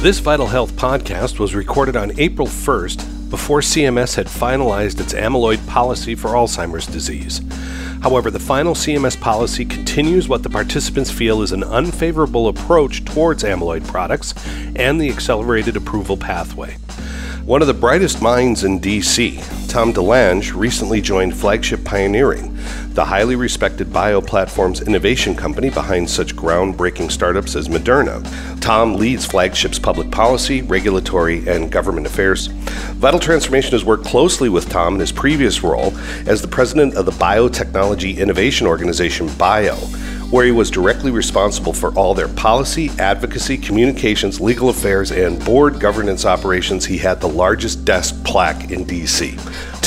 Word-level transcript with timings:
This 0.00 0.18
Vital 0.18 0.46
Health 0.46 0.72
podcast 0.76 1.38
was 1.38 1.54
recorded 1.54 1.94
on 1.94 2.18
April 2.18 2.48
1st 2.48 3.28
before 3.28 3.60
CMS 3.60 4.14
had 4.14 4.28
finalized 4.28 4.98
its 4.98 5.12
amyloid 5.12 5.64
policy 5.68 6.14
for 6.14 6.30
Alzheimer's 6.30 6.86
disease. 6.86 7.42
However, 8.02 8.30
the 8.30 8.38
final 8.38 8.72
CMS 8.72 9.20
policy 9.20 9.66
continues 9.66 10.26
what 10.26 10.42
the 10.42 10.48
participants 10.48 11.10
feel 11.10 11.42
is 11.42 11.52
an 11.52 11.62
unfavorable 11.62 12.48
approach 12.48 13.04
towards 13.04 13.42
amyloid 13.42 13.86
products 13.88 14.32
and 14.74 14.98
the 14.98 15.10
accelerated 15.10 15.76
approval 15.76 16.16
pathway. 16.16 16.78
One 17.44 17.60
of 17.60 17.68
the 17.68 17.74
brightest 17.74 18.22
minds 18.22 18.64
in 18.64 18.80
DC, 18.80 19.68
Tom 19.68 19.92
Dilenge, 19.92 20.54
recently 20.56 21.02
joined 21.02 21.36
Flagship 21.36 21.79
Pioneering, 21.90 22.56
the 22.90 23.04
highly 23.04 23.34
respected 23.34 23.88
bioplatforms 23.88 24.86
innovation 24.86 25.34
company 25.34 25.70
behind 25.70 26.08
such 26.08 26.36
groundbreaking 26.36 27.10
startups 27.10 27.56
as 27.56 27.66
Moderna. 27.66 28.22
Tom 28.60 28.94
leads 28.94 29.26
Flagship's 29.26 29.80
public 29.80 30.08
policy, 30.12 30.62
regulatory, 30.62 31.44
and 31.48 31.72
government 31.72 32.06
affairs. 32.06 32.46
Vital 32.46 33.18
Transformation 33.18 33.72
has 33.72 33.84
worked 33.84 34.04
closely 34.04 34.48
with 34.48 34.68
Tom 34.68 34.94
in 34.94 35.00
his 35.00 35.10
previous 35.10 35.64
role 35.64 35.92
as 36.28 36.40
the 36.40 36.46
president 36.46 36.94
of 36.94 37.06
the 37.06 37.10
Biotechnology 37.10 38.18
Innovation 38.18 38.68
Organization, 38.68 39.26
BIO 39.36 39.74
where 40.30 40.44
he 40.44 40.52
was 40.52 40.70
directly 40.70 41.10
responsible 41.10 41.72
for 41.72 41.92
all 41.94 42.14
their 42.14 42.28
policy, 42.28 42.88
advocacy, 43.00 43.58
communications, 43.58 44.40
legal 44.40 44.68
affairs, 44.68 45.10
and 45.10 45.44
board 45.44 45.80
governance 45.80 46.24
operations. 46.24 46.86
He 46.86 46.98
had 46.98 47.20
the 47.20 47.28
largest 47.28 47.84
desk 47.84 48.14
plaque 48.24 48.70
in 48.70 48.84
DC. 48.84 49.36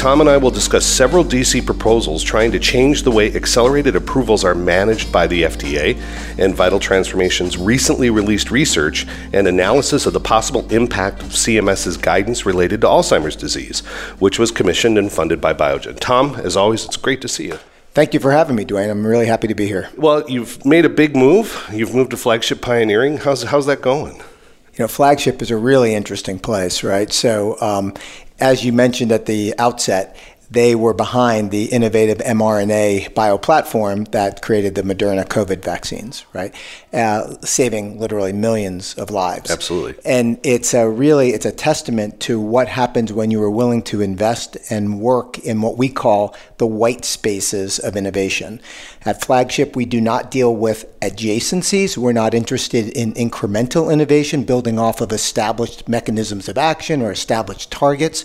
Tom 0.03 0.19
and 0.19 0.29
I 0.29 0.35
will 0.35 0.51
discuss 0.51 0.85
several 0.85 1.23
DC 1.23 1.65
proposals 1.65 2.23
trying 2.23 2.51
to 2.51 2.59
change 2.59 3.03
the 3.03 3.11
way 3.11 3.33
accelerated 3.33 3.95
approvals 3.95 4.43
are 4.43 4.53
managed 4.53 5.13
by 5.13 5.27
the 5.27 5.43
FDA 5.43 5.97
and 6.37 6.53
Vital 6.53 6.77
Transformation's 6.77 7.57
recently 7.57 8.09
released 8.09 8.51
research 8.51 9.07
and 9.31 9.47
analysis 9.47 10.05
of 10.05 10.11
the 10.11 10.19
possible 10.19 10.69
impact 10.73 11.21
of 11.21 11.29
CMS's 11.29 11.95
guidance 11.95 12.45
related 12.45 12.81
to 12.81 12.87
Alzheimer's 12.87 13.37
disease, 13.37 13.79
which 14.19 14.37
was 14.37 14.51
commissioned 14.51 14.97
and 14.97 15.09
funded 15.09 15.39
by 15.39 15.53
Biogen. 15.53 15.97
Tom, 16.01 16.35
as 16.35 16.57
always, 16.57 16.83
it's 16.83 16.97
great 16.97 17.21
to 17.21 17.29
see 17.29 17.45
you. 17.45 17.57
Thank 17.93 18.13
you 18.13 18.19
for 18.19 18.33
having 18.33 18.57
me, 18.57 18.65
Duane. 18.65 18.89
I'm 18.89 19.07
really 19.07 19.27
happy 19.27 19.47
to 19.47 19.55
be 19.55 19.67
here. 19.67 19.89
Well, 19.95 20.29
you've 20.29 20.65
made 20.65 20.83
a 20.83 20.89
big 20.89 21.15
move. 21.15 21.65
You've 21.71 21.95
moved 21.95 22.11
to 22.11 22.17
Flagship 22.17 22.59
Pioneering. 22.59 23.19
How's, 23.19 23.43
how's 23.43 23.67
that 23.67 23.81
going? 23.81 24.21
You 24.75 24.85
know, 24.85 24.87
Flagship 24.87 25.43
is 25.43 25.51
a 25.51 25.55
really 25.55 25.93
interesting 25.93 26.39
place, 26.39 26.83
right? 26.83 27.11
So, 27.13 27.61
um, 27.61 27.93
as 28.39 28.63
you 28.65 28.73
mentioned 28.73 29.11
at 29.11 29.25
the 29.25 29.53
outset, 29.57 30.17
they 30.53 30.75
were 30.75 30.93
behind 30.93 31.49
the 31.49 31.65
innovative 31.65 32.19
mRNA 32.19 33.11
bioplatform 33.15 34.11
that 34.11 34.43
created 34.43 34.75
the 34.75 34.83
Moderna 34.83 35.27
COVID 35.27 35.63
vaccines, 35.63 36.25
right? 36.31 36.53
Uh, 36.93 37.35
saving 37.41 37.99
literally 37.99 38.33
millions 38.33 38.93
of 38.93 39.09
lives. 39.09 39.49
Absolutely. 39.49 39.95
And 40.05 40.39
it's 40.43 40.75
a 40.75 40.87
really 40.87 41.31
it's 41.31 41.45
a 41.45 41.51
testament 41.51 42.19
to 42.21 42.39
what 42.39 42.67
happens 42.67 43.11
when 43.11 43.31
you 43.31 43.41
are 43.41 43.49
willing 43.49 43.81
to 43.83 44.01
invest 44.01 44.55
and 44.69 44.99
work 44.99 45.39
in 45.39 45.61
what 45.61 45.77
we 45.77 45.89
call 45.89 46.35
the 46.57 46.67
white 46.67 47.03
spaces 47.03 47.79
of 47.79 47.95
innovation. 47.95 48.61
At 49.05 49.23
Flagship, 49.23 49.75
we 49.75 49.85
do 49.85 49.99
not 49.99 50.29
deal 50.29 50.55
with 50.55 50.85
adjacencies. 50.99 51.97
We're 51.97 52.13
not 52.13 52.35
interested 52.35 52.89
in 52.89 53.13
incremental 53.15 53.91
innovation, 53.91 54.43
building 54.43 54.77
off 54.77 55.01
of 55.01 55.11
established 55.11 55.89
mechanisms 55.89 56.47
of 56.47 56.59
action 56.59 57.01
or 57.01 57.11
established 57.11 57.71
targets. 57.71 58.23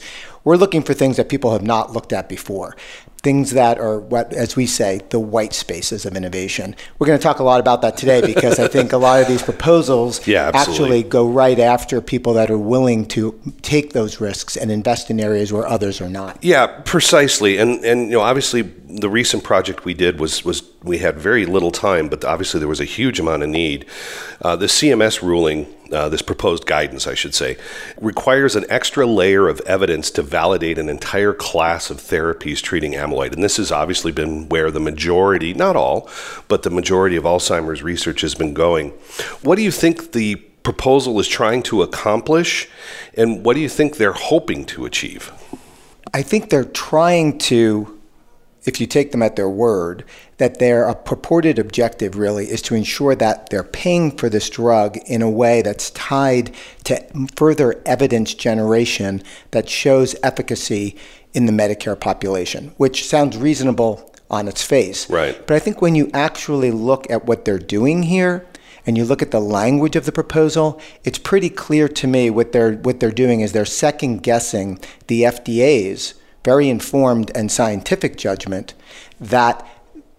We're 0.48 0.56
looking 0.56 0.82
for 0.82 0.94
things 0.94 1.18
that 1.18 1.28
people 1.28 1.52
have 1.52 1.62
not 1.62 1.92
looked 1.92 2.10
at 2.10 2.26
before. 2.26 2.74
Things 3.22 3.50
that 3.50 3.78
are 3.78 4.00
what, 4.00 4.32
as 4.32 4.56
we 4.56 4.64
say, 4.64 5.02
the 5.10 5.20
white 5.20 5.52
spaces 5.52 6.06
of 6.06 6.16
innovation. 6.16 6.74
We're 6.98 7.06
going 7.06 7.18
to 7.18 7.22
talk 7.22 7.38
a 7.38 7.42
lot 7.42 7.60
about 7.60 7.82
that 7.82 7.98
today 7.98 8.24
because 8.24 8.58
I 8.58 8.66
think 8.66 8.94
a 8.94 8.96
lot 8.96 9.20
of 9.20 9.28
these 9.28 9.42
proposals 9.42 10.26
yeah, 10.26 10.50
actually 10.54 11.02
go 11.02 11.28
right 11.28 11.58
after 11.58 12.00
people 12.00 12.32
that 12.32 12.50
are 12.50 12.56
willing 12.56 13.04
to 13.08 13.38
take 13.60 13.92
those 13.92 14.22
risks 14.22 14.56
and 14.56 14.70
invest 14.70 15.10
in 15.10 15.20
areas 15.20 15.52
where 15.52 15.66
others 15.66 16.00
are 16.00 16.08
not. 16.08 16.42
Yeah, 16.42 16.80
precisely. 16.86 17.58
And 17.58 17.84
and 17.84 18.06
you 18.06 18.12
know, 18.12 18.22
obviously, 18.22 18.62
the 18.62 19.10
recent 19.10 19.44
project 19.44 19.84
we 19.84 19.92
did 19.92 20.18
was 20.18 20.46
was 20.46 20.62
we 20.82 20.96
had 20.96 21.18
very 21.18 21.44
little 21.44 21.72
time, 21.72 22.08
but 22.08 22.24
obviously 22.24 22.58
there 22.58 22.70
was 22.70 22.80
a 22.80 22.86
huge 22.86 23.20
amount 23.20 23.42
of 23.42 23.50
need. 23.50 23.84
Uh, 24.40 24.56
the 24.56 24.66
CMS 24.66 25.20
ruling 25.20 25.66
uh, 25.92 26.08
this 26.08 26.22
proposed 26.22 26.66
guidance, 26.66 27.06
I 27.06 27.14
should 27.14 27.34
say, 27.34 27.56
requires 28.00 28.56
an 28.56 28.64
extra 28.68 29.06
layer 29.06 29.48
of 29.48 29.60
evidence 29.60 30.10
to 30.12 30.22
validate 30.22 30.78
an 30.78 30.88
entire 30.88 31.32
class 31.32 31.90
of 31.90 31.98
therapies 31.98 32.62
treating 32.62 32.92
amyloid. 32.92 33.32
And 33.32 33.42
this 33.42 33.56
has 33.56 33.72
obviously 33.72 34.12
been 34.12 34.48
where 34.48 34.70
the 34.70 34.80
majority, 34.80 35.54
not 35.54 35.76
all, 35.76 36.08
but 36.48 36.62
the 36.62 36.70
majority 36.70 37.16
of 37.16 37.24
Alzheimer's 37.24 37.82
research 37.82 38.20
has 38.22 38.34
been 38.34 38.54
going. 38.54 38.90
What 39.42 39.56
do 39.56 39.62
you 39.62 39.70
think 39.70 40.12
the 40.12 40.36
proposal 40.62 41.18
is 41.18 41.28
trying 41.28 41.62
to 41.64 41.82
accomplish, 41.82 42.68
and 43.14 43.44
what 43.44 43.54
do 43.54 43.60
you 43.60 43.68
think 43.68 43.96
they're 43.96 44.12
hoping 44.12 44.64
to 44.66 44.84
achieve? 44.84 45.32
I 46.12 46.22
think 46.22 46.50
they're 46.50 46.64
trying 46.64 47.38
to 47.38 47.98
if 48.68 48.80
you 48.80 48.86
take 48.86 49.12
them 49.12 49.22
at 49.22 49.34
their 49.34 49.48
word, 49.48 50.04
that 50.38 50.58
their 50.58 50.92
purported 50.94 51.58
objective 51.58 52.16
really 52.16 52.50
is 52.50 52.62
to 52.62 52.74
ensure 52.74 53.14
that 53.14 53.50
they're 53.50 53.62
paying 53.62 54.10
for 54.16 54.28
this 54.28 54.48
drug 54.48 54.96
in 55.06 55.20
a 55.20 55.30
way 55.30 55.62
that's 55.62 55.90
tied 55.90 56.54
to 56.84 57.04
further 57.36 57.80
evidence 57.84 58.34
generation 58.34 59.22
that 59.50 59.68
shows 59.68 60.16
efficacy 60.22 60.96
in 61.34 61.46
the 61.46 61.52
Medicare 61.52 61.98
population, 61.98 62.72
which 62.76 63.06
sounds 63.06 63.36
reasonable 63.36 64.14
on 64.30 64.48
its 64.48 64.62
face. 64.62 65.08
Right. 65.10 65.46
But 65.46 65.54
I 65.54 65.58
think 65.58 65.82
when 65.82 65.94
you 65.94 66.10
actually 66.14 66.70
look 66.70 67.10
at 67.10 67.26
what 67.26 67.44
they're 67.44 67.58
doing 67.58 68.04
here, 68.04 68.46
and 68.86 68.96
you 68.96 69.04
look 69.04 69.20
at 69.20 69.32
the 69.32 69.40
language 69.40 69.96
of 69.96 70.06
the 70.06 70.12
proposal, 70.12 70.80
it's 71.04 71.18
pretty 71.18 71.50
clear 71.50 71.88
to 71.88 72.06
me 72.06 72.30
what 72.30 72.52
they're 72.52 72.72
what 72.72 73.00
they're 73.00 73.10
doing 73.10 73.42
is 73.42 73.52
they're 73.52 73.66
second 73.66 74.22
guessing 74.22 74.78
the 75.08 75.24
FDA's 75.24 76.14
very 76.42 76.70
informed 76.70 77.30
and 77.34 77.52
scientific 77.52 78.16
judgment 78.16 78.72
that 79.20 79.66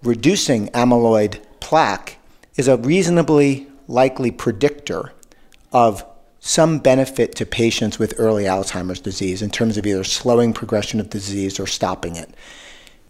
reducing 0.04 0.68
amyloid 0.70 1.40
plaque 1.60 2.18
is 2.56 2.68
a 2.68 2.78
reasonably 2.78 3.68
likely 3.88 4.32
predictor 4.32 5.12
of 5.72 6.06
some 6.40 6.80
benefit 6.80 7.36
to 7.36 7.46
patients 7.46 8.00
with 8.00 8.14
early 8.18 8.46
Alzheimer's 8.46 9.02
disease 9.02 9.42
in 9.42 9.50
terms 9.50 9.78
of 9.78 9.86
either 9.86 10.04
slowing 10.04 10.54
progression 10.54 11.00
of 11.00 11.10
disease 11.10 11.60
or 11.60 11.68
stopping 11.68 12.16
it. 12.16 12.34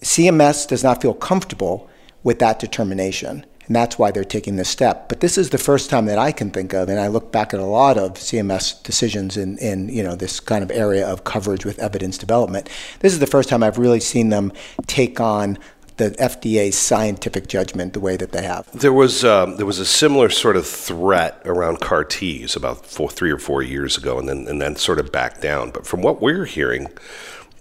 CMS 0.02 0.68
does 0.68 0.84
not 0.84 1.02
feel 1.02 1.14
comfortable 1.14 1.90
with 2.24 2.40
that 2.40 2.60
determination 2.60 3.46
and 3.70 3.76
that's 3.76 4.00
why 4.00 4.10
they're 4.10 4.24
taking 4.24 4.56
this 4.56 4.68
step. 4.68 5.08
But 5.08 5.20
this 5.20 5.38
is 5.38 5.52
the 5.52 5.60
first 5.60 5.92
time 5.92 6.08
that 6.08 6.18
I 6.18 6.32
can 6.32 6.50
think 6.50 6.74
of, 6.74 6.90
and 6.90 7.00
I 7.00 7.08
look 7.08 7.32
back 7.32 7.54
at 7.54 7.60
a 7.60 7.66
lot 7.66 8.00
of 8.00 8.16
CMS 8.16 8.82
decisions 8.82 9.38
in, 9.38 9.60
in 9.60 9.90
you 9.90 10.02
know 10.02 10.16
this 10.16 10.40
kind 10.40 10.64
of 10.64 10.72
area 10.72 11.08
of 11.08 11.24
coverage 11.24 11.66
with 11.66 11.78
evidence 11.78 12.18
development. 12.18 12.68
This 13.02 13.14
is 13.14 13.20
the 13.20 13.28
first 13.28 13.48
time 13.48 13.62
I've 13.62 13.78
really 13.78 14.00
seen 14.00 14.30
them 14.30 14.52
take 14.88 15.22
on 15.22 15.60
the 16.00 16.12
FDA's 16.12 16.76
scientific 16.76 17.48
judgment 17.48 17.94
the 17.94 18.00
way 18.00 18.18
that 18.18 18.32
they 18.32 18.42
have. 18.42 18.72
There 18.72 18.94
was 18.94 19.24
um, 19.24 19.58
there 19.58 19.66
was 19.66 19.78
a 19.78 19.86
similar 19.86 20.30
sort 20.30 20.56
of 20.56 20.66
threat 20.66 21.40
around 21.46 21.82
CAR 21.82 22.04
Ts 22.04 22.56
about 22.56 22.86
four, 22.86 23.10
three 23.10 23.30
or 23.30 23.38
four 23.38 23.62
years 23.62 23.98
ago, 23.98 24.18
and 24.18 24.28
then 24.28 24.48
and 24.48 24.60
then 24.60 24.76
sort 24.76 25.00
of 25.00 25.12
backed 25.12 25.42
down. 25.42 25.70
But 25.70 25.86
from 25.86 26.02
what 26.02 26.22
we're 26.22 26.46
hearing, 26.46 26.88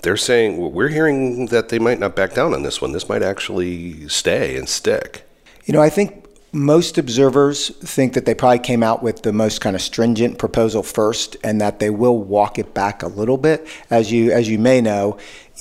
they're 0.03 0.17
saying 0.17 0.73
we're 0.73 0.89
hearing 0.89 1.47
that 1.47 1.69
they 1.69 1.79
might 1.79 1.99
not 1.99 2.17
back 2.17 2.33
down 2.33 2.55
on 2.55 2.63
this 2.63 2.81
one. 2.81 2.93
This 2.93 3.09
might 3.09 3.23
actually 3.23 4.09
stay 4.09 4.57
and 4.57 4.69
stick. 4.69 5.29
You 5.67 5.75
know, 5.75 5.83
I 5.83 5.91
think 5.91 6.25
most 6.53 6.97
observers 6.97 7.69
think 7.79 8.15
that 8.15 8.25
they 8.25 8.35
probably 8.35 8.59
came 8.59 8.83
out 8.83 9.03
with 9.03 9.23
the 9.23 9.33
most 9.33 9.61
kind 9.61 9.77
of 9.77 9.83
stringent 9.83 10.39
proposal 10.39 10.83
first 10.83 11.37
and 11.45 11.61
that 11.61 11.79
they 11.79 11.91
will 11.91 12.19
walk 12.19 12.59
it 12.59 12.73
back 12.73 13.03
a 13.03 13.07
little 13.07 13.37
bit 13.37 13.67
as 13.91 14.11
you 14.11 14.33
as 14.33 14.49
you 14.49 14.59
may 14.59 14.81
know 14.81 15.19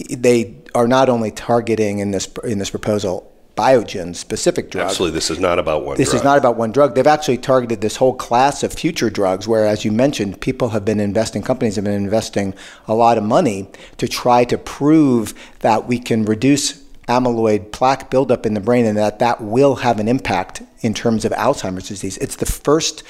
they 0.10 0.56
are 0.76 0.88
not 0.88 1.10
only 1.10 1.32
targeting 1.32 2.00
in 2.00 2.12
this 2.12 2.28
in 2.44 2.60
this 2.60 2.70
proposal 2.70 3.32
Biogen 3.56 4.16
specific 4.16 4.70
drugs. 4.70 4.92
Absolutely, 4.92 5.16
this 5.16 5.32
is 5.32 5.40
not 5.40 5.58
about 5.58 5.84
one 5.84 5.98
this 5.98 6.12
drug. 6.12 6.20
is 6.20 6.24
not 6.24 6.38
about 6.38 6.58
one 6.58 6.72
drug. 6.72 6.94
They've 6.94 7.08
actually 7.08 7.40
targeted 7.40 7.82
this 7.82 7.96
whole 7.96 8.14
class 8.14 8.62
of 8.62 8.72
future 8.72 9.10
drugs 9.10 9.48
where, 9.48 9.66
as 9.66 9.84
you 9.84 9.92
mentioned, 9.92 10.40
people 10.42 10.70
have 10.70 10.86
been 10.86 11.00
investing, 11.00 11.42
companies 11.42 11.76
have 11.76 11.86
been 11.86 11.96
investing 11.96 12.54
a 12.88 12.94
lot 12.94 13.18
of 13.18 13.24
money 13.24 13.68
to 13.98 14.08
try 14.08 14.44
to 14.46 14.60
prove 14.60 15.34
that 15.60 15.88
we 15.88 15.98
can 15.98 16.24
reduce 16.24 16.84
amyloid 17.08 17.72
plaque 17.72 18.12
buildup 18.12 18.46
in 18.46 18.54
the 18.54 18.60
brain 18.60 18.86
and 18.86 18.98
that 18.98 19.18
that 19.20 19.42
will 19.42 19.78
have 19.78 20.00
an 20.00 20.08
impact 20.08 20.62
in 20.82 20.94
terms 20.94 21.26
of 21.26 21.32
Alzheimer's 21.32 21.88
disease. 21.88 22.18
It's 22.18 22.36
the 22.36 22.46
first 22.46 23.02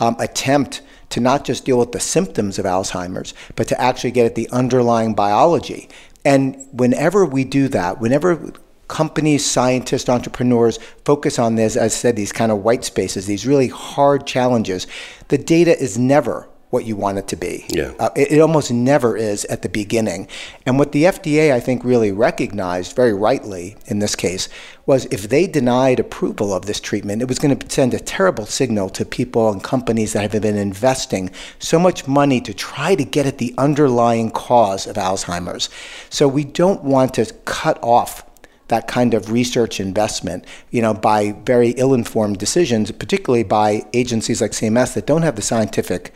um, 0.00 0.16
attempt 0.18 0.82
to 1.10 1.20
not 1.20 1.44
just 1.44 1.64
deal 1.64 1.78
with 1.78 1.92
the 1.92 2.00
symptoms 2.00 2.58
of 2.58 2.64
Alzheimer's, 2.64 3.34
but 3.54 3.68
to 3.68 3.80
actually 3.80 4.10
get 4.10 4.26
at 4.26 4.34
the 4.34 4.48
underlying 4.48 5.14
biology. 5.14 5.88
And 6.24 6.66
whenever 6.72 7.24
we 7.24 7.44
do 7.44 7.68
that, 7.68 8.00
whenever 8.00 8.52
companies, 8.88 9.44
scientists, 9.44 10.08
entrepreneurs 10.08 10.78
focus 11.04 11.38
on 11.38 11.54
this, 11.56 11.76
as 11.76 11.94
I 11.94 11.96
said, 11.96 12.16
these 12.16 12.32
kind 12.32 12.52
of 12.52 12.58
white 12.58 12.84
spaces, 12.84 13.26
these 13.26 13.46
really 13.46 13.68
hard 13.68 14.26
challenges, 14.26 14.86
the 15.28 15.38
data 15.38 15.76
is 15.80 15.98
never 15.98 16.48
what 16.72 16.86
you 16.86 16.96
want 16.96 17.18
it 17.18 17.28
to 17.28 17.36
be. 17.36 17.66
Yeah. 17.68 17.92
Uh, 17.98 18.08
it, 18.16 18.32
it, 18.32 18.40
almost 18.40 18.72
never 18.72 19.14
is 19.14 19.44
at 19.44 19.60
the 19.60 19.68
beginning. 19.68 20.26
And 20.64 20.78
what 20.78 20.92
the 20.92 21.04
FDA, 21.04 21.52
I 21.52 21.60
think, 21.60 21.84
really 21.84 22.12
recognized 22.12 22.96
very 22.96 23.12
rightly 23.12 23.76
in 23.88 23.98
this 23.98 24.16
case 24.16 24.48
was 24.86 25.04
if 25.10 25.28
they 25.28 25.46
denied 25.46 26.00
approval 26.00 26.54
of 26.54 26.64
this 26.64 26.80
treatment, 26.80 27.20
it 27.20 27.28
was 27.28 27.38
going 27.38 27.54
to 27.54 27.70
send 27.70 27.92
a 27.92 28.00
terrible 28.00 28.46
signal 28.46 28.88
to 28.88 29.04
people 29.04 29.52
and 29.52 29.62
companies 29.62 30.14
that 30.14 30.32
have 30.32 30.40
been 30.40 30.56
investing 30.56 31.30
so 31.58 31.78
much 31.78 32.08
money 32.08 32.40
to 32.40 32.54
try 32.54 32.94
to 32.94 33.04
get 33.04 33.26
at 33.26 33.36
the 33.36 33.54
underlying 33.58 34.30
cause 34.30 34.86
of 34.86 34.96
Alzheimer's. 34.96 35.68
So 36.08 36.26
we 36.26 36.42
don't 36.42 36.82
want 36.82 37.12
to 37.14 37.26
cut 37.44 37.78
off 37.82 38.24
that 38.68 38.88
kind 38.88 39.12
of 39.12 39.30
research 39.30 39.78
investment, 39.78 40.46
you 40.70 40.80
know, 40.80 40.94
by 40.94 41.32
very 41.44 41.72
ill-informed 41.72 42.38
decisions, 42.38 42.90
particularly 42.92 43.44
by 43.44 43.82
agencies 43.92 44.40
like 44.40 44.52
CMS 44.52 44.94
that 44.94 45.06
don't 45.06 45.20
have 45.20 45.36
the 45.36 45.42
scientific 45.42 46.14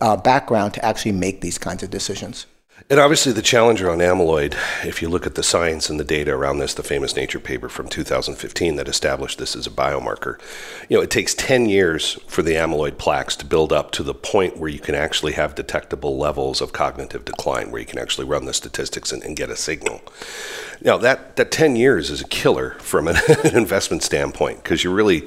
uh, 0.00 0.16
background 0.16 0.74
to 0.74 0.84
actually 0.84 1.12
make 1.12 1.40
these 1.40 1.58
kinds 1.58 1.82
of 1.82 1.90
decisions. 1.90 2.46
And 2.90 2.98
obviously, 2.98 3.32
the 3.32 3.42
challenger 3.42 3.90
on 3.90 3.98
amyloid, 3.98 4.56
if 4.82 5.02
you 5.02 5.10
look 5.10 5.26
at 5.26 5.34
the 5.34 5.42
science 5.42 5.90
and 5.90 6.00
the 6.00 6.04
data 6.04 6.32
around 6.32 6.58
this, 6.58 6.72
the 6.72 6.82
famous 6.82 7.14
Nature 7.16 7.38
paper 7.38 7.68
from 7.68 7.86
2015 7.86 8.76
that 8.76 8.88
established 8.88 9.38
this 9.38 9.54
as 9.54 9.66
a 9.66 9.70
biomarker, 9.70 10.40
you 10.88 10.96
know, 10.96 11.02
it 11.02 11.10
takes 11.10 11.34
10 11.34 11.68
years 11.68 12.14
for 12.28 12.42
the 12.42 12.52
amyloid 12.52 12.96
plaques 12.96 13.36
to 13.36 13.44
build 13.44 13.74
up 13.74 13.90
to 13.90 14.02
the 14.02 14.14
point 14.14 14.56
where 14.56 14.70
you 14.70 14.78
can 14.78 14.94
actually 14.94 15.32
have 15.32 15.54
detectable 15.54 16.16
levels 16.16 16.62
of 16.62 16.72
cognitive 16.72 17.26
decline, 17.26 17.70
where 17.70 17.80
you 17.80 17.86
can 17.86 17.98
actually 17.98 18.26
run 18.26 18.46
the 18.46 18.54
statistics 18.54 19.12
and, 19.12 19.22
and 19.22 19.36
get 19.36 19.50
a 19.50 19.56
signal. 19.56 20.00
Now, 20.80 20.96
that, 20.96 21.36
that 21.36 21.50
10 21.50 21.76
years 21.76 22.08
is 22.08 22.22
a 22.22 22.28
killer 22.28 22.70
from 22.78 23.08
an, 23.08 23.16
an 23.44 23.54
investment 23.56 24.02
standpoint 24.02 24.62
because 24.62 24.82
you're 24.82 24.94
really 24.94 25.26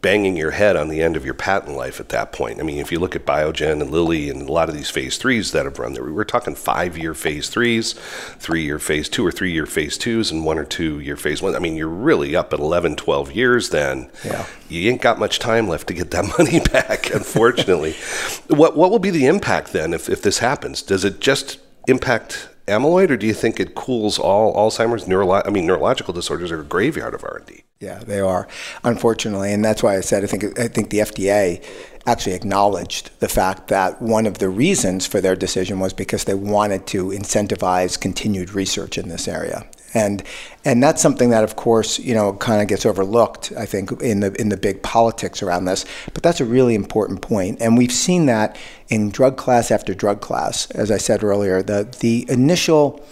banging 0.00 0.36
your 0.36 0.52
head 0.52 0.76
on 0.76 0.88
the 0.88 1.02
end 1.02 1.16
of 1.16 1.24
your 1.24 1.34
patent 1.34 1.76
life 1.76 1.98
at 1.98 2.08
that 2.10 2.30
point. 2.32 2.60
I 2.60 2.62
mean, 2.62 2.78
if 2.78 2.92
you 2.92 3.00
look 3.00 3.16
at 3.16 3.26
Biogen 3.26 3.80
and 3.82 3.90
Lilly 3.90 4.30
and 4.30 4.48
a 4.48 4.52
lot 4.52 4.68
of 4.68 4.74
these 4.74 4.90
phase 4.90 5.18
threes 5.18 5.52
that 5.52 5.64
have 5.64 5.78
run 5.78 5.94
there, 5.94 6.04
we're 6.04 6.24
talking 6.24 6.54
five 6.54 6.96
year 6.96 7.14
phase 7.14 7.48
threes, 7.48 7.94
three 8.38 8.62
year 8.62 8.78
phase 8.78 9.08
two 9.08 9.26
or 9.26 9.32
three 9.32 9.52
year 9.52 9.66
phase 9.66 9.98
twos, 9.98 10.30
and 10.30 10.44
one 10.44 10.58
or 10.58 10.64
two 10.64 11.00
year 11.00 11.16
phase 11.16 11.42
one. 11.42 11.56
I 11.56 11.58
mean, 11.58 11.76
you're 11.76 11.88
really 11.88 12.36
up 12.36 12.52
at 12.52 12.60
11, 12.60 12.96
12 12.96 13.32
years 13.32 13.70
then. 13.70 14.10
Yeah. 14.24 14.46
You 14.68 14.90
ain't 14.90 15.02
got 15.02 15.18
much 15.18 15.38
time 15.38 15.68
left 15.68 15.88
to 15.88 15.94
get 15.94 16.10
that 16.12 16.24
money 16.38 16.60
back, 16.60 17.12
unfortunately. 17.12 17.94
what, 18.48 18.76
what 18.76 18.90
will 18.90 18.98
be 18.98 19.10
the 19.10 19.26
impact 19.26 19.72
then 19.72 19.92
if, 19.92 20.08
if 20.08 20.22
this 20.22 20.38
happens? 20.38 20.82
Does 20.82 21.04
it 21.04 21.20
just 21.20 21.58
impact 21.88 22.50
amyloid, 22.68 23.10
or 23.10 23.16
do 23.16 23.26
you 23.26 23.34
think 23.34 23.58
it 23.58 23.74
cools 23.74 24.18
all 24.18 24.54
Alzheimer's? 24.54 25.06
Neurolo- 25.06 25.46
I 25.46 25.50
mean, 25.50 25.66
neurological 25.66 26.14
disorders 26.14 26.52
are 26.52 26.60
a 26.60 26.64
graveyard 26.64 27.14
of 27.14 27.24
R&D. 27.24 27.64
Yeah, 27.80 28.00
they 28.00 28.18
are, 28.18 28.48
unfortunately, 28.82 29.52
and 29.52 29.64
that's 29.64 29.84
why 29.84 29.96
I 29.96 30.00
said 30.00 30.24
I 30.24 30.26
think 30.26 30.58
I 30.58 30.66
think 30.66 30.90
the 30.90 30.98
FDA 30.98 31.64
actually 32.06 32.34
acknowledged 32.34 33.10
the 33.20 33.28
fact 33.28 33.68
that 33.68 34.02
one 34.02 34.26
of 34.26 34.38
the 34.38 34.48
reasons 34.48 35.06
for 35.06 35.20
their 35.20 35.36
decision 35.36 35.78
was 35.78 35.92
because 35.92 36.24
they 36.24 36.34
wanted 36.34 36.88
to 36.88 37.10
incentivize 37.10 38.00
continued 38.00 38.52
research 38.54 38.98
in 38.98 39.08
this 39.08 39.28
area. 39.28 39.64
And 39.94 40.24
and 40.64 40.82
that's 40.82 41.00
something 41.00 41.30
that 41.30 41.44
of 41.44 41.54
course, 41.54 42.00
you 42.00 42.14
know, 42.14 42.32
kind 42.32 42.60
of 42.60 42.66
gets 42.66 42.84
overlooked, 42.84 43.52
I 43.56 43.64
think, 43.64 43.92
in 44.02 44.20
the 44.20 44.32
in 44.40 44.48
the 44.48 44.56
big 44.56 44.82
politics 44.82 45.40
around 45.40 45.66
this. 45.66 45.84
But 46.12 46.24
that's 46.24 46.40
a 46.40 46.44
really 46.44 46.74
important 46.74 47.22
point. 47.22 47.62
And 47.62 47.78
we've 47.78 47.92
seen 47.92 48.26
that 48.26 48.58
in 48.88 49.10
drug 49.10 49.36
class 49.36 49.70
after 49.70 49.94
drug 49.94 50.20
class. 50.20 50.68
As 50.72 50.90
I 50.90 50.98
said 50.98 51.22
earlier, 51.22 51.62
the 51.62 51.84
the 52.00 52.26
initial 52.28 53.06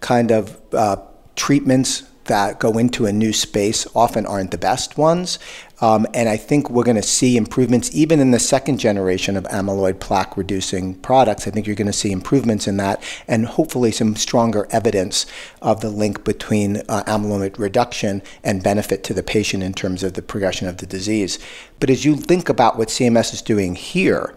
kind 0.00 0.30
of 0.30 0.58
uh, 0.74 0.96
treatments 1.36 2.02
that 2.24 2.60
go 2.60 2.78
into 2.78 3.06
a 3.06 3.12
new 3.12 3.32
space 3.32 3.86
often 3.94 4.26
aren't 4.26 4.50
the 4.50 4.58
best 4.58 4.96
ones. 4.96 5.38
Um, 5.80 6.06
and 6.12 6.28
I 6.28 6.36
think 6.36 6.68
we're 6.68 6.84
going 6.84 6.96
to 6.96 7.02
see 7.02 7.36
improvements 7.36 7.90
even 7.94 8.20
in 8.20 8.32
the 8.32 8.38
second 8.38 8.78
generation 8.78 9.36
of 9.36 9.44
amyloid 9.44 9.98
plaque 9.98 10.36
reducing 10.36 10.94
products. 10.96 11.46
I 11.46 11.50
think 11.50 11.66
you're 11.66 11.76
going 11.76 11.86
to 11.86 11.92
see 11.92 12.12
improvements 12.12 12.68
in 12.68 12.76
that 12.76 13.02
and 13.26 13.46
hopefully 13.46 13.90
some 13.90 14.14
stronger 14.16 14.68
evidence 14.70 15.24
of 15.62 15.80
the 15.80 15.88
link 15.88 16.22
between 16.22 16.78
uh, 16.88 17.02
amyloid 17.06 17.58
reduction 17.58 18.22
and 18.44 18.62
benefit 18.62 19.02
to 19.04 19.14
the 19.14 19.22
patient 19.22 19.62
in 19.62 19.72
terms 19.72 20.02
of 20.02 20.14
the 20.14 20.22
progression 20.22 20.68
of 20.68 20.76
the 20.78 20.86
disease. 20.86 21.38
But 21.78 21.88
as 21.88 22.04
you 22.04 22.16
think 22.16 22.50
about 22.50 22.76
what 22.76 22.88
CMS 22.88 23.32
is 23.32 23.40
doing 23.40 23.74
here, 23.74 24.34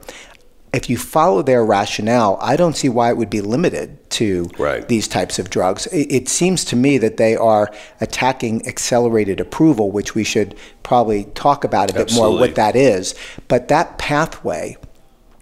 if 0.74 0.90
you 0.90 0.98
follow 0.98 1.44
their 1.44 1.64
rationale, 1.64 2.38
I 2.42 2.56
don't 2.56 2.76
see 2.76 2.90
why 2.90 3.10
it 3.10 3.18
would 3.18 3.30
be 3.30 3.42
limited 3.42 4.10
to 4.12 4.50
right. 4.58 4.88
these 4.88 5.08
types 5.08 5.38
of 5.38 5.52
drugs. 5.52 5.86
It, 5.88 6.12
it, 6.12 6.30
seems 6.30 6.66
to 6.66 6.76
me 6.76 6.98
that 6.98 7.18
they 7.18 7.36
are 7.36 7.72
attacking 8.02 8.68
accelerated 8.68 9.40
approval, 9.40 9.92
which 9.92 10.16
we 10.16 10.24
should 10.24 10.56
probably 10.82 11.26
talk 11.36 11.64
about 11.64 11.92
a 11.92 11.94
bit 11.94 12.04
Absolutely. 12.04 12.32
more 12.32 12.40
what 12.40 12.56
that 12.56 12.76
is. 12.76 13.14
But 13.48 13.68
that 13.68 14.00
pathway 14.00 14.78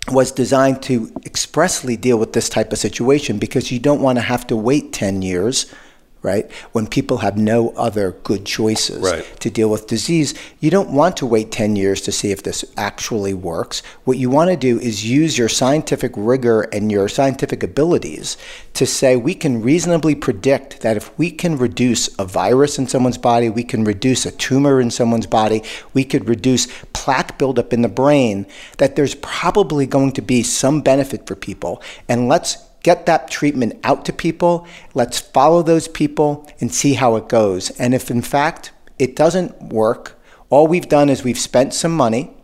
was 0.09 0.33
designed 0.33 0.81
to 0.83 1.13
expressly 1.25 1.95
deal 1.95 2.19
with 2.19 2.33
this 2.33 2.49
type 2.49 2.73
of 2.73 2.79
situation 2.79 3.37
because 3.37 3.71
you 3.71 3.79
don't 3.79 4.01
want 4.01 4.17
to 4.17 4.21
have 4.21 4.45
to 4.47 4.57
wait 4.57 4.91
10 4.91 5.21
years 5.21 5.73
right? 6.23 6.51
When 6.71 6.85
people 6.85 7.17
have 7.17 7.37
no 7.37 7.69
other 7.69 8.11
good 8.23 8.45
choices 8.45 9.01
right. 9.01 9.25
to 9.39 9.49
deal 9.49 9.69
with 9.69 9.87
disease, 9.87 10.33
you 10.59 10.69
don't 10.69 10.91
want 10.91 11.17
to 11.17 11.25
wait 11.25 11.51
10 11.51 11.75
years 11.75 12.01
to 12.01 12.11
see 12.11 12.31
if 12.31 12.43
this 12.43 12.63
actually 12.77 13.33
works. 13.33 13.81
What 14.03 14.17
you 14.17 14.29
want 14.29 14.51
to 14.51 14.57
do 14.57 14.79
is 14.79 15.09
use 15.09 15.37
your 15.37 15.49
scientific 15.49 16.11
rigor 16.15 16.61
and 16.61 16.91
your 16.91 17.09
scientific 17.09 17.63
abilities 17.63 18.37
to 18.73 18.85
say 18.85 19.15
we 19.15 19.33
can 19.33 19.61
reasonably 19.61 20.13
predict 20.13 20.81
that 20.81 20.97
if 20.97 21.17
we 21.17 21.31
can 21.31 21.57
reduce 21.57 22.07
a 22.19 22.25
virus 22.25 22.77
in 22.77 22.87
someone's 22.87 23.17
body, 23.17 23.49
we 23.49 23.63
can 23.63 23.83
reduce 23.83 24.25
a 24.25 24.31
tumor 24.31 24.79
in 24.79 24.91
someone's 24.91 25.27
body, 25.27 25.63
we 25.93 26.03
could 26.03 26.29
reduce 26.29 26.67
plaque 26.93 27.37
buildup 27.39 27.73
in 27.73 27.81
the 27.81 27.89
brain, 27.89 28.45
that 28.77 28.95
there's 28.95 29.15
probably 29.15 29.87
going 29.87 30.11
to 30.11 30.21
be 30.21 30.43
some 30.43 30.81
benefit 30.81 31.25
for 31.25 31.35
people. 31.35 31.81
And 32.07 32.27
let's 32.27 32.57
get 32.83 33.05
that 33.05 33.29
treatment 33.29 33.79
out 33.83 34.05
to 34.05 34.13
people. 34.13 34.67
Let's 34.93 35.19
follow 35.19 35.61
those 35.61 35.87
people 35.87 36.47
and 36.59 36.73
see 36.73 36.93
how 36.93 37.15
it 37.15 37.29
goes. 37.29 37.69
And 37.71 37.93
if 37.93 38.09
in 38.09 38.21
fact 38.21 38.71
it 38.99 39.15
doesn't 39.15 39.61
work, 39.73 40.19
all 40.49 40.67
we've 40.67 40.89
done 40.89 41.09
is 41.09 41.23
we've 41.23 41.39
spent 41.39 41.73
some 41.73 41.93
money 41.93 42.35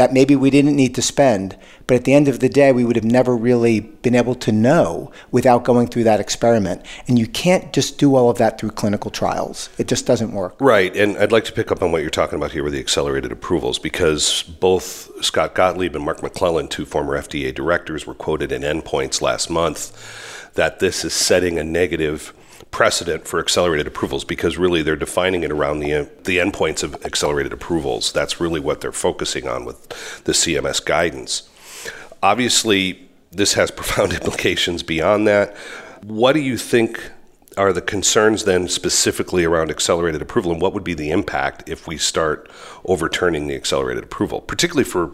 that 0.00 0.14
maybe 0.14 0.34
we 0.34 0.48
didn't 0.48 0.74
need 0.74 0.94
to 0.94 1.02
spend, 1.02 1.58
but 1.86 1.94
at 1.94 2.04
the 2.04 2.14
end 2.14 2.26
of 2.26 2.40
the 2.40 2.48
day, 2.48 2.72
we 2.72 2.86
would 2.86 2.96
have 2.96 3.04
never 3.04 3.36
really 3.36 3.80
been 3.80 4.14
able 4.14 4.34
to 4.34 4.50
know 4.50 5.12
without 5.30 5.62
going 5.62 5.86
through 5.86 6.04
that 6.04 6.18
experiment. 6.18 6.80
And 7.06 7.18
you 7.18 7.26
can't 7.26 7.70
just 7.74 7.98
do 7.98 8.16
all 8.16 8.30
of 8.30 8.38
that 8.38 8.58
through 8.58 8.70
clinical 8.70 9.10
trials. 9.10 9.68
It 9.76 9.88
just 9.88 10.06
doesn't 10.06 10.32
work. 10.32 10.56
Right. 10.58 10.96
And 10.96 11.18
I'd 11.18 11.32
like 11.32 11.44
to 11.44 11.52
pick 11.52 11.70
up 11.70 11.82
on 11.82 11.92
what 11.92 12.00
you're 12.00 12.08
talking 12.08 12.38
about 12.38 12.52
here 12.52 12.64
with 12.64 12.72
the 12.72 12.80
accelerated 12.80 13.30
approvals 13.30 13.78
because 13.78 14.42
both 14.42 15.10
Scott 15.22 15.54
Gottlieb 15.54 15.94
and 15.94 16.02
Mark 16.02 16.22
McClellan, 16.22 16.68
two 16.68 16.86
former 16.86 17.20
FDA 17.20 17.54
directors, 17.54 18.06
were 18.06 18.14
quoted 18.14 18.52
in 18.52 18.62
Endpoints 18.62 19.20
last 19.20 19.50
month 19.50 20.50
that 20.54 20.78
this 20.78 21.04
is 21.04 21.12
setting 21.12 21.58
a 21.58 21.62
negative 21.62 22.32
precedent 22.70 23.26
for 23.26 23.40
accelerated 23.40 23.86
approvals 23.86 24.24
because 24.24 24.56
really 24.56 24.82
they're 24.82 24.96
defining 24.96 25.42
it 25.42 25.50
around 25.50 25.80
the 25.80 26.08
the 26.24 26.38
endpoints 26.38 26.82
of 26.82 26.94
accelerated 27.04 27.52
approvals. 27.52 28.12
That's 28.12 28.40
really 28.40 28.60
what 28.60 28.80
they're 28.80 28.92
focusing 28.92 29.48
on 29.48 29.64
with 29.64 29.88
the 30.24 30.32
CMS 30.32 30.84
guidance. 30.84 31.48
Obviously, 32.22 33.08
this 33.30 33.54
has 33.54 33.70
profound 33.80 34.12
implications 34.12 34.82
beyond 34.82 35.26
that. 35.26 35.56
What 36.02 36.32
do 36.32 36.40
you 36.40 36.56
think 36.56 37.10
are 37.60 37.72
the 37.72 37.82
concerns 37.82 38.44
then 38.44 38.68
specifically 38.68 39.44
around 39.44 39.70
accelerated 39.70 40.22
approval 40.22 40.50
and 40.50 40.62
what 40.62 40.72
would 40.72 40.82
be 40.82 40.94
the 40.94 41.10
impact 41.10 41.68
if 41.68 41.86
we 41.86 41.98
start 41.98 42.50
overturning 42.84 43.46
the 43.46 43.54
accelerated 43.54 44.02
approval 44.02 44.40
particularly 44.40 44.84
for 44.84 45.12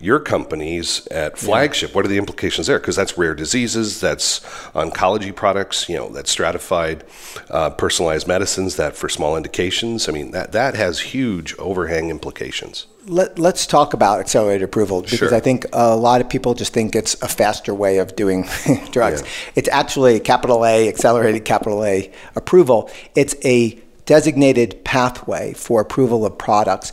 your 0.00 0.20
companies 0.20 1.06
at 1.08 1.36
flagship? 1.36 1.90
Yeah. 1.90 1.96
what 1.96 2.04
are 2.04 2.08
the 2.08 2.18
implications 2.18 2.68
there? 2.68 2.78
Because 2.78 2.96
that's 2.96 3.18
rare 3.18 3.34
diseases 3.34 4.00
that's 4.00 4.40
oncology 4.74 5.34
products 5.34 5.88
you 5.88 5.96
know 5.96 6.08
that's 6.10 6.30
stratified 6.30 7.04
uh, 7.50 7.70
personalized 7.70 8.28
medicines 8.28 8.76
that 8.76 8.96
for 8.96 9.08
small 9.08 9.36
indications. 9.36 10.08
I 10.08 10.12
mean 10.12 10.30
that 10.30 10.52
that 10.52 10.74
has 10.74 11.00
huge 11.00 11.56
overhang 11.58 12.10
implications 12.10 12.86
let, 13.08 13.38
us 13.38 13.66
talk 13.66 13.94
about 13.94 14.20
accelerated 14.20 14.62
approval 14.62 15.02
because 15.02 15.18
sure. 15.18 15.34
I 15.34 15.40
think 15.40 15.66
a 15.72 15.96
lot 15.96 16.20
of 16.20 16.28
people 16.28 16.54
just 16.54 16.72
think 16.72 16.94
it's 16.94 17.20
a 17.22 17.28
faster 17.28 17.74
way 17.74 17.98
of 17.98 18.14
doing 18.16 18.48
drugs. 18.90 19.22
Yeah. 19.22 19.28
It's 19.56 19.68
actually 19.68 20.20
capital 20.20 20.64
A, 20.64 20.88
accelerated 20.88 21.44
capital 21.44 21.84
A 21.84 22.12
approval. 22.36 22.90
It's 23.14 23.34
a 23.44 23.78
designated 24.04 24.84
pathway 24.84 25.52
for 25.52 25.80
approval 25.80 26.24
of 26.24 26.38
products 26.38 26.92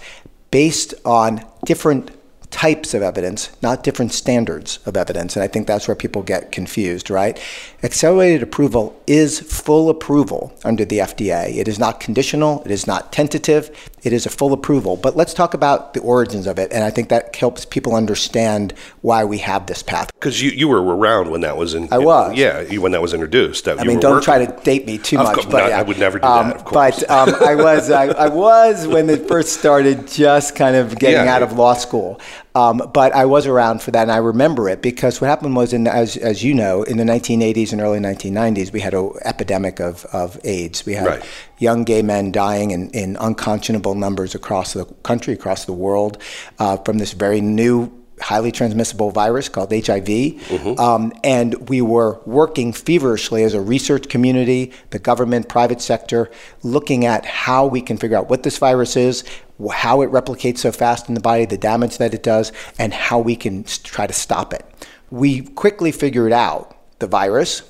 based 0.51 0.93
on 1.05 1.45
different 1.65 2.11
types 2.51 2.93
of 2.93 3.01
evidence, 3.01 3.49
not 3.61 3.83
different 3.83 4.13
standards 4.13 4.79
of 4.85 4.95
evidence. 4.95 5.35
And 5.35 5.43
I 5.43 5.47
think 5.47 5.67
that's 5.67 5.87
where 5.87 5.95
people 5.95 6.23
get 6.23 6.53
confused, 6.53 7.09
right? 7.09 7.37
Accelerated 7.85 8.41
approval 8.41 8.99
is 9.05 9.39
full 9.39 9.91
approval 9.91 10.51
under 10.65 10.83
the 10.83 10.97
FDA. 10.97 11.55
It 11.55 11.67
is 11.67 11.77
not 11.77 11.99
conditional, 11.99 12.63
it 12.65 12.71
is 12.71 12.87
not 12.87 13.13
tentative, 13.13 13.69
it 14.01 14.11
is 14.11 14.25
a 14.25 14.29
full 14.31 14.53
approval. 14.53 14.97
But 14.97 15.15
let's 15.15 15.35
talk 15.35 15.53
about 15.53 15.93
the 15.93 15.99
origins 15.99 16.47
of 16.47 16.57
it, 16.57 16.73
and 16.73 16.83
I 16.83 16.89
think 16.89 17.09
that 17.09 17.35
helps 17.35 17.63
people 17.63 17.93
understand 17.93 18.73
why 19.01 19.23
we 19.23 19.37
have 19.37 19.67
this 19.67 19.83
path. 19.83 20.11
Because 20.15 20.41
you, 20.41 20.49
you 20.49 20.67
were 20.67 20.81
around 20.81 21.29
when 21.29 21.41
that 21.41 21.57
was 21.57 21.75
in. 21.75 21.87
I 21.93 21.99
was. 21.99 22.35
Yeah, 22.35 22.63
when 22.79 22.91
that 22.93 23.03
was 23.03 23.13
introduced. 23.13 23.67
I 23.67 23.75
mean, 23.83 23.99
don't 23.99 24.13
working. 24.13 24.25
try 24.25 24.43
to 24.43 24.63
date 24.63 24.87
me 24.87 24.97
too 24.97 25.19
of 25.19 25.25
much. 25.25 25.35
Course, 25.35 25.45
but 25.45 25.59
not, 25.59 25.69
yeah. 25.69 25.79
I 25.79 25.83
would 25.83 25.99
never 25.99 26.17
do 26.17 26.25
um, 26.25 26.47
that. 26.49 26.55
Of 26.55 26.65
course. 26.65 27.03
But 27.07 27.11
um, 27.11 27.35
I 27.47 27.53
was 27.53 27.91
I, 27.91 28.05
I, 28.05 28.29
was 28.29 28.87
when 28.87 29.11
it 29.11 29.27
first 29.27 29.59
started, 29.59 30.07
just 30.07 30.55
kind 30.55 30.75
of 30.75 30.97
getting 30.97 31.23
Yeah. 31.23 31.35
out 31.35 31.43
of 31.43 31.53
law 31.53 31.75
school. 31.75 32.19
Um, 32.55 32.89
but 32.93 33.13
I 33.13 33.25
was 33.25 33.45
around 33.47 33.81
for 33.81 33.91
that, 33.91 34.03
and 34.03 34.11
I 34.11 34.17
remember 34.17 34.69
it 34.69 34.81
because 34.81 35.19
what 35.19 35.27
happened 35.27 35.55
was, 35.57 35.73
in 35.73 35.87
as 35.87 36.15
as 36.15 36.41
you 36.41 36.53
know, 36.53 36.83
in 36.83 36.95
the 36.95 37.03
1980s 37.03 37.73
and 37.73 37.81
early 37.81 37.99
1990s, 37.99 38.71
we 38.71 38.79
had 38.79 38.93
an 38.93 39.11
epidemic 39.25 39.81
of, 39.81 40.05
of 40.05 40.39
AIDS. 40.45 40.85
We 40.85 40.93
had 40.93 41.05
Right. 41.05 41.23
young 41.59 41.83
gay 41.83 42.01
men 42.01 42.31
dying 42.31 42.71
in, 42.71 42.89
in 42.91 43.17
unconscionable 43.19 43.93
numbers 43.95 44.33
across 44.35 44.71
the 44.73 44.85
country, 45.03 45.33
across 45.33 45.65
the 45.65 45.73
world, 45.73 46.17
uh, 46.57 46.77
from 46.77 46.97
this 46.97 47.11
very 47.11 47.41
new, 47.41 47.91
highly 48.21 48.51
transmissible 48.51 49.11
virus 49.11 49.49
called 49.49 49.71
HIV. 49.73 50.79
Um, 50.79 51.11
and 51.23 51.69
we 51.69 51.81
were 51.81 52.19
working 52.25 52.71
feverishly 52.73 53.43
as 53.43 53.53
a 53.53 53.61
research 53.61 54.07
community, 54.09 54.71
the 54.91 54.99
government, 54.99 55.49
private 55.49 55.81
sector, 55.81 56.31
looking 56.63 57.05
at 57.05 57.25
how 57.25 57.65
we 57.67 57.81
can 57.81 57.97
figure 57.97 58.17
out 58.17 58.29
what 58.29 58.43
this 58.43 58.57
virus 58.57 58.95
is, 58.95 59.23
how 59.71 60.01
it 60.01 60.09
replicates 60.11 60.59
so 60.59 60.71
fast 60.71 61.09
in 61.09 61.15
the 61.15 61.21
body, 61.21 61.45
the 61.45 61.57
damage 61.57 61.97
that 61.97 62.13
it 62.13 62.23
does, 62.23 62.51
and 62.79 62.93
how 62.93 63.19
we 63.19 63.35
can 63.35 63.63
try 63.65 64.07
to 64.07 64.13
stop 64.13 64.53
it. 64.53 64.65
We 65.11 65.41
quickly 65.41 65.91
figured 65.91 66.31
out 66.33 66.75
the 66.99 67.07
virus. 67.07 67.63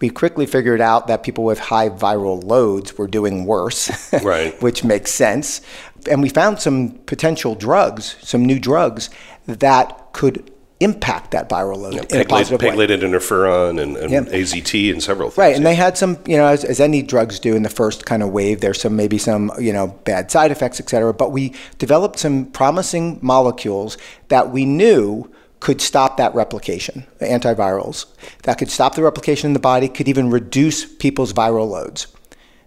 We 0.00 0.08
quickly 0.08 0.46
figured 0.46 0.80
out 0.80 1.08
that 1.08 1.22
people 1.22 1.44
with 1.44 1.58
high 1.58 1.90
viral 1.90 2.42
loads 2.42 2.96
were 2.96 3.06
doing 3.06 3.44
worse, 3.44 4.12
Right. 4.22 4.60
which 4.62 4.82
makes 4.82 5.10
sense. 5.10 5.60
And 6.10 6.22
we 6.22 6.30
found 6.30 6.58
some 6.58 6.92
potential 7.04 7.54
drugs, 7.54 8.16
some 8.22 8.42
new 8.46 8.58
drugs 8.58 9.10
that 9.58 10.12
could 10.12 10.50
impact 10.80 11.32
that 11.32 11.46
viral 11.50 11.76
load 11.76 11.92
in 11.92 11.98
a 12.00 12.02
Pegylated, 12.06 12.28
positive 12.30 12.62
way. 12.62 12.70
pegylated 12.70 13.00
interferon 13.02 13.80
and, 13.80 13.98
and 13.98 14.10
Yeah. 14.10 14.20
AZT 14.22 14.90
and 14.90 15.02
several 15.02 15.28
things. 15.28 15.36
Right, 15.36 15.54
and 15.54 15.66
they 15.66 15.74
had 15.74 15.98
some, 15.98 16.16
you 16.26 16.38
know, 16.38 16.46
as, 16.46 16.64
as 16.64 16.80
any 16.80 17.02
drugs 17.02 17.38
do 17.38 17.54
in 17.54 17.62
the 17.62 17.68
first 17.68 18.06
kind 18.06 18.22
of 18.22 18.30
wave, 18.30 18.62
there's 18.62 18.80
some 18.80 18.96
maybe 18.96 19.18
some, 19.18 19.52
you 19.58 19.74
know, 19.74 19.88
bad 20.04 20.30
side 20.30 20.50
effects, 20.50 20.80
et 20.80 20.88
cetera. 20.88 21.12
But 21.12 21.32
we 21.32 21.52
developed 21.78 22.18
some 22.18 22.46
promising 22.46 23.18
molecules 23.20 23.98
that 24.28 24.52
we 24.52 24.64
knew 24.64 25.30
could 25.60 25.82
stop 25.82 26.16
that 26.16 26.34
replication, 26.34 27.06
the 27.18 27.26
antivirals, 27.26 28.06
that 28.44 28.56
could 28.56 28.70
stop 28.70 28.94
the 28.94 29.02
replication 29.02 29.48
in 29.48 29.52
the 29.52 29.60
body, 29.60 29.86
could 29.86 30.08
even 30.08 30.30
reduce 30.30 30.86
people's 30.86 31.34
viral 31.34 31.68
loads. 31.68 32.06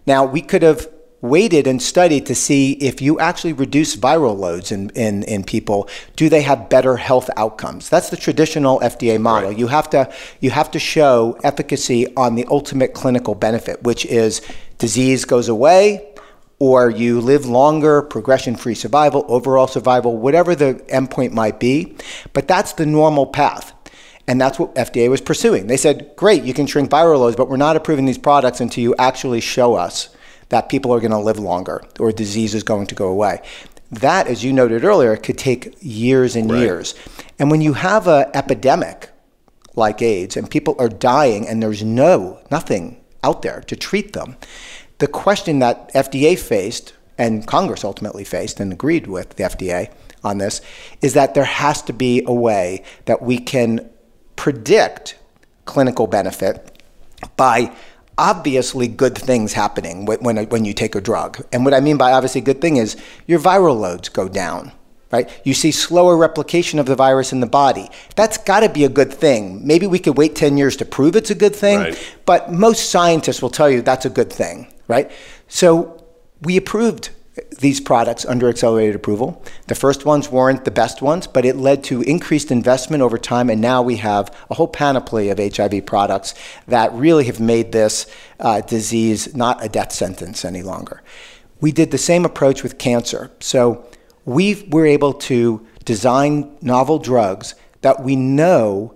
Now, 0.06 0.24
we 0.24 0.40
could 0.40 0.62
have 0.62 0.86
waited 1.24 1.66
and 1.66 1.80
studied 1.80 2.26
to 2.26 2.34
see 2.34 2.72
if 2.72 3.00
you 3.00 3.18
actually 3.18 3.54
reduce 3.54 3.96
viral 3.96 4.38
loads 4.38 4.70
in, 4.70 4.90
in, 4.90 5.22
in 5.22 5.42
people, 5.42 5.88
do 6.16 6.28
they 6.28 6.42
have 6.42 6.68
better 6.68 6.98
health 6.98 7.30
outcomes? 7.36 7.88
That's 7.88 8.10
the 8.10 8.16
traditional 8.16 8.78
FDA 8.80 9.18
model. 9.18 9.48
Right. 9.48 9.58
You 9.58 9.68
have 9.68 9.88
to 9.90 10.12
you 10.40 10.50
have 10.50 10.70
to 10.72 10.78
show 10.78 11.38
efficacy 11.42 12.14
on 12.14 12.34
the 12.34 12.46
ultimate 12.50 12.92
clinical 12.92 13.34
benefit, 13.34 13.82
which 13.82 14.04
is 14.04 14.42
disease 14.78 15.24
goes 15.24 15.48
away 15.48 16.12
or 16.58 16.90
you 16.90 17.20
live 17.20 17.46
longer, 17.46 18.02
progression-free 18.02 18.74
survival, 18.74 19.24
overall 19.28 19.66
survival, 19.66 20.16
whatever 20.16 20.54
the 20.54 20.74
endpoint 20.92 21.32
might 21.32 21.58
be. 21.58 21.96
But 22.32 22.46
that's 22.46 22.74
the 22.74 22.86
normal 22.86 23.26
path. 23.26 23.72
And 24.26 24.40
that's 24.40 24.58
what 24.58 24.74
FDA 24.74 25.10
was 25.10 25.20
pursuing. 25.20 25.66
They 25.66 25.76
said, 25.76 26.14
great, 26.16 26.44
you 26.44 26.54
can 26.54 26.66
shrink 26.66 26.90
viral 26.90 27.18
loads, 27.18 27.36
but 27.36 27.50
we're 27.50 27.56
not 27.56 27.76
approving 27.76 28.06
these 28.06 28.16
products 28.16 28.60
until 28.60 28.82
you 28.82 28.94
actually 28.98 29.40
show 29.40 29.74
us 29.74 30.14
that 30.54 30.68
people 30.68 30.94
are 30.94 31.00
going 31.00 31.10
to 31.10 31.18
live 31.18 31.40
longer 31.40 31.82
or 31.98 32.12
disease 32.12 32.54
is 32.54 32.62
going 32.62 32.86
to 32.86 32.94
go 32.94 33.08
away. 33.08 33.42
That, 33.90 34.28
as 34.28 34.44
you 34.44 34.52
noted 34.52 34.84
earlier, 34.84 35.16
could 35.16 35.36
take 35.36 35.76
years 35.80 36.36
and 36.36 36.48
Right. 36.48 36.60
years. 36.60 36.94
And 37.40 37.50
when 37.50 37.60
you 37.60 37.72
have 37.72 38.06
an 38.06 38.26
epidemic 38.34 39.10
like 39.74 40.00
AIDS 40.00 40.36
and 40.36 40.48
people 40.48 40.76
are 40.78 40.88
dying 40.88 41.48
and 41.48 41.60
there's 41.60 41.82
no, 41.82 42.38
nothing 42.52 43.00
out 43.24 43.42
there 43.42 43.62
to 43.62 43.74
treat 43.74 44.12
them, 44.12 44.36
the 44.98 45.08
question 45.08 45.58
that 45.58 45.92
FDA 45.92 46.38
faced 46.38 46.92
and 47.18 47.44
Congress 47.48 47.82
ultimately 47.82 48.22
faced 48.22 48.60
and 48.60 48.72
agreed 48.72 49.08
with 49.08 49.30
the 49.30 49.42
FDA 49.42 49.90
on 50.22 50.38
this 50.38 50.60
is 51.02 51.14
that 51.14 51.34
there 51.34 51.50
has 51.64 51.82
to 51.82 51.92
be 51.92 52.22
a 52.26 52.32
way 52.32 52.84
that 53.06 53.22
we 53.22 53.38
can 53.38 53.90
predict 54.36 55.18
clinical 55.64 56.06
benefit 56.06 56.80
by 57.36 57.74
obviously 58.16 58.88
good 58.88 59.16
things 59.16 59.52
happening 59.52 60.06
when, 60.06 60.36
when, 60.48 60.64
you 60.64 60.72
take 60.72 60.94
a 60.94 61.00
drug. 61.00 61.44
And 61.52 61.64
what 61.64 61.74
I 61.74 61.80
mean 61.80 61.96
by 61.96 62.12
obviously 62.12 62.40
good 62.40 62.60
thing 62.60 62.76
is 62.76 62.96
your 63.26 63.40
viral 63.40 63.78
loads 63.78 64.08
go 64.08 64.28
down, 64.28 64.72
right? 65.10 65.28
You 65.44 65.54
see 65.54 65.72
slower 65.72 66.16
replication 66.16 66.78
of 66.78 66.86
the 66.86 66.94
virus 66.94 67.32
in 67.32 67.40
the 67.40 67.46
body. 67.46 67.88
That's 68.14 68.38
got 68.38 68.60
to 68.60 68.68
be 68.68 68.84
a 68.84 68.88
good 68.88 69.12
thing. 69.12 69.66
Maybe 69.66 69.86
we 69.86 69.98
could 69.98 70.16
wait 70.16 70.36
10 70.36 70.56
years 70.56 70.76
to 70.76 70.84
prove 70.84 71.16
it's 71.16 71.30
a 71.30 71.34
good 71.34 71.56
thing, 71.56 71.78
Right. 71.78 72.16
but 72.24 72.52
most 72.52 72.90
scientists 72.90 73.42
will 73.42 73.50
tell 73.50 73.68
you 73.68 73.82
that's 73.82 74.06
a 74.06 74.10
good 74.10 74.32
thing, 74.32 74.72
right? 74.86 75.10
So 75.48 76.04
we 76.42 76.56
approved 76.56 77.10
these 77.58 77.80
products 77.80 78.24
under 78.24 78.48
accelerated 78.48 78.94
approval. 78.94 79.42
The 79.66 79.74
first 79.74 80.04
ones 80.04 80.30
weren't 80.30 80.64
the 80.64 80.70
best 80.70 81.02
ones, 81.02 81.26
but 81.26 81.44
it 81.44 81.56
led 81.56 81.82
to 81.84 82.02
increased 82.02 82.50
investment 82.50 83.02
over 83.02 83.18
time, 83.18 83.50
and 83.50 83.60
now 83.60 83.82
we 83.82 83.96
have 83.96 84.34
a 84.50 84.54
whole 84.54 84.68
panoply 84.68 85.30
of 85.30 85.38
HIV 85.38 85.84
products 85.84 86.34
that 86.68 86.92
really 86.92 87.24
have 87.24 87.40
made 87.40 87.72
this 87.72 88.06
uh, 88.38 88.60
disease 88.60 89.34
not 89.34 89.64
a 89.64 89.68
death 89.68 89.92
sentence 89.92 90.44
any 90.44 90.62
longer. 90.62 91.02
We 91.60 91.72
did 91.72 91.90
the 91.90 91.98
same 91.98 92.24
approach 92.24 92.62
with 92.62 92.78
cancer. 92.78 93.30
So 93.40 93.88
we 94.24 94.66
were 94.70 94.86
able 94.86 95.12
to 95.14 95.66
design 95.84 96.56
novel 96.62 96.98
drugs 96.98 97.54
that 97.80 98.02
we 98.02 98.16
know 98.16 98.94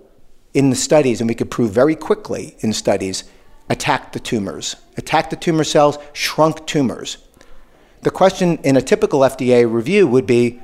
in 0.53 0.69
the 0.69 0.75
studies, 0.75 1.21
and 1.21 1.27
we 1.27 1.35
could 1.35 1.51
prove 1.51 1.71
very 1.71 1.95
quickly 1.95 2.55
in 2.59 2.73
studies, 2.73 3.23
attacked 3.69 4.13
the 4.13 4.19
tumors, 4.19 4.75
attacked 4.97 5.29
the 5.29 5.35
tumor 5.35 5.63
cells, 5.63 5.97
shrunk 6.13 6.65
tumors. 6.65 7.17
The 8.01 8.11
question 8.11 8.57
in 8.63 8.77
a 8.77 8.81
typical 8.81 9.21
FDA 9.21 9.69
review 9.69 10.07
would 10.07 10.25
be 10.25 10.61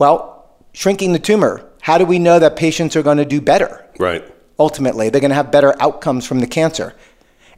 well, 0.00 0.48
shrinking 0.72 1.12
the 1.12 1.18
tumor, 1.18 1.68
how 1.82 1.98
do 1.98 2.06
we 2.06 2.18
know 2.18 2.38
that 2.38 2.56
patients 2.56 2.96
are 2.96 3.02
going 3.02 3.18
to 3.18 3.24
do 3.26 3.38
better? 3.38 3.86
Right. 3.98 4.24
Ultimately, 4.58 5.10
they're 5.10 5.20
going 5.20 5.30
to 5.30 5.34
have 5.34 5.52
better 5.52 5.74
outcomes 5.80 6.26
from 6.26 6.40
the 6.40 6.46
cancer. 6.46 6.94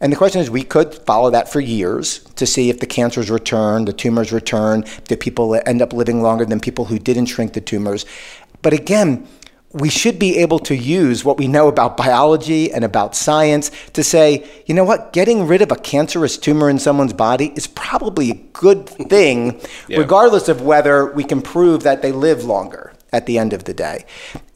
And 0.01 0.13
the 0.13 0.17
question 0.17 0.41
is, 0.41 0.51
we 0.51 0.65
could 0.65 0.93
follow 0.93 1.31
that 1.31 1.49
for 1.49 1.61
years 1.61 2.25
to 2.35 2.45
see 2.45 2.69
if 2.69 2.81
the 2.81 2.87
cancers 2.87 3.31
return, 3.31 3.85
the 3.85 3.93
tumors 3.93 4.33
return, 4.33 4.85
do 5.05 5.17
people 5.17 5.55
end 5.65 5.81
up 5.81 5.93
living 5.93 6.21
longer 6.21 6.45
than 6.45 6.59
people 6.59 6.87
who 6.87 6.99
didn't 6.99 7.27
shrink 7.27 7.53
the 7.53 7.61
tumors? 7.61 8.05
But 8.61 8.73
again, 8.73 9.29
we 9.75 9.89
should 9.89 10.19
be 10.19 10.39
able 10.39 10.59
to 10.59 10.75
use 10.77 11.25
what 11.25 11.39
we 11.39 11.49
know 11.49 11.69
about 11.69 11.97
biology 11.97 12.73
and 12.73 12.85
about 12.85 13.15
science 13.17 13.71
to 13.95 14.05
say, 14.05 14.47
you 14.67 14.75
know 14.75 14.85
what, 14.85 15.13
getting 15.13 15.47
rid 15.47 15.63
of 15.63 15.73
a 15.73 15.77
cancerous 15.77 16.37
tumor 16.37 16.69
in 16.69 16.79
someone's 16.79 17.13
body 17.15 17.53
is 17.57 17.67
probably 17.67 18.31
a 18.31 18.35
good 18.53 18.89
thing, 18.89 19.61
Yeah. 19.89 19.99
regardless 19.99 20.49
of 20.49 20.61
whether 20.63 21.07
we 21.13 21.25
can 21.25 21.41
prove 21.41 21.83
that 21.85 22.03
they 22.03 22.13
live 22.13 22.45
longer 22.45 22.93
at 23.13 23.27
the 23.27 23.39
end 23.39 23.53
of 23.53 23.65
the 23.65 23.75
day. 23.75 24.05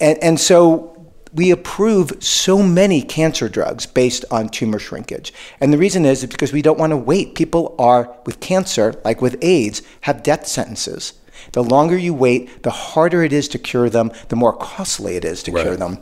And, 0.01 0.19
and 0.23 0.41
so 0.41 0.93
we 1.33 1.51
approve 1.51 2.13
so 2.23 2.63
many 2.63 3.03
cancer 3.03 3.49
drugs 3.49 3.85
based 3.87 4.25
on 4.31 4.49
tumor 4.49 4.79
shrinkage. 4.79 5.33
And 5.61 5.73
the 5.73 5.79
reason 5.79 6.05
is 6.05 6.25
because 6.25 6.53
we 6.53 6.63
don't 6.63 6.79
want 6.79 6.91
to 6.93 6.97
wait. 6.97 7.35
People 7.35 7.75
are, 7.79 8.15
with 8.25 8.41
cancer, 8.41 8.95
like 9.05 9.21
with 9.21 9.37
AIDS, 9.43 9.83
have 10.03 10.23
death 10.23 10.47
sentences. 10.47 11.13
The 11.53 11.63
longer 11.63 11.97
you 11.97 12.15
wait, 12.15 12.63
the 12.63 12.71
harder 12.71 13.23
it 13.23 13.33
is 13.33 13.49
to 13.49 13.59
cure 13.59 13.89
them, 13.89 14.13
the 14.29 14.37
more 14.37 14.57
costly 14.57 15.17
it 15.17 15.25
is 15.25 15.43
to 15.45 15.51
cure 15.51 15.77
them. 15.77 15.99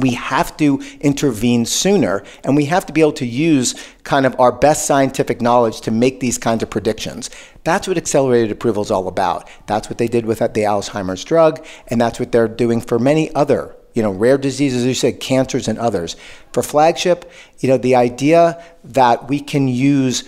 We 0.00 0.10
have 0.12 0.56
to 0.58 0.80
intervene 1.00 1.64
sooner, 1.64 2.22
and 2.44 2.54
we 2.54 2.66
have 2.66 2.86
to 2.86 2.92
be 2.92 3.00
able 3.00 3.12
to 3.14 3.26
use 3.26 3.74
kind 4.04 4.26
of 4.26 4.38
our 4.38 4.52
best 4.52 4.86
scientific 4.86 5.40
knowledge 5.40 5.80
to 5.82 5.90
make 5.90 6.20
these 6.20 6.38
kinds 6.38 6.62
of 6.62 6.70
predictions. 6.70 7.30
That's 7.64 7.88
what 7.88 7.96
accelerated 7.96 8.52
approval 8.52 8.82
is 8.82 8.90
all 8.90 9.08
about. 9.08 9.48
That's 9.66 9.88
what 9.88 9.98
they 9.98 10.06
did 10.06 10.26
with 10.26 10.38
the 10.38 10.46
Alzheimer's 10.46 11.24
drug, 11.24 11.64
and 11.88 12.00
that's 12.00 12.20
what 12.20 12.32
they're 12.32 12.48
doing 12.48 12.80
for 12.80 12.98
many 12.98 13.34
other, 13.34 13.74
you 13.94 14.02
know, 14.02 14.12
rare 14.12 14.38
diseases, 14.38 14.84
you 14.84 14.94
said, 14.94 15.20
cancers 15.20 15.66
and 15.66 15.78
others. 15.78 16.16
For 16.52 16.62
flagship, 16.62 17.30
you 17.58 17.68
know, 17.68 17.78
the 17.78 17.96
idea 17.96 18.62
that 18.84 19.28
we 19.28 19.40
can 19.40 19.66
use 19.66 20.22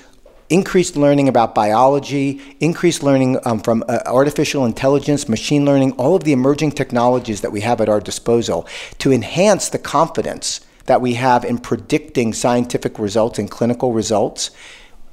increased 0.50 0.97
learning 0.97 1.28
about 1.28 1.54
biology, 1.54 2.40
increased 2.59 3.02
learning 3.02 3.38
um, 3.47 3.61
from 3.61 3.85
uh, 3.88 4.00
artificial 4.07 4.66
intelligence, 4.66 5.28
machine 5.28 5.64
learning, 5.64 5.92
all 5.92 6.16
of 6.16 6.25
the 6.25 6.33
emerging 6.33 6.73
technologies 6.73 7.40
that 7.40 7.52
we 7.52 7.61
have 7.61 7.80
at 7.80 7.88
our 7.88 8.00
disposal 8.00 8.66
to 8.99 9.12
enhance 9.12 9.69
the 9.69 9.78
confidence 9.78 10.61
that 10.87 11.00
we 11.00 11.14
have 11.14 11.45
in 11.45 11.57
predicting 11.57 12.33
scientific 12.33 12.99
results 12.99 13.38
and 13.38 13.50
clinical 13.50 13.92
results. 13.92 14.50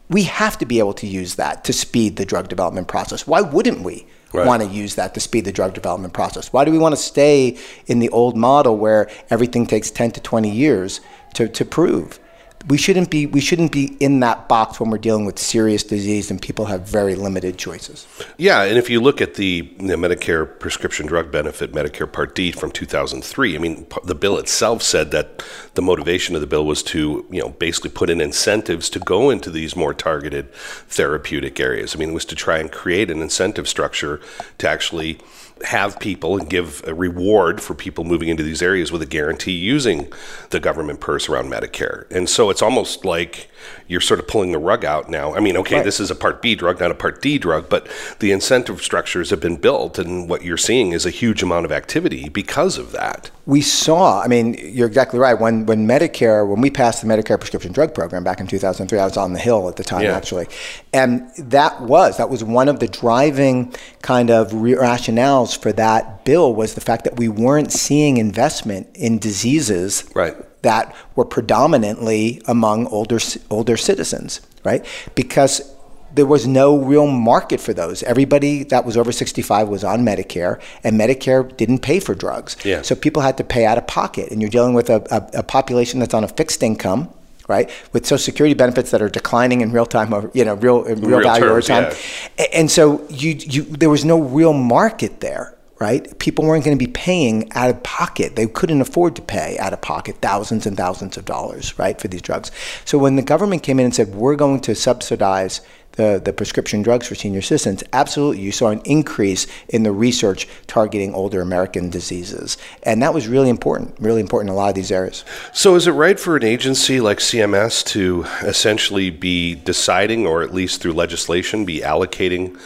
We 0.10 0.24
have 0.24 0.58
to 0.58 0.66
be 0.66 0.80
able 0.80 0.94
to 0.96 1.08
use 1.08 1.36
that 1.36 1.64
to 1.66 1.74
speed 1.74 2.16
the 2.16 2.26
drug 2.26 2.50
development 2.50 2.88
process. 2.88 3.28
Why 3.28 3.42
wouldn't 3.42 3.82
we? 3.82 4.08
Right. 4.34 4.46
Want 4.46 4.62
to 4.64 4.68
use 4.68 4.96
that 4.96 5.14
to 5.14 5.20
speed 5.20 5.46
the 5.46 5.52
drug 5.52 5.74
development 5.74 6.14
process? 6.14 6.52
Why 6.52 6.66
do 6.66 6.72
we 6.72 6.78
want 6.78 6.94
to 6.94 7.02
stay 7.02 7.58
in 7.86 8.00
the 8.00 8.10
old 8.10 8.36
model 8.36 8.76
where 8.76 9.10
everything 9.30 9.66
takes 9.66 9.90
10 9.90 10.12
to 10.12 10.22
20 10.22 10.50
years 10.50 11.00
to, 11.36 11.48
to 11.48 11.64
prove? 11.64 12.20
We 12.68 12.78
shouldn't 12.78 13.10
be 13.10 13.26
we 13.26 13.40
shouldn't 13.40 13.72
be 13.72 13.96
in 14.00 14.20
that 14.20 14.50
box 14.50 14.80
when 14.80 14.90
we're 14.90 14.98
dealing 14.98 15.26
with 15.26 15.40
serious 15.40 15.84
disease 15.84 16.30
and 16.30 16.42
people 16.42 16.66
have 16.66 16.82
very 16.82 17.16
limited 17.16 17.58
choices. 17.58 18.06
Yeah, 18.38 18.64
and 18.64 18.78
if 18.78 18.90
you 18.90 19.00
look 19.00 19.22
at 19.22 19.36
the 19.36 19.64
Medicare 19.80 20.60
prescription 20.60 21.08
drug 21.08 21.32
benefit, 21.32 21.72
Medicare 21.72 22.12
Part 22.12 22.36
D 22.36 22.52
from 22.52 22.72
2003, 22.72 23.56
I 23.56 23.60
mean 23.60 23.88
the 24.04 24.16
bill 24.16 24.38
itself 24.38 24.82
said 24.82 25.12
that 25.12 25.44
the 25.76 25.82
motivation 25.82 26.36
of 26.36 26.42
the 26.42 26.48
bill 26.48 26.66
was 26.66 26.84
to 26.84 27.26
you 27.32 27.42
know 27.42 27.50
basically 27.50 27.92
put 27.92 28.10
in 28.10 28.20
incentives 28.20 28.90
to 28.90 29.00
go 29.00 29.30
into 29.30 29.50
these 29.50 29.76
more 29.76 29.94
targeted 29.94 30.52
therapeutic 30.54 31.60
areas. 31.60 31.96
I 31.96 32.00
mean 32.00 32.10
it 32.10 32.14
was 32.14 32.26
to 32.26 32.36
try 32.36 32.60
and 32.60 32.72
create 32.72 33.10
an 33.10 33.22
incentive 33.22 33.68
structure 33.68 34.20
to 34.58 34.70
actually 34.70 35.20
have 35.64 36.00
people 36.00 36.38
and 36.38 36.50
give 36.50 36.84
a 36.86 36.94
reward 36.94 37.62
for 37.62 37.74
people 37.74 38.04
moving 38.04 38.30
into 38.30 38.44
these 38.44 38.62
areas 38.62 38.92
with 38.92 39.02
a 39.02 39.06
guarantee 39.06 39.54
using 39.54 40.12
the 40.50 40.60
government 40.60 41.00
purse 41.00 41.30
around 41.30 41.52
Medicare. 41.52 42.10
And 42.12 42.30
so 42.30 42.50
it's 42.50 42.57
almost 42.62 43.06
like 43.06 43.50
you're 43.88 44.02
sort 44.02 44.20
of 44.20 44.28
pulling 44.28 44.52
the 44.52 44.60
rug 44.60 44.84
out 44.84 45.10
now. 45.10 45.34
I 45.34 45.40
mean, 45.40 45.58
okay, 45.58 45.78
right. 45.78 45.86
this 45.86 46.00
is 46.00 46.12
a 46.12 46.16
Part 46.16 46.42
B 46.42 46.56
drug, 46.56 46.80
not 46.80 46.92
a 46.92 46.96
Part 46.96 47.22
D 47.22 47.38
drug, 47.38 47.70
but 47.70 47.88
the 48.20 48.32
incentive 48.32 48.82
structures 48.82 49.30
have 49.30 49.40
been 49.40 49.58
built, 49.58 49.98
and 49.98 50.30
what 50.30 50.44
you're 50.44 50.58
seeing 50.58 50.92
is 50.92 51.06
a 51.06 51.10
huge 51.10 51.42
amount 51.42 51.66
of 51.66 51.72
activity 51.72 52.30
because 52.30 52.78
of 52.78 52.92
that. 52.92 53.32
We 53.46 53.62
saw, 53.62 54.22
I 54.22 54.28
mean, 54.28 54.56
you're 54.56 54.88
exactly 54.88 55.20
right. 55.20 55.40
When, 55.40 55.66
when 55.66 55.88
Medicare, 55.88 56.48
when 56.48 56.60
we 56.60 56.70
passed 56.70 57.02
the 57.02 57.08
Medicare 57.08 57.40
prescription 57.40 57.72
drug 57.72 57.94
program 57.94 58.24
back 58.24 58.42
in 58.42 58.48
2003, 58.48 59.00
I 59.00 59.06
was 59.06 59.16
on 59.16 59.34
the 59.34 59.40
Hill 59.40 59.70
at 59.70 59.78
the 59.78 59.84
time, 59.84 60.04
yeah. 60.04 60.18
actually. 60.18 60.48
And 60.92 61.30
that 61.38 61.82
was, 61.82 62.18
that 62.18 62.30
was 62.30 62.44
one 62.44 62.68
of 62.68 62.80
the 62.80 62.88
driving 62.88 63.74
kind 64.02 64.30
of 64.30 64.52
rationales 64.52 65.58
for 65.58 65.72
that 65.74 66.26
bill 66.26 66.54
was 66.54 66.74
the 66.74 66.82
fact 66.82 67.06
that 67.06 67.18
we 67.18 67.30
weren't 67.30 67.72
seeing 67.72 68.18
investment 68.18 68.88
in 68.96 69.18
diseases 69.18 70.04
right 70.14 70.36
that 70.62 70.96
were 71.16 71.26
predominantly 71.26 72.42
among 72.48 72.88
older 72.88 73.20
older 73.50 73.78
citizens, 73.78 74.42
right? 74.64 74.86
Because 75.16 75.74
there 76.14 76.26
was 76.26 76.48
no 76.48 76.78
real 76.78 77.08
market 77.08 77.60
for 77.60 77.74
those. 77.74 78.02
Everybody 78.04 78.64
that 78.66 78.86
was 78.86 78.98
over 78.98 79.12
65 79.12 79.68
was 79.68 79.84
on 79.84 80.04
Medicare, 80.04 80.60
and 80.84 81.00
Medicare 81.00 81.56
didn't 81.58 81.80
pay 81.80 82.00
for 82.00 82.16
drugs. 82.16 82.56
Yeah. 82.64 82.82
So 82.82 82.96
people 82.96 83.22
had 83.22 83.38
to 83.38 83.44
pay 83.44 83.66
out 83.66 83.78
of 83.78 83.88
pocket, 83.88 84.32
and 84.32 84.42
you're 84.42 84.50
dealing 84.50 84.74
with 84.74 84.90
a, 84.90 85.06
a, 85.12 85.40
a 85.40 85.44
population 85.44 86.00
that's 86.00 86.14
on 86.14 86.24
a 86.24 86.28
fixed 86.28 86.64
income, 86.64 87.14
right? 87.48 87.70
With 87.94 88.06
Social 88.06 88.24
Security 88.24 88.54
benefits 88.54 88.92
that 88.92 89.02
are 89.02 89.10
declining 89.10 89.62
in 89.62 89.72
real 89.72 89.86
time, 89.86 90.14
over, 90.14 90.32
you 90.34 90.46
know, 90.46 90.56
real 90.56 90.84
real, 90.84 90.96
real 90.96 91.22
value 91.22 91.46
terms, 91.46 91.52
over 91.52 91.62
time, 91.62 91.98
yeah. 92.40 92.46
and 92.54 92.72
so 92.72 93.06
you 93.10 93.32
you 93.32 93.64
there 93.64 93.90
was 93.90 94.06
no 94.06 94.20
real 94.22 94.54
market 94.54 95.20
there 95.20 95.57
right? 95.80 96.18
People 96.20 96.46
weren't 96.46 96.66
going 96.66 96.78
to 96.78 96.86
be 96.86 96.92
paying 96.92 97.52
out 97.54 97.70
of 97.70 97.84
pocket. 97.84 98.36
They 98.36 98.48
couldn't 98.48 98.82
afford 98.82 99.16
to 99.18 99.22
pay 99.22 99.58
out 99.60 99.74
of 99.74 99.82
pocket 99.82 100.18
thousands 100.22 100.66
and 100.66 100.76
thousands 100.76 101.18
of 101.18 101.26
dollars, 101.26 101.78
right, 101.78 102.00
for 102.00 102.08
these 102.08 102.22
drugs. 102.22 102.52
So 102.86 102.98
when 102.98 103.16
the 103.16 103.22
government 103.22 103.64
came 103.64 103.80
in 103.80 103.86
and 103.86 103.96
said, 103.96 104.16
we're 104.16 104.36
going 104.36 104.62
to 104.62 104.76
subsidize 104.76 105.62
the, 105.98 106.22
the 106.24 106.32
prescription 106.32 106.84
drugs 106.84 107.08
for 107.08 107.16
senior 107.16 107.42
citizens, 107.42 107.84
absolutely, 107.92 108.42
you 108.42 108.52
saw 108.52 108.70
an 108.70 108.82
increase 108.86 109.48
in 109.70 109.84
the 109.84 109.92
research 109.92 110.48
targeting 110.68 111.14
older 111.14 111.42
American 111.42 111.90
diseases. 111.90 112.58
And 112.84 113.02
that 113.02 113.14
was 113.14 113.28
really 113.28 113.50
important, 113.50 113.96
really 114.00 114.22
important 114.22 114.50
in 114.50 114.54
a 114.54 114.58
lot 114.58 114.70
of 114.70 114.76
these 114.76 114.92
areas. 114.92 115.26
So, 115.54 115.76
is 115.76 115.88
it 115.88 115.92
right 115.92 116.20
for 116.20 116.38
an 116.38 116.44
agency 116.44 117.02
like 117.02 117.18
CMS 117.18 117.84
to 117.88 118.26
essentially 118.44 119.10
be 119.10 119.56
deciding, 119.56 120.26
or 120.28 120.44
at 120.44 120.54
least 120.54 120.82
through 120.82 120.94
legislation, 120.94 121.66
be 121.66 121.82
allocating 121.82 122.58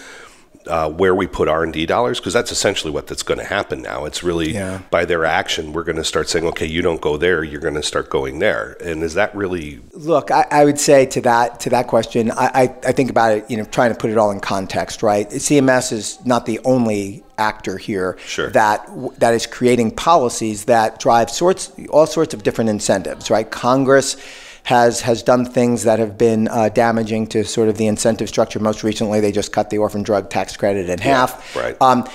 uh, 0.68 0.90
where 0.90 1.16
we 1.16 1.28
put 1.28 1.48
R&D 1.48 1.86
dollars 1.86 2.20
because 2.20 2.34
that's 2.34 2.52
essentially 2.52 2.92
what 2.92 3.08
that's 3.08 3.24
going 3.24 3.40
to 3.40 3.46
happen 3.46 3.82
now. 3.82 4.06
It's 4.06 4.24
really 4.24 4.54
yeah. 4.54 4.82
by 4.90 5.06
their 5.06 5.26
action 5.26 5.74
we're 5.74 5.84
going 5.84 5.98
to 5.98 6.04
start 6.04 6.30
saying, 6.30 6.46
okay, 6.46 6.66
you 6.66 6.82
don't 6.82 7.02
go 7.02 7.18
there, 7.18 7.44
you're 7.44 7.62
going 7.62 7.76
to 7.76 7.84
start 7.84 8.10
going 8.10 8.40
there. 8.40 8.78
And 8.84 9.04
is 9.04 9.14
that 9.16 9.36
really? 9.36 9.80
Look, 9.94 10.32
I, 10.32 10.46
I 10.52 10.66
would 10.66 10.80
say 10.80 11.06
to 11.08 11.22
that 11.22 11.60
to 11.62 11.70
that 11.72 11.88
question, 11.88 12.32
I, 12.32 12.52
I, 12.54 12.62
I 12.88 12.92
think 12.92 13.10
about 13.10 13.38
it, 13.38 13.50
you 13.50 13.58
know, 13.58 13.66
trying 13.66 13.92
to 13.92 13.98
put 13.98 14.10
it 14.10 14.18
all 14.18 14.32
in 14.32 14.40
context, 14.40 15.04
right? 15.04 15.30
CMS 15.30 15.92
is 15.92 16.24
not 16.26 16.46
the 16.46 16.60
only 16.66 17.24
actor 17.38 17.78
here 17.78 18.18
sure. 18.26 18.52
that 18.52 18.88
that 19.20 19.34
is 19.34 19.48
creating 19.48 19.90
policies 19.90 20.66
that 20.66 21.00
drive 21.00 21.30
sorts 21.30 21.72
all 21.90 22.06
sorts 22.06 22.34
of 22.34 22.44
different 22.44 22.70
incentives, 22.70 23.30
right? 23.30 23.50
Congress 23.50 24.16
has 24.64 25.02
has 25.02 25.24
done 25.24 25.46
things 25.46 25.84
that 25.84 26.00
have 26.00 26.18
been 26.18 26.48
uh, 26.48 26.70
damaging 26.70 27.28
to 27.28 27.44
sort 27.44 27.70
of 27.70 27.78
the 27.78 27.88
incentive 27.88 28.30
structure. 28.30 28.60
Most 28.60 28.84
recently, 28.84 29.20
they 29.20 29.32
just 29.32 29.52
cut 29.52 29.70
the 29.70 29.78
orphan 29.78 30.04
drug 30.04 30.30
tax 30.30 30.56
credit 30.56 30.90
in 30.90 31.00
yeah, 31.00 31.06
half. 31.06 31.56
Right. 31.56 31.76
Um, 31.82 32.08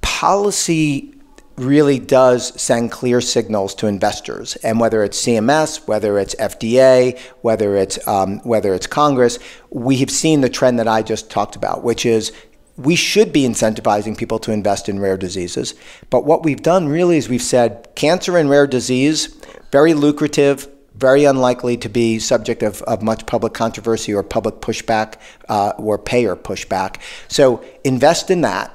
policy 0.00 1.14
really 1.56 1.98
does 1.98 2.60
send 2.60 2.90
clear 2.90 3.20
signals 3.20 3.74
to 3.76 3.86
investors, 3.86 4.56
and 4.56 4.80
whether 4.80 5.02
it's 5.04 5.22
CMS, 5.24 5.86
whether 5.86 6.18
it's 6.18 6.34
FDA, 6.36 7.18
whether 7.42 7.76
it's 7.76 8.06
um, 8.08 8.40
whether 8.40 8.74
it's 8.74 8.86
Congress, 8.86 9.38
we 9.70 9.96
have 9.98 10.10
seen 10.10 10.40
the 10.40 10.50
trend 10.50 10.78
that 10.78 10.88
I 10.88 11.02
just 11.02 11.30
talked 11.30 11.56
about, 11.56 11.82
which 11.82 12.06
is 12.06 12.32
we 12.76 12.96
should 12.96 13.32
be 13.32 13.42
incentivizing 13.42 14.16
people 14.16 14.38
to 14.40 14.52
invest 14.52 14.88
in 14.88 14.98
rare 14.98 15.16
diseases. 15.16 15.74
But 16.10 16.24
what 16.24 16.42
we've 16.42 16.62
done 16.62 16.88
really 16.88 17.18
is 17.18 17.28
we've 17.28 17.42
said 17.42 17.88
cancer 17.94 18.38
and 18.38 18.48
rare 18.48 18.66
disease, 18.66 19.38
very 19.70 19.94
lucrative, 19.94 20.68
very 21.02 21.24
unlikely 21.24 21.76
to 21.76 21.88
be 21.88 22.18
subject 22.20 22.62
of, 22.62 22.80
of 22.82 23.02
much 23.02 23.26
public 23.26 23.52
controversy 23.52 24.14
or 24.14 24.22
public 24.22 24.56
pushback 24.60 25.16
uh, 25.48 25.72
or 25.76 25.98
payer 25.98 26.36
pushback. 26.36 27.00
So 27.28 27.62
invest 27.84 28.30
in 28.30 28.42
that. 28.42 28.72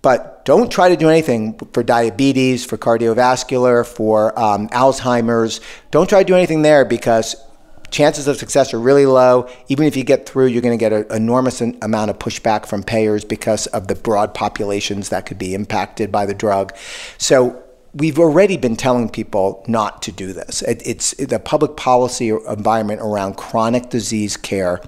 But 0.00 0.44
don't 0.44 0.70
try 0.72 0.88
to 0.88 0.96
do 0.96 1.08
anything 1.10 1.58
for 1.74 1.82
diabetes, 1.82 2.64
for 2.64 2.78
cardiovascular, 2.78 3.84
for 3.84 4.38
um, 4.38 4.68
Alzheimer's. 4.68 5.60
Don't 5.90 6.08
try 6.08 6.22
to 6.22 6.26
do 6.26 6.34
anything 6.34 6.62
there 6.62 6.84
because 6.84 7.36
chances 7.90 8.26
of 8.28 8.36
success 8.36 8.72
are 8.72 8.80
really 8.80 9.06
low. 9.06 9.48
Even 9.68 9.86
if 9.86 9.96
you 9.96 10.04
get 10.04 10.26
through, 10.28 10.46
you're 10.46 10.62
going 10.62 10.78
to 10.78 10.82
get 10.82 10.92
an 10.92 11.06
enormous 11.10 11.60
amount 11.60 12.10
of 12.10 12.18
pushback 12.18 12.66
from 12.66 12.82
payers 12.82 13.24
because 13.24 13.66
of 13.68 13.88
the 13.88 13.94
broad 13.94 14.32
populations 14.32 15.08
that 15.10 15.26
could 15.26 15.38
be 15.38 15.54
impacted 15.54 16.10
by 16.10 16.24
the 16.24 16.34
drug. 16.34 16.74
So 17.18 17.62
we've 17.94 18.18
already 18.18 18.56
been 18.56 18.76
telling 18.76 19.08
people 19.08 19.64
not 19.66 20.02
to 20.02 20.12
do 20.12 20.32
this. 20.32 20.62
It, 20.62 20.82
it's 20.84 21.12
the 21.14 21.38
public 21.38 21.76
policy 21.76 22.28
environment 22.28 23.00
around 23.00 23.36
chronic 23.36 23.90
disease 23.90 24.36
care 24.36 24.80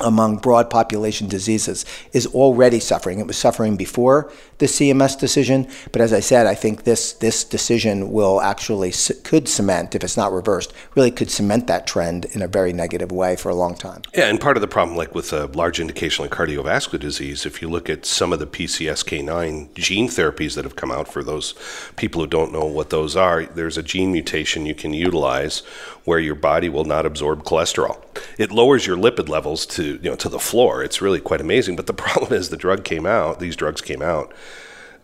among 0.00 0.36
broad 0.36 0.68
population 0.68 1.28
diseases 1.28 1.86
is 2.12 2.26
already 2.28 2.78
suffering. 2.78 3.18
It 3.18 3.26
was 3.26 3.36
suffering 3.36 3.76
before 3.76 4.30
the 4.58 4.66
CMS 4.66 5.18
decision, 5.18 5.68
but 5.92 6.00
as 6.00 6.12
I 6.12 6.20
said, 6.20 6.46
I 6.46 6.54
think 6.54 6.84
this 6.84 7.14
this 7.14 7.44
decision 7.44 8.12
will 8.12 8.40
actually 8.40 8.92
could 9.24 9.48
cement, 9.48 9.94
if 9.94 10.04
it's 10.04 10.16
not 10.16 10.32
reversed, 10.32 10.72
really 10.94 11.10
could 11.10 11.30
cement 11.30 11.66
that 11.66 11.86
trend 11.86 12.26
in 12.26 12.42
a 12.42 12.48
very 12.48 12.72
negative 12.72 13.10
way 13.10 13.36
for 13.36 13.48
a 13.48 13.54
long 13.54 13.74
time. 13.74 14.02
Yeah, 14.14 14.28
and 14.28 14.40
part 14.40 14.56
of 14.56 14.60
the 14.60 14.68
problem, 14.68 14.96
like 14.96 15.14
with 15.14 15.32
a 15.32 15.46
large 15.46 15.80
indication 15.80 16.24
like 16.24 16.32
cardiovascular 16.32 17.00
disease, 17.00 17.46
if 17.46 17.62
you 17.62 17.68
look 17.68 17.88
at 17.88 18.04
some 18.04 18.32
of 18.32 18.38
the 18.38 18.46
PCSK9 18.46 19.74
gene 19.74 20.08
therapies 20.08 20.54
that 20.54 20.64
have 20.64 20.76
come 20.76 20.90
out 20.90 21.08
for 21.08 21.22
those 21.22 21.54
people 21.96 22.20
who 22.20 22.26
don't 22.26 22.52
know 22.52 22.64
what 22.64 22.90
those 22.90 23.16
are, 23.16 23.44
there's 23.44 23.78
a 23.78 23.82
gene 23.82 24.12
mutation 24.12 24.66
you 24.66 24.74
can 24.74 24.92
utilize 24.92 25.60
where 26.04 26.18
your 26.18 26.34
body 26.34 26.68
will 26.68 26.84
not 26.84 27.04
absorb 27.04 27.44
cholesterol. 27.44 28.02
It 28.38 28.50
lowers 28.52 28.86
your 28.86 28.96
lipid 28.96 29.28
levels 29.28 29.66
to 29.66 29.85
you 29.86 30.10
know 30.10 30.16
to 30.16 30.28
the 30.28 30.38
floor. 30.38 30.82
It's 30.82 31.00
really 31.00 31.20
quite 31.20 31.40
amazing. 31.40 31.76
But 31.76 31.86
the 31.86 31.92
problem 32.04 32.32
is 32.32 32.48
the 32.48 32.56
drug 32.56 32.84
came 32.84 33.06
out. 33.06 33.40
These 33.40 33.56
drugs 33.56 33.80
came 33.80 34.02
out 34.02 34.32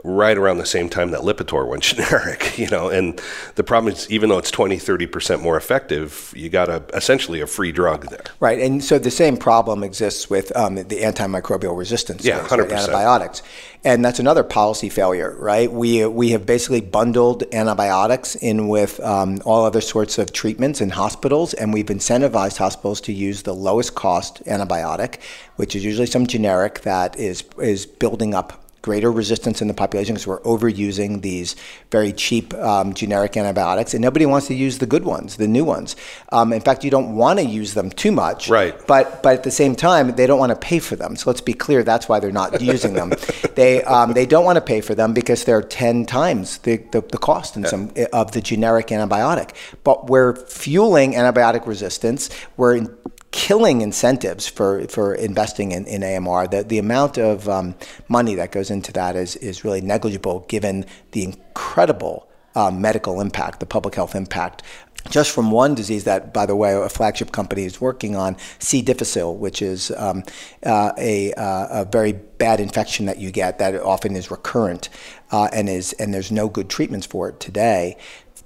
right 0.04 0.36
around 0.36 0.58
the 0.58 0.66
same 0.66 0.88
time 0.88 1.12
that 1.12 1.20
Lipitor 1.20 1.66
went 1.66 1.82
generic, 1.82 2.58
you 2.58 2.68
know, 2.68 2.88
and 2.88 3.20
the 3.54 3.64
problem 3.64 3.92
is 3.92 4.10
even 4.10 4.28
though 4.28 4.38
it's 4.38 4.50
20, 4.50 4.76
30% 4.76 5.40
more 5.40 5.56
effective, 5.56 6.32
you 6.36 6.48
got 6.48 6.68
a, 6.68 6.82
essentially 6.94 7.40
a 7.40 7.46
free 7.46 7.72
drug 7.72 8.08
there. 8.08 8.24
Right. 8.40 8.58
And 8.60 8.82
so 8.82 8.98
the 8.98 9.10
same 9.10 9.36
problem 9.36 9.84
exists 9.84 10.28
with 10.28 10.54
um, 10.56 10.74
the 10.74 11.02
antimicrobial 11.02 11.76
resistance 11.76 12.24
yeah, 12.24 12.40
100%. 12.40 12.58
Right, 12.58 12.72
antibiotics. 12.72 13.42
And 13.84 14.04
that's 14.04 14.20
another 14.20 14.44
policy 14.44 14.88
failure, 14.88 15.36
right? 15.38 15.70
We, 15.70 16.06
we 16.06 16.30
have 16.30 16.46
basically 16.46 16.80
bundled 16.80 17.42
antibiotics 17.52 18.36
in 18.36 18.68
with 18.68 19.00
um, 19.00 19.40
all 19.44 19.64
other 19.64 19.80
sorts 19.80 20.18
of 20.18 20.32
treatments 20.32 20.80
in 20.80 20.90
hospitals, 20.90 21.52
and 21.54 21.72
we've 21.72 21.86
incentivized 21.86 22.58
hospitals 22.58 23.00
to 23.02 23.12
use 23.12 23.42
the 23.42 23.54
lowest 23.54 23.96
cost 23.96 24.44
antibiotic, 24.44 25.20
which 25.56 25.74
is 25.74 25.84
usually 25.84 26.06
some 26.06 26.28
generic 26.28 26.82
that 26.82 27.18
is, 27.18 27.42
is 27.58 27.86
building 27.86 28.34
up 28.34 28.61
greater 28.82 29.10
resistance 29.10 29.62
in 29.62 29.68
the 29.68 29.74
population 29.74 30.14
because 30.14 30.26
we're 30.26 30.40
overusing 30.40 31.22
these 31.22 31.56
very 31.90 32.12
cheap 32.12 32.52
um, 32.54 32.92
generic 32.92 33.36
antibiotics, 33.36 33.94
and 33.94 34.02
nobody 34.02 34.26
wants 34.26 34.48
to 34.48 34.54
use 34.54 34.78
the 34.78 34.86
good 34.86 35.04
ones, 35.04 35.36
the 35.36 35.48
new 35.48 35.64
ones. 35.64 35.96
Um, 36.30 36.52
in 36.52 36.60
fact, 36.60 36.84
you 36.84 36.90
don't 36.90 37.16
want 37.16 37.38
to 37.38 37.44
use 37.44 37.74
them 37.74 37.90
too 37.90 38.12
much. 38.12 38.48
Right. 38.48 38.74
But 38.86 39.22
but 39.22 39.34
at 39.34 39.44
the 39.44 39.50
same 39.50 39.74
time, 39.74 40.14
they 40.16 40.26
don't 40.26 40.38
want 40.38 40.50
to 40.50 40.56
pay 40.56 40.80
for 40.80 40.96
them. 40.96 41.16
So 41.16 41.30
let's 41.30 41.40
be 41.40 41.54
clear. 41.54 41.82
That's 41.82 42.08
why 42.08 42.20
they're 42.20 42.32
not 42.32 42.60
using 42.74 42.94
them. 42.94 43.12
they 43.54 43.82
um, 43.84 44.12
they 44.12 44.26
don't 44.26 44.44
want 44.44 44.56
to 44.56 44.62
pay 44.62 44.80
for 44.80 44.94
them 44.94 45.14
because 45.14 45.44
they're 45.44 45.62
ten 45.62 46.04
times 46.04 46.58
the, 46.58 46.78
the, 46.90 47.00
the 47.00 47.18
cost 47.18 47.56
in 47.56 47.62
yeah. 47.62 47.68
some 47.68 47.92
of 48.12 48.32
the 48.32 48.40
generic 48.40 48.88
antibiotic. 48.88 49.50
But 49.84 50.08
we're 50.08 50.36
fueling 50.36 51.12
antibiotic 51.12 51.66
resistance. 51.66 52.30
We're 52.56 52.86
killing 53.32 53.80
incentives 53.80 54.46
for, 54.46 54.86
for 54.88 55.14
investing 55.14 55.72
in, 55.72 55.86
in 55.86 56.04
AMR. 56.04 56.46
The, 56.46 56.62
the 56.62 56.78
amount 56.78 57.18
of 57.18 57.48
um, 57.48 57.74
money 58.08 58.34
that 58.36 58.52
goes 58.52 58.70
into 58.70 58.92
that 58.92 59.16
is, 59.16 59.36
is 59.36 59.64
really 59.64 59.80
negligible 59.80 60.40
given 60.48 60.86
the 61.10 61.24
incredible 61.24 62.28
uh, 62.54 62.70
medical 62.70 63.20
impact, 63.20 63.60
the 63.60 63.66
public 63.66 63.94
health 63.94 64.14
impact 64.14 64.62
just 65.10 65.32
from 65.32 65.50
one 65.50 65.74
disease 65.74 66.04
that, 66.04 66.32
by 66.32 66.46
the 66.46 66.54
way, 66.54 66.74
a 66.74 66.88
flagship 66.88 67.32
company 67.32 67.64
is 67.64 67.80
working 67.80 68.14
on, 68.14 68.36
C. 68.58 68.82
difficile, 68.82 69.36
which 69.36 69.60
is 69.60 69.90
um, 69.96 70.22
uh, 70.64 70.92
a, 70.96 71.32
uh, 71.34 71.82
a, 71.82 71.84
very 71.84 72.12
bad 72.12 72.60
infection 72.60 73.06
that 73.06 73.18
you 73.18 73.30
get 73.30 73.58
that 73.58 73.74
often 73.82 74.14
is 74.16 74.30
recurrent 74.30 74.88
uh, 75.30 75.48
and 75.52 75.68
is 75.68 75.92
and 75.94 76.12
there's 76.14 76.30
no 76.30 76.48
good 76.48 76.68
treatments 76.68 77.06
for 77.06 77.28
it 77.28 77.40
today 77.40 77.96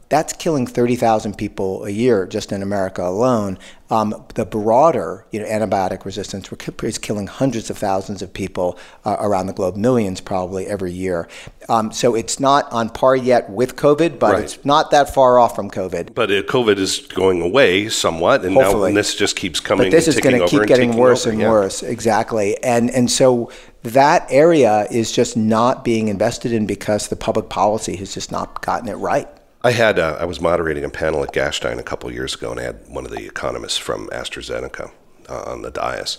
that's 0.09 0.33
killing 0.33 0.66
30,000 0.66 1.37
people 1.37 1.85
a 1.85 1.90
year 1.90 2.27
just 2.27 2.53
in 2.53 2.62
America 2.62 3.03
alone. 3.03 3.59
Um, 3.88 4.25
the 4.35 4.45
broader 4.45 5.27
you 5.31 5.40
know, 5.40 5.47
antibiotic 5.47 6.05
resistance 6.05 6.51
is 6.83 6.99
killing 6.99 7.29
hundreds 7.29 7.71
of 7.71 7.79
thousands 7.79 8.21
of 8.21 8.33
people 8.33 8.79
uh, 9.05 9.16
around 9.21 9.47
the 9.47 9.53
globe, 9.53 9.77
millions 9.77 10.21
probably 10.21 10.66
every 10.66 10.92
year. 10.92 11.29
Um, 11.69 11.92
so 11.92 12.14
it's 12.14 12.40
not 12.40 12.71
on 12.73 12.90
par 12.90 13.14
yet 13.14 13.49
with 13.49 13.77
COVID, 13.77 14.19
but 14.19 14.35
right. 14.35 14.45
it's 14.45 14.64
not 14.64 14.90
that 14.90 15.14
far 15.14 15.38
off 15.38 15.55
from 15.55 15.71
COVID. 15.71 16.14
But 16.14 16.31
uh, 16.31 16.42
COVID 16.42 16.79
is 16.79 16.99
going 17.01 17.42
away 17.42 17.88
somewhat, 17.88 18.45
and 18.45 18.55
Hopefully. 18.55 18.92
now 18.92 18.97
this 18.97 19.14
just 19.14 19.37
keeps 19.37 19.61
coming. 19.61 19.87
But 19.87 19.92
this 19.92 20.09
is 20.09 20.19
going 20.19 20.40
to 20.40 20.47
keep 20.47 20.66
getting 20.66 20.97
worse 20.97 21.27
over, 21.27 21.33
and 21.33 21.40
yeah. 21.40 21.51
worse, 21.51 21.83
exactly. 21.83 22.62
And 22.62 22.90
and 22.90 23.09
so 23.09 23.53
that 23.83 24.27
area 24.31 24.87
is 24.90 25.12
just 25.12 25.37
not 25.37 25.85
being 25.85 26.09
invested 26.09 26.53
in 26.53 26.66
because 26.66 27.07
the 27.07 27.16
public 27.16 27.49
policy 27.49 27.95
has 27.97 28.12
just 28.12 28.33
not 28.33 28.62
gotten 28.62 28.88
it 28.88 28.95
right. 28.95 29.29
I 29.66 29.72
had 29.72 29.98
uh, 29.98 30.16
I 30.20 30.26
was 30.26 30.40
moderating 30.40 30.85
a 30.85 30.88
panel 30.88 31.24
at 31.24 31.33
Gastein 31.33 31.81
a 31.81 31.83
couple 31.83 32.09
years 32.12 32.37
ago, 32.37 32.52
and 32.52 32.61
I 32.61 32.62
had 32.62 32.87
one 32.87 33.05
of 33.05 33.11
the 33.11 33.26
economists 33.26 33.76
from 33.76 34.07
AstraZeneca 34.11 34.92
uh, 35.29 35.42
on 35.44 35.62
the 35.62 35.72
dais. 35.72 36.18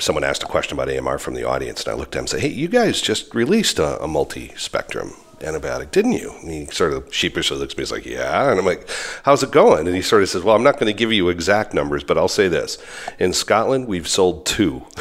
Someone 0.00 0.24
asked 0.24 0.42
a 0.42 0.46
question 0.46 0.76
about 0.76 0.90
AMR 0.90 1.18
from 1.18 1.34
the 1.34 1.44
audience, 1.44 1.84
and 1.84 1.92
I 1.92 1.96
looked 1.96 2.16
at 2.16 2.18
him 2.18 2.22
and 2.22 2.30
said, 2.30 2.40
"Hey, 2.40 2.48
you 2.48 2.66
guys 2.66 3.00
just 3.00 3.32
released 3.32 3.78
a, 3.78 4.02
a 4.02 4.08
multi-spectrum 4.08 5.12
antibiotic, 5.38 5.92
didn't 5.92 6.12
you? 6.12 6.34
And 6.40 6.50
he 6.50 6.66
sort 6.66 6.92
of 6.92 7.14
sheepishly 7.14 7.56
looks 7.58 7.74
at 7.74 7.78
me, 7.78 7.82
he's 7.82 7.92
like, 7.92 8.06
yeah. 8.06 8.50
And 8.50 8.58
I'm 8.58 8.66
like, 8.66 8.88
how's 9.24 9.42
it 9.42 9.50
going? 9.50 9.86
And 9.86 9.96
he 9.96 10.02
sort 10.02 10.22
of 10.22 10.28
says, 10.28 10.42
well, 10.42 10.54
I'm 10.54 10.62
not 10.62 10.74
going 10.74 10.92
to 10.92 10.98
give 10.98 11.12
you 11.12 11.28
exact 11.28 11.72
numbers, 11.72 12.04
but 12.04 12.18
I'll 12.18 12.28
say 12.28 12.48
this. 12.48 12.76
In 13.18 13.32
Scotland, 13.32 13.86
we've 13.86 14.08
sold 14.08 14.44
two. 14.46 14.84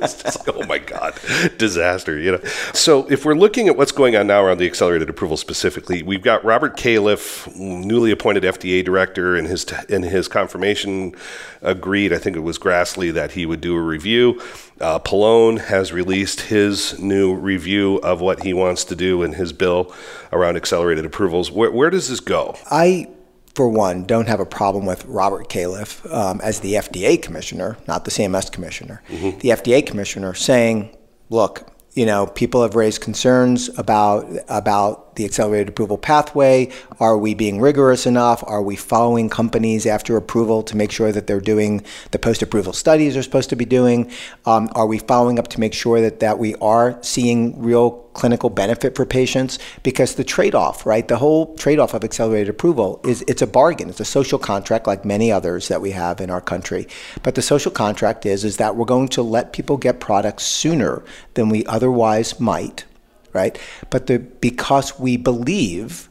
was 0.02 0.22
just 0.22 0.48
oh 0.48 0.64
my 0.66 0.78
God, 0.78 1.14
disaster, 1.58 2.18
you 2.18 2.32
know. 2.32 2.40
So 2.72 3.06
if 3.10 3.24
we're 3.24 3.34
looking 3.34 3.68
at 3.68 3.76
what's 3.76 3.92
going 3.92 4.16
on 4.16 4.26
now 4.26 4.42
around 4.42 4.58
the 4.58 4.66
accelerated 4.66 5.10
approval 5.10 5.36
specifically, 5.36 6.02
we've 6.02 6.22
got 6.22 6.44
Robert 6.44 6.76
Califf, 6.76 7.54
newly 7.56 8.10
appointed 8.10 8.42
FDA 8.42 8.84
director, 8.84 9.36
and 9.36 9.46
his, 9.46 9.66
in 9.88 10.02
his 10.02 10.28
confirmation 10.28 11.14
agreed, 11.62 12.12
I 12.12 12.18
think 12.18 12.36
it 12.36 12.40
was 12.40 12.58
Grassley, 12.58 13.12
that 13.12 13.32
he 13.32 13.46
would 13.46 13.60
do 13.60 13.76
a 13.76 13.80
review. 13.80 14.40
Uh, 14.80 14.98
Pallone 14.98 15.60
has 15.60 15.92
released 15.92 16.40
his 16.42 16.98
new 16.98 17.34
review 17.34 17.96
of 17.98 18.20
what 18.20 18.42
he 18.42 18.54
wants 18.54 18.84
to 18.86 18.96
do 18.96 19.22
in 19.22 19.34
his 19.34 19.52
bill 19.52 19.94
around 20.32 20.56
accelerated 20.56 21.04
approvals. 21.04 21.50
Where, 21.50 21.70
where 21.70 21.90
does 21.90 22.08
this 22.08 22.20
go? 22.20 22.56
I, 22.70 23.08
for 23.54 23.68
one, 23.68 24.04
don't 24.04 24.28
have 24.28 24.40
a 24.40 24.46
problem 24.46 24.86
with 24.86 25.04
Robert 25.06 25.48
Califf 25.48 26.08
um, 26.12 26.40
as 26.40 26.60
the 26.60 26.74
FDA 26.74 27.20
commissioner, 27.20 27.76
not 27.88 28.04
the 28.04 28.10
CMS 28.10 28.50
commissioner. 28.50 29.02
Mm-hmm. 29.08 29.38
The 29.38 29.48
FDA 29.50 29.84
commissioner 29.84 30.34
saying, 30.34 30.96
look, 31.30 31.70
you 31.94 32.06
know, 32.06 32.26
people 32.26 32.62
have 32.62 32.76
raised 32.76 33.00
concerns 33.00 33.68
about 33.76 34.28
about 34.48 35.09
the 35.20 35.26
accelerated 35.26 35.68
approval 35.68 35.98
pathway? 35.98 36.70
Are 36.98 37.18
we 37.18 37.34
being 37.34 37.60
rigorous 37.60 38.06
enough? 38.06 38.42
Are 38.46 38.62
we 38.62 38.74
following 38.74 39.28
companies 39.28 39.84
after 39.84 40.16
approval 40.16 40.62
to 40.62 40.76
make 40.76 40.90
sure 40.90 41.12
that 41.12 41.26
they're 41.26 41.40
doing 41.40 41.84
the 42.10 42.18
post 42.18 42.40
approval 42.40 42.72
studies 42.72 43.14
they're 43.14 43.22
supposed 43.22 43.50
to 43.50 43.56
be 43.56 43.66
doing? 43.66 44.10
Um, 44.46 44.70
are 44.74 44.86
we 44.86 44.98
following 44.98 45.38
up 45.38 45.48
to 45.48 45.60
make 45.60 45.74
sure 45.74 46.00
that, 46.00 46.20
that 46.20 46.38
we 46.38 46.54
are 46.56 46.98
seeing 47.02 47.60
real 47.60 47.90
clinical 48.14 48.48
benefit 48.48 48.96
for 48.96 49.04
patients? 49.04 49.58
Because 49.82 50.14
the 50.14 50.24
trade 50.24 50.54
off, 50.54 50.86
right, 50.86 51.06
the 51.06 51.18
whole 51.18 51.54
trade 51.56 51.78
off 51.78 51.92
of 51.92 52.02
accelerated 52.02 52.48
approval 52.48 53.00
is 53.04 53.22
it's 53.28 53.42
a 53.42 53.46
bargain. 53.46 53.90
It's 53.90 54.00
a 54.00 54.04
social 54.06 54.38
contract 54.38 54.86
like 54.86 55.04
many 55.04 55.30
others 55.30 55.68
that 55.68 55.82
we 55.82 55.90
have 55.90 56.20
in 56.20 56.30
our 56.30 56.40
country. 56.40 56.88
But 57.22 57.34
the 57.34 57.42
social 57.42 57.70
contract 57.70 58.24
is, 58.24 58.42
is 58.42 58.56
that 58.56 58.74
we're 58.74 58.86
going 58.86 59.08
to 59.08 59.22
let 59.22 59.52
people 59.52 59.76
get 59.76 60.00
products 60.00 60.44
sooner 60.44 61.04
than 61.34 61.50
we 61.50 61.66
otherwise 61.66 62.40
might 62.40 62.84
right? 63.32 63.58
But 63.90 64.06
the, 64.06 64.18
because 64.18 64.98
we 64.98 65.16
believe 65.16 66.08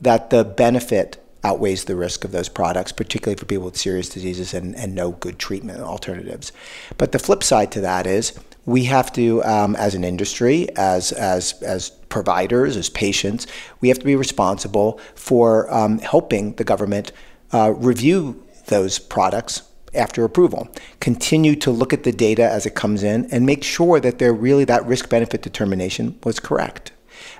that 0.00 0.30
the 0.30 0.44
benefit 0.44 1.18
outweighs 1.44 1.84
the 1.84 1.96
risk 1.96 2.24
of 2.24 2.32
those 2.32 2.48
products, 2.48 2.92
particularly 2.92 3.38
for 3.38 3.46
people 3.46 3.64
with 3.64 3.76
serious 3.76 4.08
diseases 4.08 4.54
and, 4.54 4.76
and 4.76 4.94
no 4.94 5.12
good 5.12 5.38
treatment 5.38 5.80
alternatives. 5.80 6.52
But 6.98 7.12
the 7.12 7.18
flip 7.18 7.42
side 7.42 7.72
to 7.72 7.80
that 7.80 8.06
is 8.06 8.38
we 8.64 8.84
have 8.84 9.12
to, 9.14 9.42
um, 9.44 9.74
as 9.76 9.94
an 9.94 10.04
industry, 10.04 10.68
as, 10.76 11.10
as, 11.12 11.60
as 11.62 11.90
providers, 11.90 12.76
as 12.76 12.88
patients, 12.88 13.46
we 13.80 13.88
have 13.88 13.98
to 13.98 14.04
be 14.04 14.14
responsible 14.14 15.00
for 15.14 15.72
um, 15.74 15.98
helping 15.98 16.54
the 16.54 16.64
government 16.64 17.10
uh, 17.52 17.72
review 17.76 18.40
those 18.68 18.98
products 18.98 19.62
after 19.94 20.24
approval. 20.24 20.68
Continue 21.00 21.56
to 21.56 21.70
look 21.70 21.92
at 21.92 22.04
the 22.04 22.12
data 22.12 22.42
as 22.42 22.66
it 22.66 22.74
comes 22.74 23.02
in 23.02 23.26
and 23.30 23.46
make 23.46 23.62
sure 23.62 24.00
that 24.00 24.18
they're 24.18 24.32
really 24.32 24.64
that 24.64 24.86
risk 24.86 25.08
benefit 25.08 25.42
determination 25.42 26.18
was 26.24 26.40
correct. 26.40 26.92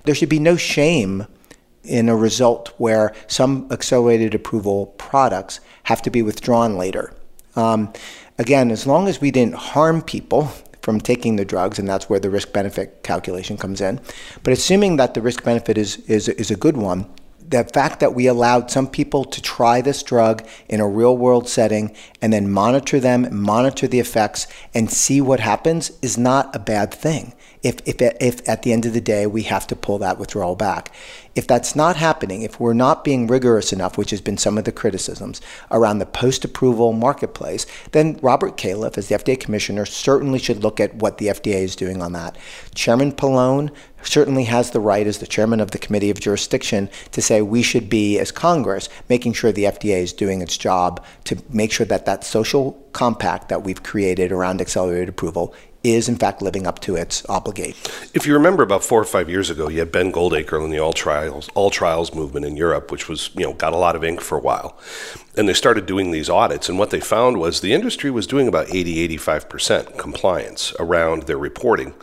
There 0.05 0.15
should 0.15 0.29
be 0.29 0.39
no 0.39 0.57
shame 0.57 1.27
in 1.85 2.09
a 2.09 2.17
result 2.17 2.73
where 2.79 3.15
some 3.27 3.67
accelerated 3.71 4.35
approval 4.35 4.87
products 4.99 5.61
have 5.85 6.03
to 6.03 6.11
be 6.11 6.23
withdrawn 6.23 6.77
later. 6.77 7.13
Um, 7.57 7.93
again, 8.39 8.71
as 8.71 8.87
long 8.87 9.09
as 9.09 9.21
we 9.21 9.31
didn't 9.31 9.55
harm 9.55 10.03
people 10.03 10.51
from 10.81 11.01
taking 11.01 11.37
the 11.37 11.45
drugs, 11.45 11.79
and 11.79 11.89
that's 11.89 12.09
where 12.09 12.21
the 12.21 12.31
risk 12.31 12.53
benefit 12.53 13.03
calculation 13.03 13.57
comes 13.57 13.81
in, 13.81 14.01
but 14.43 14.53
assuming 14.53 14.97
that 14.97 15.15
the 15.15 15.23
risk 15.23 15.45
benefit 15.45 15.79
is, 15.79 15.99
is, 16.09 16.29
is 16.29 16.51
a 16.51 16.57
good 16.57 16.77
one, 16.77 17.07
the 17.53 17.65
fact 17.65 18.01
that 18.01 18.15
we 18.15 18.27
allowed 18.27 18.71
some 18.71 18.89
people 18.89 19.25
to 19.25 19.41
try 19.43 19.83
this 19.83 20.03
drug 20.03 20.43
in 20.71 20.81
a 20.81 20.89
real 20.89 21.17
world 21.17 21.49
setting 21.49 21.95
and 22.21 22.33
then 22.33 22.51
monitor 22.51 22.99
them, 22.99 23.29
monitor 23.31 23.87
the 23.87 24.01
effects, 24.01 24.47
and 24.75 24.91
see 24.91 25.21
what 25.21 25.39
happens 25.39 25.93
is 26.01 26.17
not 26.17 26.55
a 26.57 26.59
bad 26.59 26.93
thing 26.93 27.35
if, 27.63 27.77
if, 27.87 28.01
if 28.21 28.49
at 28.49 28.63
the 28.63 28.73
end 28.73 28.87
of 28.87 28.93
the 28.93 29.01
day 29.01 29.27
we 29.27 29.43
have 29.45 29.67
to 29.69 29.77
pull 29.77 29.99
that 29.99 30.19
withdrawal 30.19 30.57
back. 30.57 30.93
If 31.35 31.47
that's 31.47 31.75
not 31.75 31.97
happening, 31.97 32.43
if 32.43 32.61
we're 32.61 32.75
not 32.75 33.05
being 33.05 33.27
rigorous 33.27 33.73
enough, 33.73 33.97
which 33.97 34.11
has 34.11 34.21
been 34.21 34.37
some 34.37 34.59
of 34.59 34.65
the 34.65 34.73
criticisms 34.73 35.41
around 35.71 35.99
the 35.99 36.07
post 36.07 36.45
approval 36.45 36.93
marketplace, 36.93 37.65
then 37.93 38.19
Robert 38.21 38.57
Califf, 38.59 38.99
as 38.99 39.09
the 39.09 39.15
FDA 39.15 39.41
commissioner, 39.41 39.87
certainly 39.87 40.39
should 40.39 40.63
look 40.63 40.79
at 40.79 40.95
what 40.97 41.19
the 41.19 41.29
FDA 41.29 41.63
is 41.63 41.75
doing 41.75 42.03
on 42.03 42.13
that. 42.13 42.37
Chairman 42.75 43.13
Pallone 43.13 43.71
certainly 44.03 44.45
has 44.45 44.73
the 44.73 44.81
right, 44.81 45.07
as 45.07 45.19
the 45.19 45.27
chairman 45.27 45.61
of 45.61 45.71
the 45.71 45.79
Committee 45.79 46.11
of 46.11 46.21
Jurisdiction, 46.21 46.91
to 47.13 47.23
say 47.23 47.41
we 47.41 47.63
should 47.63 47.89
be, 47.89 48.19
as 48.19 48.33
Congress, 48.33 48.89
making 49.09 49.33
sure 49.33 49.53
the 49.53 49.65
FDA 49.65 50.03
is 50.03 50.13
doing 50.13 50.43
its 50.43 50.59
job 50.59 51.03
to 51.25 51.41
make 51.49 51.73
sure 51.73 51.87
that 51.87 52.05
that 52.05 52.25
social 52.25 52.73
compact 52.93 53.49
that 53.49 53.63
we've 53.63 53.83
created 53.83 54.33
around 54.33 54.61
accelerated 54.61 55.09
approval 55.09 55.55
is 55.85 56.09
in 56.09 56.17
fact 56.17 56.43
living 56.43 56.67
up 56.67 56.81
to 56.81 56.97
its 56.97 57.29
obligation. 57.29 57.91
If 58.15 58.27
you 58.27 58.35
remember 58.35 58.63
about 58.63 58.85
four 58.85 59.01
or 59.01 59.05
five 59.05 59.29
years 59.29 59.51
ago, 59.51 59.69
you 59.69 59.81
had 59.81 59.93
Ben 59.93 60.13
Goldacre 60.13 60.65
in 60.65 60.71
the 60.71 60.79
all 60.79 60.93
trials 60.93 61.49
all 61.55 61.71
trials 61.71 62.15
movement 62.15 62.47
in 62.47 62.57
Europe, 62.57 62.91
which 62.91 63.09
was 63.09 63.31
you 63.35 63.45
know 63.45 63.53
got 63.55 63.73
a 63.73 63.77
lot 63.77 63.97
of 63.97 64.05
ink 64.05 64.21
for 64.21 64.39
a 64.39 64.41
while, 64.41 64.79
and 65.37 65.49
they 65.49 65.55
started 65.55 65.87
doing 65.87 66.11
these 66.11 66.31
audits, 66.31 66.69
and 66.69 66.79
what 66.79 66.91
they 66.91 67.01
found 67.01 67.39
was 67.39 67.61
the 67.61 67.73
industry 67.73 68.11
was 68.11 68.27
doing 68.27 68.49
about 68.49 68.73
80 68.73 69.01
85 69.01 69.49
percent 69.49 69.99
compliance 69.99 70.73
around 70.79 71.25
their 71.25 71.39
reporting 71.39 71.95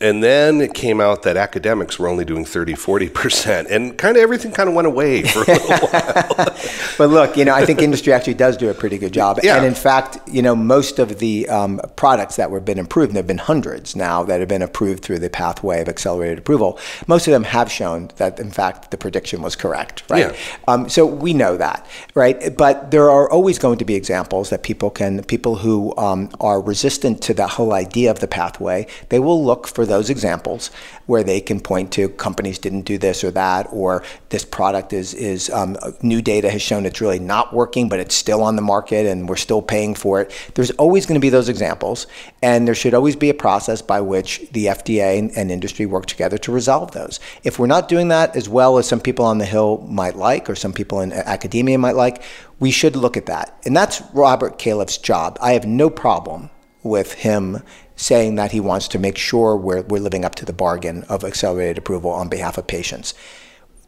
and 0.00 0.22
then 0.22 0.60
it 0.60 0.74
came 0.74 1.00
out 1.00 1.22
that 1.22 1.36
academics 1.36 1.98
were 1.98 2.08
only 2.08 2.24
doing 2.24 2.44
30 2.44 2.74
40% 2.74 3.66
and 3.70 3.98
kind 3.98 4.16
of 4.16 4.22
everything 4.22 4.52
kind 4.52 4.68
of 4.68 4.74
went 4.74 4.86
away 4.86 5.22
for 5.22 5.42
a 5.42 5.46
little 5.46 5.88
while. 5.88 6.56
But 6.96 7.10
look 7.10 7.36
you 7.36 7.44
know 7.44 7.54
i 7.54 7.64
think 7.64 7.82
industry 7.82 8.12
actually 8.12 8.34
does 8.34 8.56
do 8.56 8.68
a 8.70 8.74
pretty 8.74 8.98
good 8.98 9.12
job. 9.12 9.40
Yeah. 9.42 9.56
and 9.56 9.66
in 9.66 9.74
fact 9.74 10.18
you 10.28 10.42
know 10.42 10.54
most 10.54 10.98
of 10.98 11.18
the 11.18 11.48
um, 11.48 11.80
products 11.96 12.36
that 12.36 12.50
have 12.50 12.64
been 12.64 12.78
approved 12.78 13.10
and 13.10 13.16
there 13.16 13.22
have 13.22 13.26
been 13.26 13.38
hundreds 13.38 13.96
now 13.96 14.22
that 14.24 14.40
have 14.40 14.48
been 14.48 14.62
approved 14.62 15.02
through 15.02 15.18
the 15.18 15.30
pathway 15.30 15.80
of 15.80 15.88
accelerated 15.88 16.38
approval 16.38 16.78
most 17.06 17.26
of 17.26 17.32
them 17.32 17.44
have 17.44 17.70
shown 17.70 18.10
that 18.16 18.38
in 18.38 18.50
fact 18.50 18.90
the 18.90 18.96
prediction 18.96 19.42
was 19.42 19.56
correct 19.56 20.04
right? 20.08 20.32
Yeah. 20.32 20.36
um, 20.68 20.88
so 20.88 21.06
we 21.06 21.34
know 21.34 21.56
that 21.56 21.86
right? 22.14 22.56
But 22.56 22.90
there 22.90 23.10
are 23.10 23.30
always 23.30 23.58
going 23.58 23.78
to 23.78 23.84
be 23.84 23.94
examples 23.94 24.50
that 24.50 24.62
people 24.62 24.90
can 24.90 25.22
people 25.24 25.56
who 25.56 25.96
um, 25.96 26.30
are 26.40 26.60
resistant 26.60 27.20
to 27.22 27.34
the 27.34 27.46
whole 27.46 27.72
idea 27.72 28.10
of 28.10 28.20
the 28.20 28.28
pathway 28.28 28.86
they 29.08 29.18
will 29.18 29.44
look 29.44 29.66
for 29.66 29.87
those 29.88 30.10
examples 30.10 30.70
where 31.06 31.24
they 31.24 31.40
can 31.40 31.58
point 31.58 31.92
to 31.92 32.08
companies 32.10 32.58
didn't 32.58 32.82
do 32.82 32.98
this 32.98 33.24
or 33.24 33.30
that, 33.32 33.66
or 33.72 34.04
this 34.28 34.44
product 34.44 34.92
is 34.92 35.14
is 35.14 35.50
um, 35.50 35.76
new 36.02 36.22
data 36.22 36.50
has 36.50 36.62
shown 36.62 36.86
it's 36.86 37.00
really 37.00 37.18
not 37.18 37.52
working, 37.52 37.88
but 37.88 37.98
it's 37.98 38.14
still 38.14 38.42
on 38.42 38.56
the 38.56 38.62
market 38.62 39.06
and 39.06 39.28
we're 39.28 39.36
still 39.36 39.62
paying 39.62 39.94
for 39.94 40.20
it. 40.20 40.32
There's 40.54 40.70
always 40.72 41.06
going 41.06 41.20
to 41.20 41.24
be 41.24 41.30
those 41.30 41.48
examples, 41.48 42.06
and 42.42 42.66
there 42.66 42.74
should 42.74 42.94
always 42.94 43.16
be 43.16 43.30
a 43.30 43.34
process 43.34 43.82
by 43.82 44.00
which 44.00 44.48
the 44.52 44.66
FDA 44.66 45.18
and, 45.18 45.30
and 45.36 45.50
industry 45.50 45.86
work 45.86 46.06
together 46.06 46.38
to 46.38 46.52
resolve 46.52 46.92
those. 46.92 47.20
If 47.42 47.58
we're 47.58 47.66
not 47.66 47.88
doing 47.88 48.08
that 48.08 48.36
as 48.36 48.48
well 48.48 48.78
as 48.78 48.86
some 48.86 49.00
people 49.00 49.24
on 49.24 49.38
the 49.38 49.46
Hill 49.46 49.78
might 49.88 50.16
like, 50.16 50.48
or 50.48 50.54
some 50.54 50.72
people 50.72 51.00
in 51.00 51.12
academia 51.12 51.78
might 51.78 51.96
like, 51.96 52.22
we 52.60 52.70
should 52.70 52.96
look 52.96 53.16
at 53.16 53.26
that. 53.26 53.58
And 53.64 53.76
that's 53.76 54.02
Robert 54.12 54.58
Califf's 54.58 54.98
job. 54.98 55.38
I 55.40 55.52
have 55.52 55.66
no 55.66 55.90
problem 55.90 56.50
with 56.82 57.12
him 57.12 57.62
saying 57.98 58.36
that 58.36 58.52
he 58.52 58.60
wants 58.60 58.88
to 58.88 58.98
make 58.98 59.18
sure 59.18 59.56
we're, 59.56 59.82
we're 59.82 60.00
living 60.00 60.24
up 60.24 60.34
to 60.36 60.46
the 60.46 60.52
bargain 60.54 61.02
of 61.10 61.24
accelerated 61.24 61.76
approval 61.76 62.10
on 62.10 62.28
behalf 62.30 62.56
of 62.56 62.66
patients. 62.66 63.12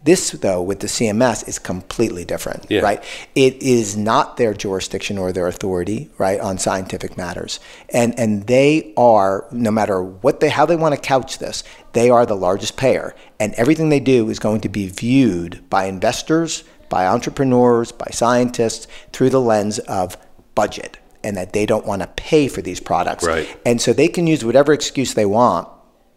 This, 0.02 0.30
though, 0.30 0.62
with 0.62 0.80
the 0.80 0.86
CMS 0.86 1.46
is 1.46 1.58
completely 1.58 2.24
different, 2.24 2.64
Yeah. 2.70 2.80
right? 2.80 3.04
It 3.34 3.62
is 3.62 3.98
not 3.98 4.38
their 4.38 4.54
jurisdiction 4.54 5.18
or 5.18 5.30
their 5.30 5.46
authority, 5.46 6.08
right, 6.16 6.40
on 6.40 6.56
scientific 6.56 7.18
matters, 7.18 7.60
and 7.90 8.18
and 8.18 8.46
they 8.46 8.94
are 8.96 9.44
no 9.52 9.70
matter 9.70 10.02
what 10.02 10.40
they 10.40 10.48
how 10.48 10.64
they 10.64 10.76
want 10.76 10.94
to 10.94 11.00
couch 11.00 11.38
this, 11.38 11.62
they 11.92 12.08
are 12.08 12.24
the 12.24 12.34
largest 12.34 12.78
payer, 12.78 13.14
and 13.38 13.52
everything 13.54 13.90
they 13.90 14.00
do 14.00 14.30
is 14.30 14.38
going 14.38 14.62
to 14.62 14.70
be 14.70 14.88
viewed 14.88 15.68
by 15.68 15.84
investors, 15.84 16.64
by 16.88 17.06
entrepreneurs, 17.06 17.92
by 17.92 18.08
scientists 18.10 18.86
through 19.12 19.28
the 19.28 19.40
lens 19.40 19.78
of 19.80 20.16
budget, 20.54 20.96
and 21.22 21.36
that 21.36 21.52
they 21.52 21.66
don't 21.66 21.86
want 21.86 22.02
to 22.02 22.08
pay 22.08 22.48
for 22.48 22.62
these 22.62 22.80
products, 22.80 23.24
Right. 23.26 23.48
and 23.66 23.80
so 23.80 23.92
they 23.92 24.08
can 24.08 24.26
use 24.26 24.44
whatever 24.44 24.72
excuse 24.72 25.14
they 25.14 25.26
want 25.26 25.68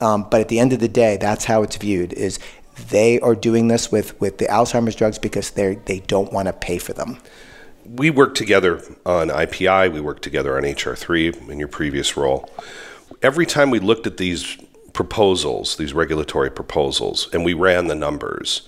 um, 0.01 0.27
but 0.29 0.41
at 0.41 0.49
the 0.49 0.59
end 0.59 0.73
of 0.73 0.79
the 0.79 0.89
day, 0.89 1.15
that's 1.17 1.45
how 1.45 1.63
it's 1.63 1.77
viewed: 1.77 2.11
is 2.13 2.37
they 2.89 3.19
are 3.21 3.35
doing 3.35 3.69
this 3.69 3.89
with, 3.91 4.19
with 4.19 4.37
the 4.37 4.45
Alzheimer's 4.45 4.95
drugs 4.95 5.17
because 5.17 5.51
they 5.51 5.75
they 5.85 5.99
don't 5.99 6.33
want 6.33 6.47
to 6.47 6.53
pay 6.53 6.77
for 6.77 6.91
them. 6.93 7.19
we 7.85 8.09
worked 8.09 8.35
together 8.37 8.81
on 9.05 9.29
IPI, 9.29 9.93
we 9.93 10.01
worked 10.01 10.23
together 10.23 10.57
on 10.57 10.63
HR3 10.63 11.49
in 11.49 11.59
your 11.59 11.67
previous 11.69 12.17
role. 12.17 12.49
Every 13.21 13.45
time 13.45 13.69
we 13.69 13.79
looked 13.79 14.05
at 14.07 14.17
these 14.17 14.57
proposals, 14.93 15.77
these 15.77 15.93
regulatory 15.93 16.49
proposals, 16.51 17.29
and 17.33 17.45
we 17.45 17.53
ran 17.53 17.87
the 17.87 17.95
numbers, 17.95 18.61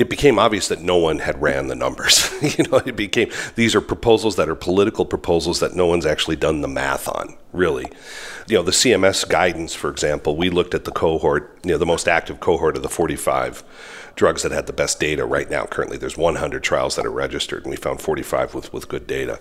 it 0.00 0.08
became 0.08 0.38
obvious 0.38 0.68
that 0.68 0.80
no 0.80 0.96
one 0.96 1.18
had 1.18 1.40
ran 1.40 1.68
the 1.68 1.74
numbers. 1.74 2.30
you 2.58 2.64
know, 2.64 2.78
it 2.78 2.96
became 2.96 3.30
these 3.54 3.74
are 3.74 3.80
proposals 3.80 4.36
that 4.36 4.48
are 4.48 4.54
political 4.54 5.04
proposals 5.04 5.60
that 5.60 5.74
no 5.74 5.86
one's 5.86 6.06
actually 6.06 6.36
done 6.36 6.60
the 6.60 6.68
math 6.68 7.08
on, 7.08 7.36
really. 7.52 7.90
You 8.48 8.56
know, 8.56 8.62
the 8.62 8.72
CMS 8.72 9.28
guidance, 9.28 9.74
for 9.74 9.90
example, 9.90 10.36
we 10.36 10.50
looked 10.50 10.74
at 10.74 10.84
the 10.84 10.90
cohort, 10.90 11.58
you 11.62 11.72
know, 11.72 11.78
the 11.78 11.86
most 11.86 12.08
active 12.08 12.40
cohort 12.40 12.76
of 12.76 12.82
the 12.82 12.88
45 12.88 13.62
drugs 14.16 14.42
that 14.42 14.52
had 14.52 14.66
the 14.66 14.72
best 14.72 14.98
data 14.98 15.24
right 15.24 15.48
now. 15.48 15.66
Currently, 15.66 15.98
there's 15.98 16.16
100 16.16 16.62
trials 16.62 16.96
that 16.96 17.06
are 17.06 17.10
registered, 17.10 17.62
and 17.62 17.70
we 17.70 17.76
found 17.76 18.00
45 18.00 18.54
with, 18.54 18.72
with 18.72 18.88
good 18.88 19.06
data. 19.06 19.38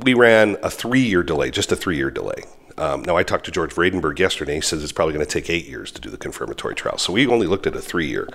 We 0.00 0.14
ran 0.14 0.56
a 0.62 0.70
three 0.70 1.02
year 1.02 1.22
delay, 1.22 1.50
just 1.50 1.72
a 1.72 1.76
three 1.76 1.96
year 1.96 2.10
delay. 2.10 2.44
Um, 2.78 3.02
now, 3.02 3.16
I 3.16 3.22
talked 3.22 3.44
to 3.46 3.50
George 3.50 3.74
Vradenburg 3.74 4.18
yesterday. 4.18 4.54
He 4.56 4.60
says 4.60 4.82
it's 4.82 4.92
probably 4.92 5.14
going 5.14 5.26
to 5.26 5.30
take 5.32 5.50
eight 5.50 5.66
years 5.66 5.90
to 5.92 6.00
do 6.00 6.10
the 6.10 6.16
confirmatory 6.16 6.74
trial. 6.74 6.98
So 6.98 7.12
we 7.12 7.26
only 7.26 7.46
looked 7.46 7.66
at 7.66 7.74
a 7.74 7.80
three 7.80 8.06
year 8.06 8.28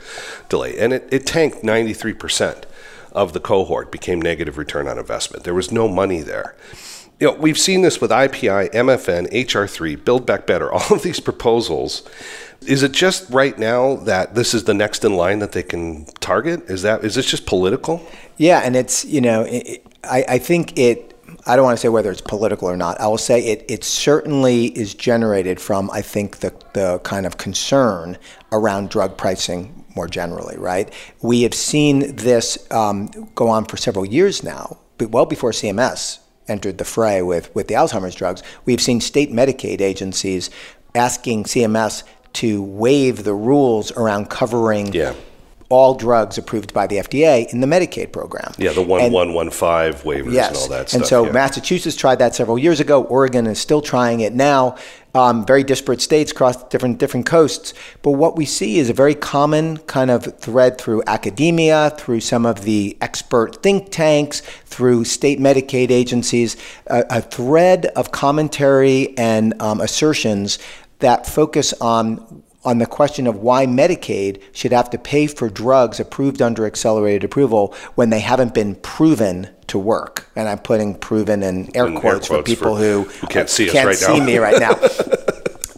delay, 0.50 0.78
and 0.78 0.92
it, 0.94 1.08
it 1.12 1.26
tanked 1.26 1.64
93% 1.64 2.64
of 3.14 3.34
the 3.34 3.40
cohort 3.40 3.92
became 3.92 4.22
negative 4.22 4.58
return 4.58 4.88
on 4.88 4.98
investment. 4.98 5.44
There 5.44 5.54
was 5.54 5.72
no 5.72 5.88
money 5.88 6.22
there. 6.22 6.56
You 7.20 7.28
know, 7.28 7.34
we've 7.36 7.60
seen 7.60 7.84
this 7.84 8.02
with 8.02 8.12
IPI, 8.12 8.72
MFN, 8.74 9.32
HR3, 9.32 10.04
Build 10.04 10.26
Back 10.26 10.46
Better, 10.46 10.72
all 10.74 10.94
of 10.94 11.04
these 11.04 11.20
proposals. 11.20 12.08
Is 12.66 12.82
it 12.84 12.92
just 12.92 13.30
right 13.30 13.58
now 13.58 13.96
that 13.98 14.36
this 14.36 14.54
is 14.54 14.64
the 14.66 14.74
next 14.74 15.06
in 15.06 15.16
line 15.16 15.40
that 15.40 15.52
they 15.52 15.64
can 15.64 16.06
target? 16.22 16.70
Is 16.70 16.82
that 16.84 17.04
is 17.04 17.16
this 17.16 17.26
just 17.26 17.46
political? 17.46 18.06
Yeah, 18.38 18.60
and 18.64 18.76
it's 18.76 19.06
you 19.06 19.22
know, 19.22 19.44
it- 19.48 19.86
I, 20.04 20.26
I 20.28 20.38
think 20.38 20.78
it. 20.78 21.13
I 21.46 21.56
don't 21.56 21.66
want 21.66 21.78
to 21.78 21.82
say 21.82 21.90
whether 21.90 22.12
it's 22.12 22.22
political 22.22 22.70
or 22.70 22.78
not. 22.78 23.00
I 23.02 23.08
will 23.08 23.18
say 23.18 23.46
it. 23.46 23.66
It 23.68 23.84
certainly 23.84 24.68
is 24.68 24.94
generated 24.94 25.60
from 25.60 25.92
I 25.92 26.02
think 26.02 26.38
the 26.38 26.54
the 26.74 27.00
kind 27.00 27.26
of 27.26 27.38
concern 27.38 28.18
around 28.52 28.90
drug 28.90 29.18
pricing 29.18 29.86
more 29.96 30.08
generally. 30.08 30.58
Right? 30.58 30.92
We 31.22 31.42
have 31.44 31.54
seen 31.54 32.16
this 32.16 32.68
um, 32.72 33.08
go 33.36 33.50
on 33.50 33.66
for 33.66 33.78
several 33.78 34.06
years 34.06 34.44
now, 34.44 34.78
but 34.98 35.10
well 35.12 35.26
before 35.26 35.52
CMS 35.52 36.20
entered 36.48 36.78
the 36.78 36.86
fray 36.86 37.22
with 37.22 37.54
with 37.56 37.68
the 37.68 37.76
Alzheimer's 37.76 38.16
drugs. 38.16 38.44
We've 38.66 38.82
seen 38.82 39.02
state 39.02 39.32
Medicaid 39.32 39.82
agencies 39.82 40.50
asking 40.96 41.46
CMS 41.46 42.04
to 42.34 42.64
waive 42.64 43.24
the 43.24 43.34
rules 43.34 43.92
around 43.92 44.30
covering 44.30 44.94
Yeah. 44.94 45.14
All 45.70 45.96
drugs 45.96 46.38
approved 46.38 46.74
by 46.74 46.88
the 46.88 46.98
FDA 46.98 47.52
in 47.52 47.62
the 47.62 47.68
Medicaid 47.68 48.12
program. 48.12 48.54
Yeah, 48.58 48.74
the 48.74 48.82
one 48.82 49.02
And- 49.02 49.14
one 49.14 49.34
one 49.34 49.50
five 49.50 50.04
waivers 50.04 50.34
Yes, 50.34 50.50
and 50.50 50.58
all 50.58 50.68
that 50.78 50.90
stuff. 50.90 51.02
and 51.02 51.08
so 51.08 51.26
yeah. 51.26 51.32
Massachusetts 51.32 51.96
tried 51.96 52.20
that 52.20 52.36
several 52.36 52.58
years 52.60 52.80
ago. 52.80 53.04
Oregon 53.04 53.48
is 53.48 53.60
still 53.60 53.82
trying 53.82 54.20
it 54.22 54.34
now. 54.34 54.76
Um, 55.16 55.46
very 55.46 55.64
disparate 55.64 56.02
states 56.02 56.32
across 56.32 56.64
different 56.70 56.98
different 56.98 57.28
coasts. 57.28 57.74
But 58.02 58.12
what 58.12 58.36
we 58.36 58.46
see 58.46 58.80
is 58.80 58.90
a 58.90 58.94
very 58.94 59.14
common 59.14 59.78
kind 59.86 60.10
of 60.10 60.40
thread 60.40 60.80
through 60.80 61.04
academia, 61.06 61.92
through 61.98 62.22
some 62.22 62.48
of 62.48 62.64
the 62.64 62.98
expert 63.00 63.62
think 63.62 63.92
tanks, 63.92 64.42
through 64.66 65.06
state 65.06 65.40
Medicaid 65.40 65.92
agencies, 65.92 66.58
a, 66.88 67.04
a 67.12 67.22
thread 67.22 67.86
of 67.96 68.12
commentary 68.12 69.16
and 69.18 69.54
um, 69.62 69.82
assertions 69.82 70.58
that 71.00 71.28
focus 71.28 71.74
on 71.80 72.42
on 72.66 72.78
the 72.78 72.86
question 72.86 73.28
of 73.28 73.38
why 73.38 73.66
Medicaid 73.66 74.42
should 74.54 74.72
have 74.72 74.90
to 74.92 74.98
pay 74.98 75.28
for 75.28 75.50
drugs 75.50 76.00
approved 76.00 76.42
under 76.42 76.66
accelerated 76.66 77.24
approval 77.24 77.76
when 77.96 78.10
they 78.10 78.20
haven't 78.20 78.54
been 78.54 78.76
proven 78.76 79.50
to 79.68 79.78
work. 79.78 80.30
And 80.36 80.48
I'm 80.48 80.60
putting 80.60 80.96
proven 80.96 81.44
in 81.44 81.76
air 81.76 81.88
In 81.88 81.94
air 81.94 82.00
quotes, 82.00 82.28
for 82.28 82.42
people 82.44 82.76
for- 82.76 82.82
who, 82.82 83.04
who 83.04 83.28
can't 83.28 83.50
see 83.50 83.68
us 83.68 83.74
can't 83.74 83.88
right 83.88 83.98
see 83.98 84.20
now. 84.20 84.26
me 84.26 84.38
right 84.38 84.60
now. 84.60 84.80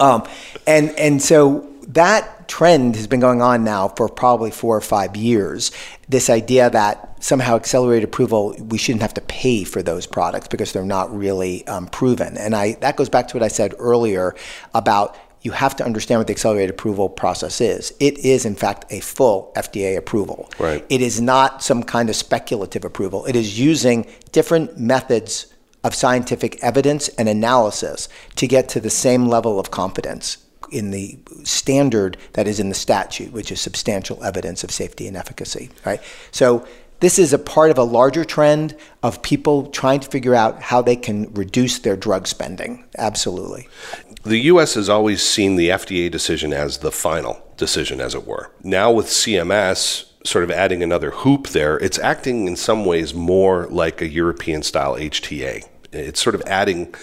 um, 0.04 0.28
and 0.66 0.90
and 0.98 1.20
so 1.20 1.68
that 1.88 2.48
trend 2.48 2.94
has 2.96 3.06
been 3.06 3.20
going 3.20 3.42
on 3.42 3.64
now 3.64 3.88
for 3.88 4.08
probably 4.08 4.50
four 4.50 4.76
or 4.76 4.80
five 4.80 5.16
years. 5.16 5.72
This 6.08 6.30
idea 6.30 6.70
that 6.70 7.22
somehow 7.22 7.56
accelerated 7.56 8.04
approval, 8.04 8.54
we 8.68 8.78
shouldn't 8.78 9.02
have 9.02 9.14
to 9.14 9.20
pay 9.22 9.64
for 9.64 9.82
those 9.82 10.06
products 10.06 10.46
because 10.46 10.72
they're 10.72 10.84
not 10.84 11.16
really 11.16 11.66
um, 11.66 11.86
proven. 11.88 12.36
And 12.36 12.54
I 12.54 12.72
that 12.74 12.96
goes 12.96 13.08
back 13.08 13.28
to 13.28 13.36
what 13.36 13.42
I 13.42 13.48
said 13.48 13.74
earlier 13.78 14.34
about 14.74 15.16
you 15.46 15.52
have 15.52 15.76
to 15.76 15.84
understand 15.84 16.18
what 16.18 16.26
the 16.26 16.32
accelerated 16.32 16.70
approval 16.70 17.08
process 17.08 17.60
is. 17.60 17.94
It 18.00 18.18
is, 18.18 18.44
in 18.44 18.56
fact, 18.56 18.84
a 18.90 18.98
full 18.98 19.52
FDA 19.54 19.96
approval. 19.96 20.50
Right. 20.58 20.84
It 20.88 21.00
is 21.00 21.20
not 21.20 21.62
some 21.62 21.84
kind 21.84 22.10
of 22.10 22.16
speculative 22.16 22.84
approval. 22.84 23.24
It 23.26 23.36
is 23.36 23.56
using 23.56 24.06
different 24.32 24.76
methods 24.76 25.46
of 25.84 25.94
scientific 25.94 26.60
evidence 26.64 27.06
and 27.10 27.28
analysis 27.28 28.08
to 28.34 28.48
get 28.48 28.68
to 28.70 28.80
the 28.80 28.90
same 28.90 29.28
level 29.28 29.60
of 29.60 29.70
confidence 29.70 30.38
in 30.72 30.90
the 30.90 31.16
standard 31.44 32.16
that 32.32 32.48
is 32.48 32.58
in 32.58 32.68
the 32.68 32.74
statute, 32.74 33.32
which 33.32 33.52
is 33.52 33.60
substantial 33.60 34.24
evidence 34.24 34.64
of 34.64 34.72
safety 34.72 35.06
and 35.06 35.16
efficacy. 35.16 35.70
Right. 35.84 36.02
So 36.32 36.66
this 37.00 37.18
is 37.18 37.32
a 37.32 37.38
part 37.38 37.70
of 37.70 37.78
a 37.78 37.82
larger 37.82 38.24
trend 38.24 38.76
of 39.02 39.22
people 39.22 39.66
trying 39.66 40.00
to 40.00 40.08
figure 40.08 40.34
out 40.34 40.62
how 40.62 40.80
they 40.82 40.96
can 40.96 41.32
reduce 41.34 41.78
their 41.78 41.96
drug 41.96 42.26
spending. 42.26 42.84
Absolutely. 42.98 43.68
The 44.24 44.38
U.S. 44.38 44.74
has 44.74 44.88
always 44.88 45.22
seen 45.22 45.56
the 45.56 45.68
FDA 45.68 46.10
decision 46.10 46.52
as 46.52 46.78
the 46.78 46.90
final 46.90 47.42
decision, 47.56 48.00
as 48.00 48.14
it 48.14 48.26
were. 48.26 48.50
Now, 48.62 48.90
with 48.90 49.06
CMS 49.06 50.06
sort 50.24 50.42
of 50.42 50.50
adding 50.50 50.82
another 50.82 51.10
hoop 51.12 51.48
there, 51.48 51.76
it's 51.78 51.98
acting 51.98 52.48
in 52.48 52.56
some 52.56 52.84
ways 52.84 53.14
more 53.14 53.66
like 53.68 54.02
a 54.02 54.08
European 54.08 54.62
style 54.62 54.94
HTA. 54.96 55.68
It's 55.92 56.20
sort 56.20 56.34
of 56.34 56.42
adding 56.46 56.94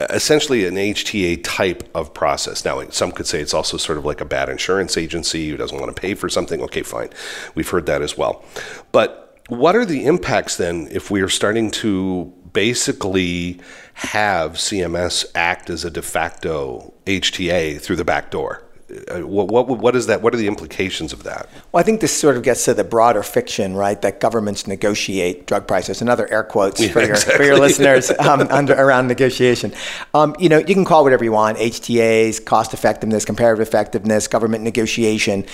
essentially 0.00 0.66
an 0.66 0.74
HTA 0.74 1.42
type 1.44 1.88
of 1.94 2.12
process. 2.12 2.64
Now, 2.64 2.82
some 2.88 3.12
could 3.12 3.26
say 3.26 3.40
it's 3.40 3.54
also 3.54 3.76
sort 3.76 3.96
of 3.96 4.04
like 4.04 4.20
a 4.20 4.24
bad 4.24 4.48
insurance 4.48 4.96
agency 4.96 5.48
who 5.48 5.56
doesn't 5.56 5.78
want 5.78 5.94
to 5.94 6.00
pay 6.00 6.14
for 6.14 6.28
something. 6.28 6.60
Okay, 6.62 6.82
fine. 6.82 7.10
We've 7.54 7.68
heard 7.68 7.86
that 7.86 8.02
as 8.02 8.18
well. 8.18 8.44
But 8.90 9.23
what 9.48 9.76
are 9.76 9.84
the 9.84 10.04
impacts 10.06 10.56
then 10.56 10.88
if 10.90 11.10
we 11.10 11.20
are 11.20 11.28
starting 11.28 11.70
to 11.70 12.32
basically 12.52 13.60
have 13.94 14.52
CMS 14.52 15.24
act 15.34 15.68
as 15.68 15.84
a 15.84 15.90
de 15.90 16.02
facto 16.02 16.94
HTA 17.06 17.80
through 17.80 17.96
the 17.96 18.04
back 18.04 18.30
door? 18.30 18.62
Uh, 19.10 19.26
What, 19.26 19.48
what, 19.48 19.66
what 19.66 19.96
is 19.96 20.06
that? 20.06 20.22
What 20.22 20.34
are 20.34 20.36
the 20.36 20.46
implications 20.46 21.12
of 21.12 21.24
that? 21.24 21.48
Well, 21.72 21.80
I 21.80 21.82
think 21.82 22.00
this 22.00 22.16
sort 22.16 22.36
of 22.36 22.42
gets 22.42 22.64
to 22.66 22.74
the 22.74 22.84
broader 22.84 23.22
fiction, 23.22 23.74
right? 23.74 24.00
That 24.00 24.20
governments 24.20 24.66
negotiate 24.66 25.46
drug 25.46 25.66
prices. 25.66 26.00
Another 26.00 26.30
air 26.30 26.44
quotes 26.44 26.86
for, 26.90 27.02
your, 27.02 27.16
for 27.16 27.42
your 27.42 27.58
listeners 27.66 28.10
um, 28.18 28.42
under, 28.50 28.74
around 28.74 29.08
negotiation. 29.08 29.72
Um, 30.12 30.36
you 30.38 30.48
know, 30.48 30.58
you 30.58 30.74
can 30.74 30.84
call 30.84 31.02
whatever 31.02 31.24
you 31.24 31.32
want: 31.32 31.58
HTAs, 31.58 32.44
cost 32.44 32.72
effectiveness, 32.72 33.24
comparative 33.24 33.66
effectiveness, 33.66 34.28
government 34.28 34.64
negotiation. 34.64 35.44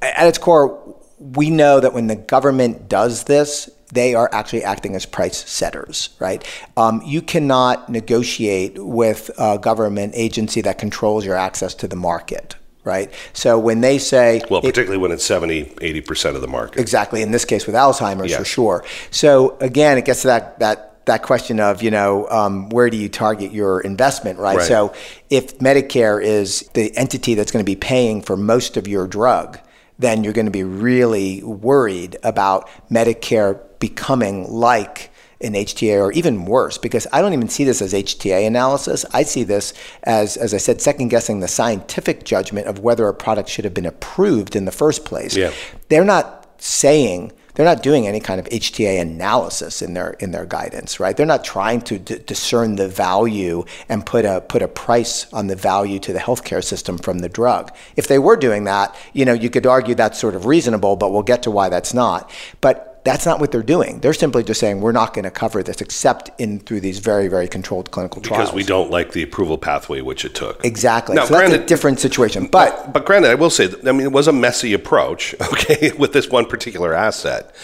At 0.00 0.28
its 0.28 0.38
core, 0.38 0.95
we 1.18 1.50
know 1.50 1.80
that 1.80 1.92
when 1.94 2.06
the 2.06 2.16
government 2.16 2.88
does 2.88 3.24
this, 3.24 3.70
they 3.92 4.14
are 4.14 4.28
actually 4.32 4.64
acting 4.64 4.94
as 4.94 5.06
price 5.06 5.48
setters, 5.48 6.10
right? 6.18 6.44
Um, 6.76 7.02
you 7.04 7.22
cannot 7.22 7.88
negotiate 7.88 8.76
with 8.78 9.30
a 9.38 9.58
government 9.58 10.12
agency 10.16 10.60
that 10.62 10.78
controls 10.78 11.24
your 11.24 11.36
access 11.36 11.74
to 11.76 11.88
the 11.88 11.96
market, 11.96 12.56
right? 12.84 13.12
So 13.32 13.58
when 13.58 13.80
they 13.80 13.98
say, 13.98 14.42
Well, 14.50 14.60
it- 14.60 14.64
particularly 14.64 14.98
when 15.00 15.12
it's 15.12 15.24
70, 15.24 15.66
80% 15.80 16.34
of 16.34 16.40
the 16.40 16.48
market. 16.48 16.80
Exactly. 16.80 17.22
In 17.22 17.30
this 17.30 17.44
case, 17.44 17.66
with 17.66 17.76
Alzheimer's, 17.76 18.32
Yeah. 18.32 18.38
for 18.38 18.44
sure. 18.44 18.84
So 19.10 19.56
again, 19.60 19.98
it 19.98 20.04
gets 20.04 20.22
to 20.22 20.28
that 20.28 20.58
that 20.58 20.92
that 21.06 21.22
question 21.22 21.60
of 21.60 21.84
you 21.84 21.90
know 21.92 22.28
um, 22.30 22.68
where 22.70 22.90
do 22.90 22.96
you 22.96 23.08
target 23.08 23.52
your 23.52 23.80
investment, 23.80 24.40
right? 24.40 24.56
Right. 24.56 24.66
So 24.66 24.92
if 25.30 25.58
Medicare 25.60 26.20
is 26.20 26.68
the 26.74 26.94
entity 26.96 27.34
that's 27.34 27.52
going 27.52 27.64
to 27.64 27.70
be 27.70 27.76
paying 27.76 28.20
for 28.22 28.36
most 28.36 28.76
of 28.76 28.88
your 28.88 29.06
drug, 29.06 29.60
then 29.98 30.24
you're 30.24 30.32
going 30.32 30.46
to 30.46 30.52
be 30.52 30.64
really 30.64 31.42
worried 31.42 32.16
about 32.22 32.68
Medicare 32.90 33.60
becoming 33.78 34.50
like 34.50 35.10
an 35.40 35.52
HTA 35.52 36.00
or 36.00 36.12
even 36.12 36.46
worse 36.46 36.78
because 36.78 37.06
I 37.12 37.20
don't 37.20 37.32
even 37.32 37.48
see 37.48 37.64
this 37.64 37.82
as 37.82 37.92
HTA 37.92 38.46
analysis. 38.46 39.04
I 39.12 39.22
see 39.22 39.44
this 39.44 39.74
as, 40.02 40.36
as 40.36 40.54
I 40.54 40.56
said, 40.56 40.80
second 40.80 41.08
guessing 41.08 41.40
the 41.40 41.48
scientific 41.48 42.24
judgment 42.24 42.66
of 42.66 42.78
whether 42.78 43.06
a 43.06 43.14
product 43.14 43.48
should 43.48 43.64
have 43.64 43.74
been 43.74 43.86
approved 43.86 44.56
in 44.56 44.64
the 44.64 44.72
first 44.72 45.04
place. 45.04 45.36
Yeah. 45.36 45.52
They're 45.88 46.04
not 46.04 46.46
saying 46.58 47.32
they're 47.56 47.66
not 47.66 47.82
doing 47.82 48.06
any 48.06 48.20
kind 48.20 48.38
of 48.38 48.46
HTA 48.46 49.00
analysis 49.00 49.82
in 49.82 49.94
their 49.94 50.10
in 50.20 50.30
their 50.30 50.44
guidance, 50.46 51.00
right? 51.00 51.16
They're 51.16 51.26
not 51.26 51.42
trying 51.42 51.80
to 51.82 51.98
d- 51.98 52.18
discern 52.18 52.76
the 52.76 52.86
value 52.86 53.64
and 53.88 54.04
put 54.04 54.24
a 54.24 54.42
put 54.42 54.62
a 54.62 54.68
price 54.68 55.32
on 55.32 55.46
the 55.48 55.56
value 55.56 55.98
to 56.00 56.12
the 56.12 56.18
healthcare 56.18 56.62
system 56.62 56.98
from 56.98 57.20
the 57.20 57.28
drug. 57.28 57.74
If 57.96 58.08
they 58.08 58.18
were 58.18 58.36
doing 58.36 58.64
that, 58.64 58.94
you 59.14 59.24
know, 59.24 59.32
you 59.32 59.50
could 59.50 59.66
argue 59.66 59.94
that's 59.94 60.18
sort 60.18 60.34
of 60.34 60.44
reasonable, 60.44 60.96
but 60.96 61.12
we'll 61.12 61.22
get 61.22 61.42
to 61.44 61.50
why 61.50 61.70
that's 61.70 61.94
not. 61.94 62.30
But 62.60 62.95
that's 63.06 63.24
not 63.24 63.40
what 63.40 63.52
they're 63.52 63.62
doing. 63.62 64.00
They're 64.00 64.12
simply 64.12 64.42
just 64.44 64.60
saying 64.60 64.80
we're 64.80 64.92
not 64.92 65.14
going 65.14 65.24
to 65.24 65.30
cover 65.30 65.62
this 65.62 65.80
except 65.80 66.30
in 66.40 66.60
through 66.60 66.80
these 66.80 66.98
very 66.98 67.28
very 67.28 67.48
controlled 67.48 67.90
clinical 67.90 68.20
trials 68.20 68.50
because 68.50 68.54
we 68.54 68.64
don't 68.64 68.90
like 68.90 69.12
the 69.12 69.22
approval 69.22 69.56
pathway 69.56 70.00
which 70.00 70.24
it 70.24 70.34
took. 70.34 70.64
Exactly. 70.64 71.14
Now, 71.14 71.24
so 71.24 71.34
that's 71.34 71.48
granted- 71.48 71.62
a 71.62 71.66
different 71.66 72.00
situation. 72.00 72.46
But 72.46 72.92
But, 72.92 73.06
granted, 73.06 73.30
I 73.30 73.34
will 73.34 73.50
say, 73.50 73.66
that, 73.66 73.86
I 73.86 73.92
mean, 73.92 74.06
it 74.06 74.12
was 74.12 74.28
a 74.28 74.32
messy 74.32 74.72
approach, 74.72 75.34
okay, 75.52 75.92
with 75.98 76.12
this 76.12 76.28
one 76.28 76.46
particular 76.46 76.94
asset. 76.94 77.54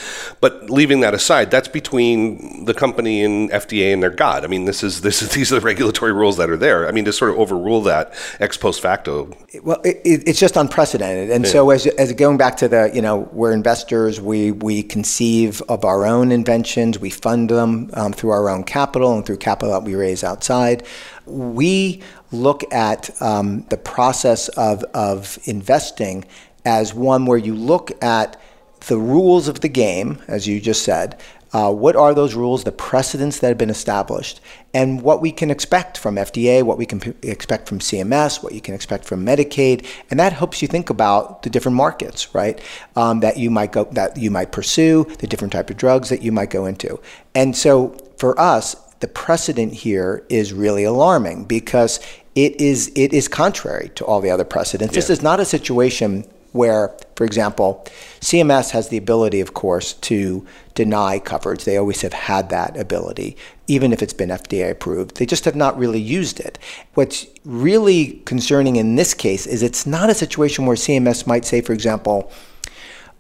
But 0.41 0.71
leaving 0.71 1.01
that 1.01 1.15
aside, 1.15 1.51
that's 1.51 1.69
between 1.69 2.65
the 2.65 2.75
company 2.75 3.25
and 3.25 3.51
FDA 3.51 3.93
and 3.93 4.03
their 4.03 4.11
God. 4.11 4.45
I 4.45 4.47
mean, 4.47 4.65
this 4.65 4.83
is 4.83 5.01
this 5.01 5.23
is 5.23 5.31
these 5.31 5.53
are 5.53 5.57
the 5.57 5.67
regulatory 5.67 6.13
rules 6.13 6.37
that 6.37 6.51
are 6.51 6.57
there. 6.57 6.87
I 6.89 6.93
mean, 6.93 7.05
to 7.05 7.13
sort 7.13 7.31
of 7.33 7.39
overrule 7.39 7.83
that 7.83 8.15
ex 8.41 8.57
post 8.57 8.81
facto. 8.81 9.31
Well, 9.63 9.81
it, 9.85 10.01
it, 10.05 10.29
it's 10.29 10.39
just 10.39 10.57
unprecedented, 10.57 11.31
and 11.31 11.47
so 11.47 11.71
as, 11.71 11.87
as 11.87 12.13
going 12.13 12.37
back 12.37 12.57
to 12.59 12.69
the, 12.69 12.91
you 12.95 13.03
know, 13.03 13.29
we're 13.33 13.53
investors. 13.53 14.21
We 14.21 14.53
we 14.53 14.83
conceive 15.33 15.63
of 15.69 15.85
our 15.85 16.07
own 16.07 16.31
inventions. 16.33 16.99
We 16.99 17.11
fund 17.11 17.49
them 17.49 17.91
um, 17.95 18.13
through 18.13 18.31
our 18.31 18.49
own 18.49 18.65
capital 18.65 19.17
and 19.17 19.25
through 19.25 19.39
capital 19.39 19.73
that 19.73 19.85
we 19.85 19.95
raise 19.95 20.25
outside. 20.25 20.87
We 21.27 22.03
look 22.31 22.65
at 22.73 23.11
um, 23.23 23.65
the 23.69 23.77
process 23.77 24.49
of 24.51 24.83
of 24.95 25.39
investing 25.45 26.25
as 26.65 26.95
one 26.95 27.27
where 27.27 27.39
you 27.39 27.55
look 27.55 27.91
at 28.03 28.41
the 28.89 28.99
rules 28.99 29.49
of 29.49 29.61
the 29.61 29.69
game, 29.69 30.19
as 30.29 30.47
you 30.47 30.61
just 30.61 30.83
said. 30.85 31.21
Uh, 31.53 31.73
what 31.73 31.95
are 31.95 32.15
those 32.15 32.35
rules, 32.35 32.65
the 32.65 32.73
precedents 32.73 33.41
that 33.41 33.49
have 33.49 33.59
been 33.59 33.71
established, 33.71 34.41
and 34.73 35.03
what 35.03 35.21
we 35.21 35.31
can 35.31 35.51
expect 35.51 35.99
from 35.99 36.17
FDA, 36.17 36.63
what 36.63 36.79
we 36.79 36.87
can 36.87 37.01
p- 37.01 37.15
expect 37.23 37.69
from 37.69 37.79
CMS, 37.79 38.43
what 38.43 38.55
you 38.55 38.61
can 38.61 38.75
expect 38.75 39.05
from 39.05 39.25
Medicaid, 39.25 39.87
and 40.11 40.19
that 40.19 40.33
helps 40.33 40.63
you 40.63 40.69
think 40.69 40.89
about 40.89 41.43
the 41.43 41.51
different 41.51 41.77
markets, 41.77 42.35
right? 42.35 42.61
Um, 42.97 43.21
that 43.21 43.37
you 43.37 43.51
might 43.51 43.73
go, 43.73 43.85
that 43.93 44.17
you 44.17 44.31
might 44.31 44.51
pursue, 44.51 45.05
the 45.19 45.27
different 45.27 45.53
type 45.53 45.69
of 45.69 45.77
drugs 45.77 46.09
that 46.09 46.23
you 46.23 46.33
might 46.33 46.51
go 46.51 46.65
into, 46.65 47.01
and 47.35 47.57
so 47.57 47.97
for 48.17 48.39
us, 48.41 48.75
the 49.01 49.09
precedent 49.09 49.75
here 49.75 50.25
is 50.29 50.53
really 50.53 50.85
alarming 50.85 51.45
because 51.45 51.99
it 52.35 52.59
is 52.61 52.91
it 52.95 53.13
is 53.13 53.29
contrary 53.29 53.91
to 53.97 54.05
all 54.05 54.21
the 54.21 54.31
other 54.31 54.45
precedents. 54.45 54.95
This 54.95 55.11
is 55.11 55.23
not 55.23 55.41
a 55.41 55.45
situation 55.45 56.25
where, 56.53 56.95
for 57.23 57.27
example, 57.27 57.87
CMS 58.19 58.73
has 58.73 58.89
the 58.89 58.97
ability, 58.97 59.41
of 59.41 59.55
course, 59.55 59.93
to 59.93 60.45
deny 60.75 61.21
coverage. 61.21 61.65
They 61.65 61.77
always 61.77 62.01
have 62.01 62.13
had 62.13 62.51
that 62.51 62.77
ability, 62.77 63.37
even 63.69 63.93
if 63.93 64.03
it's 64.03 64.13
been 64.13 64.31
FDA 64.31 64.73
approved. 64.73 65.19
They 65.19 65.27
just 65.27 65.45
have 65.45 65.55
not 65.55 65.79
really 65.79 66.01
used 66.01 66.41
it. 66.41 66.59
What's 66.95 67.29
really 67.45 68.21
concerning 68.25 68.75
in 68.75 68.97
this 68.97 69.15
case 69.15 69.47
is 69.47 69.63
it's 69.63 69.87
not 69.87 70.11
a 70.11 70.15
situation 70.15 70.67
where 70.67 70.75
CMS 70.75 71.25
might 71.25 71.45
say, 71.45 71.61
for 71.61 71.73
example, 71.73 72.33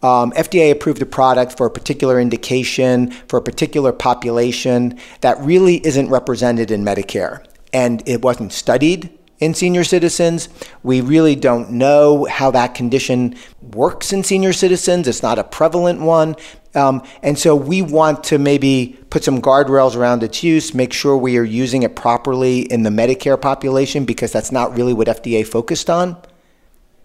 um, 0.03 0.33
FDA 0.33 0.73
approved 0.73 1.01
a 1.01 1.07
product 1.07 1.57
for 1.57 1.67
a 1.67 1.71
particular 1.71 2.21
indication, 2.21 3.12
for 3.29 3.37
a 3.37 3.43
particular 3.43 3.93
population 3.93 4.99
that 5.21 5.38
really 5.38 5.77
isn't 5.87 6.09
represented 6.09 6.73
in 6.73 6.83
Medicare. 6.85 7.47
And 7.73 8.03
it 8.05 8.21
wasn't 8.23 8.53
studied 8.53 9.17
in 9.42 9.55
senior 9.55 9.85
citizens. 9.85 10.48
We 10.83 11.00
really 11.00 11.35
don't 11.35 11.72
know 11.72 12.24
how 12.24 12.50
that 12.52 12.74
condition 12.74 13.35
works 13.74 14.12
in 14.12 14.24
senior 14.24 14.52
citizens. 14.52 15.09
It's 15.09 15.22
not 15.22 15.38
a 15.38 15.44
prevalent 15.44 16.00
one. 16.00 16.37
Um, 16.74 17.02
and 17.22 17.38
so 17.38 17.55
we 17.55 17.83
want 17.83 18.24
to 18.24 18.38
maybe 18.38 18.98
put 19.11 19.24
some 19.24 19.42
guardrails 19.42 19.94
around 19.94 20.22
its 20.22 20.42
use, 20.42 20.72
make 20.74 20.92
sure 20.92 21.16
we 21.16 21.37
are 21.37 21.44
using 21.44 21.83
it 21.83 21.96
properly 21.96 22.61
in 22.61 22.83
the 22.83 22.90
Medicare 22.90 23.38
population 23.38 24.05
because 24.05 24.33
that's 24.33 24.52
not 24.52 24.74
really 24.76 24.94
what 24.94 25.09
FDA 25.09 25.46
focused 25.46 25.90
on 25.90 26.16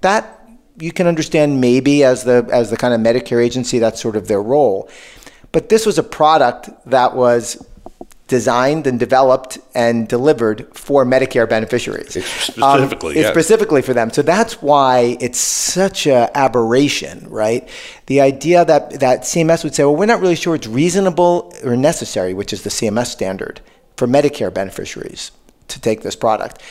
that 0.02 0.34
you 0.80 0.92
can 0.92 1.08
understand 1.08 1.60
maybe 1.60 2.04
as 2.04 2.24
the 2.24 2.48
as 2.52 2.70
the 2.70 2.78
kind 2.78 2.94
of 2.94 3.02
Medicare 3.02 3.44
agency 3.44 3.80
that's 3.80 4.02
sort 4.02 4.16
of 4.16 4.28
their 4.28 4.42
role. 4.42 4.90
But 5.52 5.70
this 5.70 5.86
was 5.86 5.98
a 5.98 6.04
product 6.04 6.70
that 6.86 7.16
was 7.16 7.66
designed 8.28 8.86
and 8.86 9.00
developed 9.00 9.58
and 9.74 10.08
delivered 10.08 10.68
for 10.76 11.06
Medicare 11.06 11.50
beneficiaries. 11.50 12.16
Um, 12.58 12.80
specifically, 12.80 13.16
it's 13.16 13.22
yes. 13.22 13.34
specifically 13.34 13.82
for 13.82 13.94
them. 13.94 14.12
So 14.12 14.22
that's 14.22 14.62
why 14.62 15.18
it's 15.20 15.40
such 15.40 16.08
a 16.08 16.36
aberration, 16.36 17.28
right? 17.30 17.68
The 18.08 18.22
idea 18.22 18.66
that 18.66 19.00
that 19.00 19.22
CMS 19.22 19.64
would 19.64 19.76
say, 19.76 19.84
well, 19.84 19.96
we're 19.96 20.06
not 20.06 20.20
really 20.20 20.36
sure 20.36 20.56
it's 20.56 20.68
reasonable 20.68 21.54
or 21.64 21.78
necessary, 21.78 22.34
which 22.34 22.52
is 22.52 22.64
the 22.64 22.70
CMS 22.70 23.08
standard 23.08 23.62
for 23.96 24.08
Medicare 24.08 24.54
beneficiaries 24.54 25.32
to 25.70 25.80
take 25.80 26.02
this 26.02 26.16
product. 26.16 26.62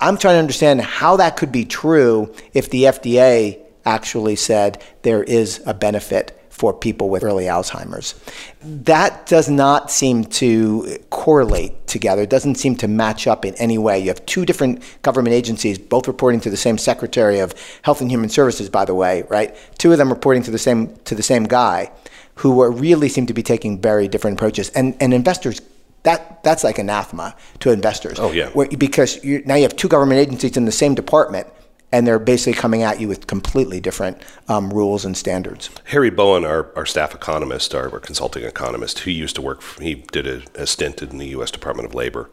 I'm 0.00 0.18
trying 0.18 0.34
to 0.34 0.40
understand 0.40 0.82
how 0.82 1.16
that 1.16 1.36
could 1.36 1.52
be 1.52 1.64
true 1.64 2.34
if 2.52 2.70
the 2.70 2.84
FDA 2.84 3.58
actually 3.84 4.36
said 4.36 4.82
there 5.02 5.22
is 5.22 5.62
a 5.64 5.72
benefit 5.72 6.38
for 6.56 6.72
people 6.72 7.10
with 7.10 7.22
early 7.22 7.44
Alzheimer's. 7.44 8.14
That 8.62 9.26
does 9.26 9.50
not 9.50 9.90
seem 9.90 10.24
to 10.40 10.98
correlate 11.10 11.86
together. 11.86 12.22
It 12.22 12.30
doesn't 12.30 12.54
seem 12.54 12.76
to 12.76 12.88
match 12.88 13.26
up 13.26 13.44
in 13.44 13.54
any 13.56 13.76
way. 13.76 13.98
You 13.98 14.08
have 14.08 14.24
two 14.24 14.46
different 14.46 14.82
government 15.02 15.34
agencies, 15.34 15.76
both 15.78 16.08
reporting 16.08 16.40
to 16.40 16.50
the 16.50 16.56
same 16.56 16.78
Secretary 16.78 17.40
of 17.40 17.52
Health 17.82 18.00
and 18.00 18.10
Human 18.10 18.30
Services, 18.30 18.70
by 18.70 18.86
the 18.86 18.94
way, 18.94 19.24
right? 19.28 19.54
Two 19.76 19.92
of 19.92 19.98
them 19.98 20.08
reporting 20.08 20.42
to 20.44 20.50
the 20.50 20.58
same 20.58 20.96
to 21.04 21.14
the 21.14 21.22
same 21.22 21.44
guy, 21.44 21.92
who 22.36 22.62
are 22.62 22.70
really 22.70 23.10
seem 23.10 23.26
to 23.26 23.34
be 23.34 23.42
taking 23.42 23.78
very 23.78 24.08
different 24.08 24.38
approaches. 24.38 24.70
And 24.70 24.96
and 24.98 25.12
investors 25.12 25.60
that 26.04 26.42
that's 26.42 26.64
like 26.64 26.78
anathema 26.78 27.34
to 27.60 27.70
investors. 27.70 28.18
Oh, 28.18 28.32
yeah. 28.32 28.48
Where- 28.50 28.68
because 28.68 29.22
you, 29.22 29.42
now 29.44 29.56
you 29.56 29.62
have 29.64 29.76
two 29.76 29.88
government 29.88 30.20
agencies 30.20 30.56
in 30.56 30.64
the 30.64 30.72
same 30.72 30.94
department, 30.94 31.48
and 31.92 32.06
they're 32.06 32.18
basically 32.18 32.52
coming 32.52 32.82
at 32.82 33.00
you 33.00 33.08
with 33.08 33.26
completely 33.26 33.80
different 33.80 34.20
um, 34.48 34.70
rules 34.70 35.04
and 35.04 35.16
standards. 35.16 35.70
Harry 35.84 36.10
Bowen, 36.10 36.44
our, 36.44 36.72
our 36.76 36.86
staff 36.86 37.14
economist, 37.14 37.74
our, 37.74 37.90
our 37.90 38.00
consulting 38.00 38.44
economist, 38.44 39.00
who 39.00 39.10
used 39.10 39.36
to 39.36 39.42
work, 39.42 39.62
for, 39.62 39.82
he 39.82 39.94
did 39.94 40.26
a, 40.26 40.42
a 40.54 40.66
stint 40.66 41.00
in 41.02 41.18
the 41.18 41.28
U.S. 41.28 41.50
Department 41.50 41.88
of 41.88 41.94
Labor. 41.94 42.28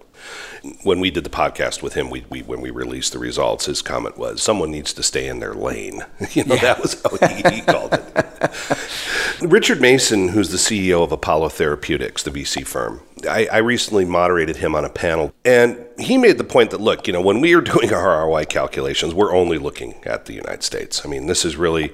When 0.83 0.99
we 0.99 1.11
did 1.11 1.23
the 1.23 1.29
podcast 1.29 1.81
with 1.81 1.95
him, 1.95 2.09
we, 2.09 2.23
we 2.29 2.41
when 2.43 2.61
we 2.61 2.69
released 2.69 3.11
the 3.11 3.19
results, 3.19 3.65
his 3.65 3.81
comment 3.81 4.17
was, 4.17 4.41
"Someone 4.41 4.71
needs 4.71 4.93
to 4.93 5.03
stay 5.03 5.27
in 5.27 5.39
their 5.39 5.53
lane." 5.53 6.05
You 6.31 6.45
know, 6.45 6.55
that 6.55 6.79
was 6.81 7.01
how 7.01 7.27
he, 7.27 7.55
he 7.55 7.61
called 7.61 7.93
it. 7.93 9.41
Richard 9.41 9.81
Mason, 9.81 10.29
who's 10.29 10.49
the 10.49 10.57
CEO 10.57 11.03
of 11.03 11.11
Apollo 11.11 11.49
Therapeutics, 11.49 12.23
the 12.23 12.31
VC 12.31 12.65
firm, 12.65 13.01
I, 13.27 13.47
I 13.51 13.57
recently 13.57 14.05
moderated 14.05 14.57
him 14.57 14.75
on 14.75 14.85
a 14.85 14.89
panel, 14.89 15.33
and 15.45 15.85
he 15.97 16.17
made 16.17 16.37
the 16.37 16.43
point 16.43 16.71
that 16.71 16.81
look, 16.81 17.07
you 17.07 17.13
know, 17.13 17.21
when 17.21 17.41
we 17.41 17.53
are 17.53 17.61
doing 17.73 17.93
our 17.93 18.25
ROI 18.25 18.45
calculations, 18.45 19.13
we're 19.13 19.33
only 19.33 19.57
looking 19.57 19.95
at 20.05 20.25
the 20.25 20.33
United 20.33 20.63
States. 20.63 21.05
I 21.05 21.09
mean, 21.09 21.27
this 21.27 21.45
is 21.45 21.55
really 21.55 21.91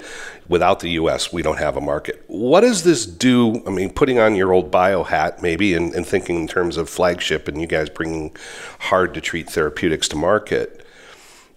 without 0.48 0.80
the 0.80 0.90
U.S., 0.92 1.32
we 1.32 1.42
don't 1.42 1.60
have 1.60 1.78
a 1.78 1.82
market. 1.82 2.24
What 2.28 2.62
does 2.62 2.84
this 2.84 3.06
do? 3.06 3.64
I 3.68 3.70
mean, 3.70 3.92
putting 3.92 4.20
on 4.20 4.36
your 4.36 4.52
old 4.52 4.72
bio 4.72 5.04
hat, 5.04 5.42
maybe, 5.42 5.74
and, 5.74 5.94
and 5.94 6.06
thinking 6.06 6.38
in 6.38 6.48
terms 6.48 6.76
of 6.78 6.90
flagship, 6.90 7.48
and 7.48 7.62
you 7.62 7.68
guys 7.68 7.90
bringing 7.90 8.36
hard 8.80 9.14
to 9.14 9.22
treat 9.22 9.50
therapeutics 9.50 10.08
to 10.10 10.16
market. 10.16 10.86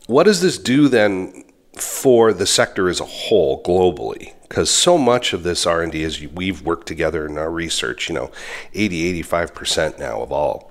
What 0.06 0.24
does 0.24 0.40
this 0.42 0.58
do 0.58 0.88
then 0.88 1.44
for 1.76 2.32
the 2.32 2.46
sector 2.46 2.88
as 2.88 3.00
a 3.00 3.04
whole 3.04 3.62
globally? 3.62 4.34
Because 4.52 4.70
so 4.70 4.98
much 4.98 5.32
of 5.32 5.44
this 5.44 5.64
R&D, 5.64 6.04
as 6.04 6.20
we've 6.20 6.60
worked 6.60 6.86
together 6.86 7.24
in 7.24 7.38
our 7.38 7.50
research, 7.50 8.10
you 8.10 8.14
know, 8.14 8.30
80, 8.74 9.22
85% 9.22 9.98
now 9.98 10.20
of 10.20 10.30
all 10.30 10.70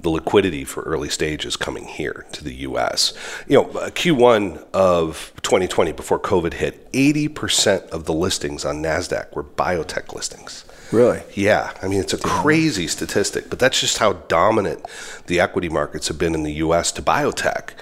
the 0.00 0.08
liquidity 0.08 0.64
for 0.64 0.82
early 0.84 1.10
stage 1.10 1.44
is 1.44 1.54
coming 1.54 1.84
here 1.84 2.24
to 2.32 2.42
the 2.42 2.54
U.S. 2.54 3.12
You 3.46 3.58
know, 3.58 3.64
uh, 3.72 3.90
Q1 3.90 4.66
of 4.72 5.34
2020, 5.42 5.92
before 5.92 6.18
COVID 6.18 6.54
hit, 6.54 6.90
80% 6.92 7.90
of 7.90 8.06
the 8.06 8.14
listings 8.14 8.64
on 8.64 8.76
NASDAQ 8.82 9.34
were 9.34 9.44
biotech 9.44 10.14
listings. 10.14 10.64
Really? 10.90 11.20
Yeah, 11.34 11.74
I 11.82 11.88
mean, 11.88 12.00
it's 12.00 12.14
a 12.14 12.18
crazy 12.18 12.86
statistic, 12.86 13.50
but 13.50 13.58
that's 13.58 13.78
just 13.78 13.98
how 13.98 14.14
dominant 14.14 14.86
the 15.26 15.38
equity 15.38 15.68
markets 15.68 16.08
have 16.08 16.16
been 16.16 16.34
in 16.34 16.44
the 16.44 16.54
U.S. 16.54 16.92
to 16.92 17.02
biotech. 17.02 17.72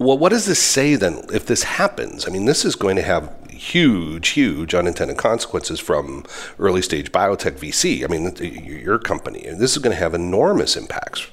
Well, 0.00 0.16
what 0.16 0.30
does 0.30 0.46
this 0.46 0.62
say 0.62 0.96
then 0.96 1.26
if 1.30 1.44
this 1.44 1.62
happens? 1.62 2.26
I 2.26 2.30
mean, 2.30 2.46
this 2.46 2.64
is 2.64 2.74
going 2.74 2.96
to 2.96 3.02
have 3.02 3.30
huge, 3.50 4.30
huge 4.30 4.74
unintended 4.74 5.18
consequences 5.18 5.78
from 5.78 6.24
early 6.58 6.80
stage 6.80 7.12
biotech 7.12 7.58
VC. 7.58 8.02
I 8.02 8.06
mean, 8.06 8.34
your 8.64 8.98
company. 8.98 9.42
This 9.42 9.72
is 9.72 9.78
going 9.78 9.94
to 9.94 10.02
have 10.02 10.14
enormous 10.14 10.74
impacts. 10.74 11.26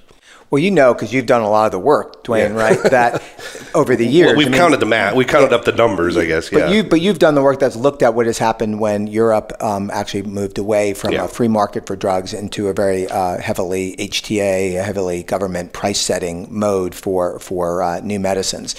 Well, 0.49 0.59
you 0.59 0.71
know, 0.71 0.93
because 0.93 1.13
you've 1.13 1.25
done 1.25 1.41
a 1.41 1.49
lot 1.49 1.65
of 1.65 1.71
the 1.73 1.79
work, 1.79 2.23
Duane, 2.23 2.53
Yeah. 2.53 2.57
right? 2.61 2.81
That 2.83 3.21
over 3.75 3.97
the 3.97 4.07
years, 4.07 4.27
Well, 4.29 4.37
we've 4.37 4.47
I 4.47 4.51
mean, 4.51 4.59
counted 4.59 4.79
the 4.79 4.85
math. 4.85 5.13
We 5.13 5.25
counted 5.25 5.51
up 5.51 5.65
the 5.65 5.73
numbers, 5.73 6.15
I 6.15 6.25
guess. 6.25 6.49
But 6.49 6.59
yeah. 6.59 6.69
you, 6.69 6.83
but 6.83 7.01
you've 7.01 7.19
done 7.19 7.35
the 7.35 7.41
work 7.43 7.59
that's 7.59 7.75
looked 7.75 8.01
at 8.01 8.13
what 8.13 8.27
has 8.27 8.37
happened 8.37 8.79
when 8.79 9.07
Europe 9.07 9.51
um, 9.59 9.91
actually 9.91 10.23
moved 10.23 10.57
away 10.57 10.93
from 10.93 11.11
Yeah. 11.11 11.25
a 11.25 11.27
free 11.27 11.49
market 11.49 11.85
for 11.85 11.97
drugs 11.97 12.33
into 12.33 12.69
a 12.69 12.73
very 12.73 13.07
uh, 13.07 13.39
heavily 13.41 13.95
HTA, 13.97 14.81
heavily 14.81 15.23
government 15.23 15.73
price 15.73 15.99
setting 15.99 16.47
mode 16.49 16.95
for 16.95 17.39
for 17.39 17.83
uh, 17.83 17.99
new 17.99 18.19
medicines. 18.19 18.73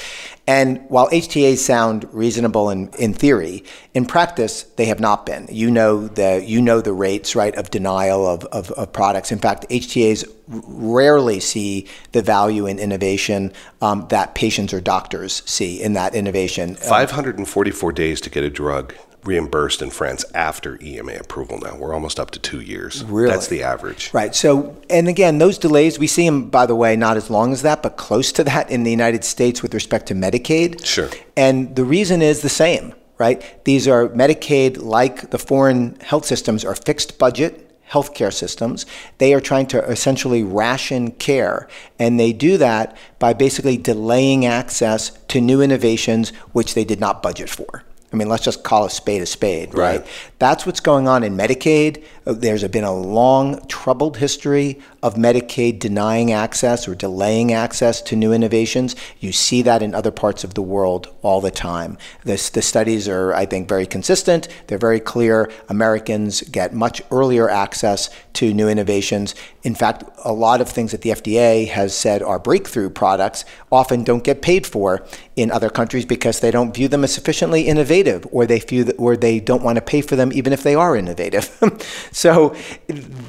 And 0.48 0.80
while 0.88 1.10
HTAs 1.10 1.58
sound 1.58 2.08
reasonable 2.10 2.70
in, 2.70 2.88
in 2.98 3.12
theory, 3.12 3.64
in 3.92 4.06
practice 4.06 4.62
they 4.62 4.86
have 4.86 4.98
not 4.98 5.26
been. 5.26 5.46
You 5.50 5.70
know 5.70 6.08
the 6.08 6.42
you 6.42 6.62
know 6.62 6.80
the 6.80 6.94
rates 6.94 7.36
right 7.36 7.54
of 7.54 7.70
denial 7.70 8.26
of, 8.26 8.46
of, 8.46 8.70
of 8.70 8.90
products. 8.90 9.30
In 9.30 9.40
fact, 9.40 9.66
HTAs 9.68 10.24
rarely 10.48 11.38
see 11.38 11.86
the 12.12 12.22
value 12.22 12.66
in 12.66 12.78
innovation 12.78 13.52
um, 13.82 14.06
that 14.08 14.34
patients 14.34 14.72
or 14.72 14.80
doctors 14.80 15.42
see 15.44 15.82
in 15.82 15.92
that 15.92 16.14
innovation. 16.14 16.76
544 16.76 17.92
days 17.92 18.18
to 18.22 18.30
get 18.30 18.42
a 18.42 18.48
drug 18.48 18.94
reimbursed 19.24 19.82
in 19.82 19.90
France 19.90 20.24
after 20.34 20.80
EMA 20.82 21.14
approval 21.14 21.58
now. 21.58 21.76
We're 21.76 21.92
almost 21.92 22.20
up 22.20 22.30
to 22.32 22.38
two 22.38 22.60
years. 22.60 23.04
Really? 23.04 23.30
That's 23.30 23.48
the 23.48 23.62
average. 23.62 24.12
Right. 24.14 24.34
So, 24.34 24.80
and 24.88 25.08
again, 25.08 25.38
those 25.38 25.58
delays, 25.58 25.98
we 25.98 26.06
see 26.06 26.24
them, 26.24 26.50
by 26.50 26.66
the 26.66 26.76
way, 26.76 26.96
not 26.96 27.16
as 27.16 27.30
long 27.30 27.52
as 27.52 27.62
that, 27.62 27.82
but 27.82 27.96
close 27.96 28.32
to 28.32 28.44
that 28.44 28.70
in 28.70 28.84
the 28.84 28.90
United 28.90 29.24
States 29.24 29.62
with 29.62 29.74
respect 29.74 30.06
to 30.06 30.14
Medicaid. 30.14 30.84
Sure. 30.84 31.10
And 31.36 31.74
the 31.76 31.84
reason 31.84 32.22
is 32.22 32.42
the 32.42 32.48
same, 32.48 32.94
right? 33.18 33.64
These 33.64 33.88
are 33.88 34.08
Medicaid, 34.08 34.82
like 34.82 35.30
the 35.30 35.38
foreign 35.38 35.98
health 36.00 36.24
systems, 36.24 36.64
are 36.64 36.74
fixed 36.74 37.18
budget 37.18 37.64
healthcare 37.90 38.32
systems. 38.32 38.86
They 39.16 39.32
are 39.34 39.40
trying 39.40 39.66
to 39.68 39.82
essentially 39.84 40.42
ration 40.42 41.12
care. 41.12 41.68
And 41.98 42.20
they 42.20 42.32
do 42.32 42.58
that 42.58 42.96
by 43.18 43.32
basically 43.32 43.76
delaying 43.76 44.44
access 44.44 45.10
to 45.28 45.40
new 45.40 45.62
innovations 45.62 46.30
which 46.52 46.74
they 46.74 46.84
did 46.84 47.00
not 47.00 47.22
budget 47.22 47.48
for. 47.48 47.84
I 48.12 48.16
mean, 48.16 48.28
let's 48.28 48.44
just 48.44 48.64
call 48.64 48.84
a 48.86 48.90
spade 48.90 49.20
a 49.22 49.26
spade, 49.26 49.74
right? 49.74 50.00
Right. 50.00 50.06
That's 50.38 50.64
what's 50.64 50.80
going 50.80 51.08
on 51.08 51.22
in 51.22 51.36
Medicaid. 51.36 52.04
Uh, 52.26 52.32
There's 52.32 52.66
been 52.68 52.84
a 52.84 52.94
long, 52.94 53.66
troubled 53.66 54.16
history 54.16 54.80
of 55.02 55.14
Medicaid 55.14 55.78
denying 55.78 56.32
access 56.32 56.88
or 56.88 56.94
delaying 56.94 57.52
access 57.52 58.02
to 58.02 58.16
new 58.16 58.32
innovations. 58.32 58.96
You 59.20 59.32
see 59.32 59.62
that 59.62 59.82
in 59.82 59.94
other 59.94 60.10
parts 60.10 60.44
of 60.44 60.54
the 60.54 60.62
world 60.62 61.14
all 61.22 61.40
the 61.40 61.50
time. 61.50 61.98
This, 62.24 62.50
the 62.50 62.62
studies 62.62 63.08
are, 63.08 63.32
I 63.34 63.46
think, 63.46 63.68
very 63.68 63.86
consistent. 63.86 64.48
They're 64.66 64.78
very 64.78 65.00
clear. 65.00 65.50
Americans 65.68 66.42
get 66.42 66.74
much 66.74 67.00
earlier 67.10 67.48
access 67.48 68.10
to 68.34 68.54
new 68.54 68.68
innovations. 68.68 69.34
In 69.62 69.74
fact, 69.74 70.04
a 70.24 70.32
lot 70.32 70.60
of 70.60 70.68
things 70.68 70.92
that 70.92 71.02
the 71.02 71.10
FDA 71.10 71.68
has 71.68 71.94
said 71.94 72.22
are 72.22 72.38
breakthrough 72.38 72.88
products 72.88 73.44
often 73.70 74.04
don't 74.04 74.24
get 74.24 74.42
paid 74.42 74.66
for 74.66 75.04
in 75.36 75.50
other 75.50 75.70
countries 75.70 76.04
because 76.04 76.40
they 76.40 76.50
don't 76.50 76.74
view 76.74 76.88
them 76.88 77.04
as 77.04 77.12
sufficiently 77.12 77.62
innovative 77.62 78.26
or 78.30 78.46
they 78.46 78.58
view 78.60 78.84
that, 78.84 78.96
or 78.98 79.16
they 79.16 79.40
don't 79.40 79.62
want 79.62 79.76
to 79.76 79.82
pay 79.82 80.00
for 80.00 80.16
them 80.16 80.32
even 80.32 80.52
if 80.52 80.62
they 80.62 80.74
are 80.74 80.96
innovative. 80.96 81.50
so 82.12 82.54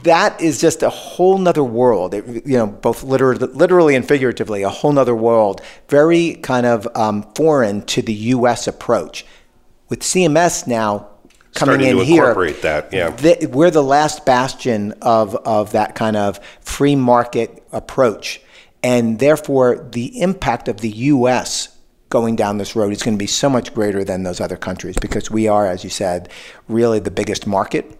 that 0.03 0.39
is 0.39 0.61
just 0.61 0.83
a 0.83 0.89
whole 0.89 1.37
nother 1.37 1.58
world, 1.63 2.13
it, 2.13 2.25
you 2.45 2.57
know, 2.57 2.67
both 2.67 3.03
liter- 3.03 3.35
literally 3.35 3.95
and 3.95 4.07
figuratively, 4.07 4.63
a 4.63 4.69
whole 4.69 4.91
nother 4.91 5.15
world, 5.15 5.61
very 5.87 6.35
kind 6.35 6.65
of 6.65 6.87
um, 6.95 7.23
foreign 7.35 7.81
to 7.83 8.01
the 8.01 8.13
U.S. 8.13 8.67
approach. 8.67 9.25
With 9.89 10.01
CMS 10.01 10.67
now 10.67 11.09
coming 11.55 11.79
Starting 11.79 11.87
in 11.87 11.97
to 11.97 12.03
here, 12.03 12.51
that, 12.61 12.93
yeah. 12.93 13.09
the, 13.09 13.47
we're 13.51 13.71
the 13.71 13.83
last 13.83 14.25
bastion 14.25 14.93
of, 15.01 15.35
of 15.35 15.71
that 15.71 15.95
kind 15.95 16.15
of 16.15 16.39
free 16.61 16.95
market 16.95 17.63
approach. 17.71 18.41
And 18.83 19.19
therefore, 19.19 19.89
the 19.91 20.21
impact 20.21 20.67
of 20.67 20.77
the 20.77 20.89
U.S. 20.89 21.75
going 22.09 22.35
down 22.35 22.59
this 22.59 22.75
road 22.75 22.93
is 22.93 23.03
going 23.03 23.17
to 23.17 23.19
be 23.19 23.27
so 23.27 23.49
much 23.49 23.73
greater 23.73 24.03
than 24.03 24.23
those 24.23 24.39
other 24.39 24.57
countries 24.57 24.95
because 25.01 25.29
we 25.29 25.47
are, 25.47 25.67
as 25.67 25.83
you 25.83 25.89
said, 25.89 26.29
really 26.67 26.99
the 26.99 27.11
biggest 27.11 27.45
market 27.45 27.98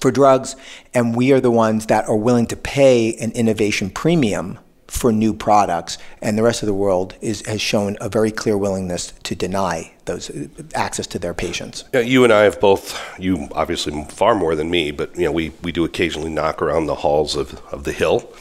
for 0.00 0.10
drugs. 0.10 0.56
And 0.94 1.16
we 1.16 1.32
are 1.32 1.40
the 1.40 1.50
ones 1.50 1.86
that 1.86 2.08
are 2.08 2.16
willing 2.16 2.46
to 2.46 2.56
pay 2.56 3.16
an 3.16 3.32
innovation 3.32 3.90
premium 3.90 4.58
for 4.86 5.12
new 5.12 5.34
products. 5.34 5.98
And 6.22 6.36
the 6.38 6.42
rest 6.42 6.62
of 6.62 6.66
the 6.66 6.74
world 6.74 7.14
is, 7.20 7.46
has 7.46 7.60
shown 7.60 7.96
a 8.00 8.08
very 8.08 8.30
clear 8.30 8.56
willingness 8.56 9.12
to 9.24 9.34
deny 9.34 9.92
those 10.06 10.30
access 10.74 11.06
to 11.08 11.18
their 11.18 11.34
patients. 11.34 11.84
Yeah, 11.92 12.00
you 12.00 12.24
and 12.24 12.32
I 12.32 12.44
have 12.44 12.58
both, 12.58 12.98
you 13.18 13.48
obviously 13.52 14.04
far 14.04 14.34
more 14.34 14.54
than 14.54 14.70
me, 14.70 14.90
but 14.90 15.14
you 15.14 15.26
know, 15.26 15.32
we, 15.32 15.52
we 15.62 15.72
do 15.72 15.84
occasionally 15.84 16.30
knock 16.30 16.62
around 16.62 16.86
the 16.86 16.94
halls 16.94 17.36
of, 17.36 17.60
of 17.72 17.84
the 17.84 17.92
Hill 17.92 18.32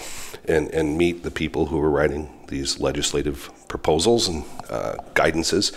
and, 0.46 0.70
and 0.74 0.98
meet 0.98 1.24
the 1.24 1.32
people 1.32 1.66
who 1.66 1.80
are 1.80 1.90
writing 1.90 2.30
these 2.48 2.80
legislative 2.80 3.52
proposals 3.68 4.30
and 4.30 4.46
uh, 4.70 4.96
guidances. 5.14 5.74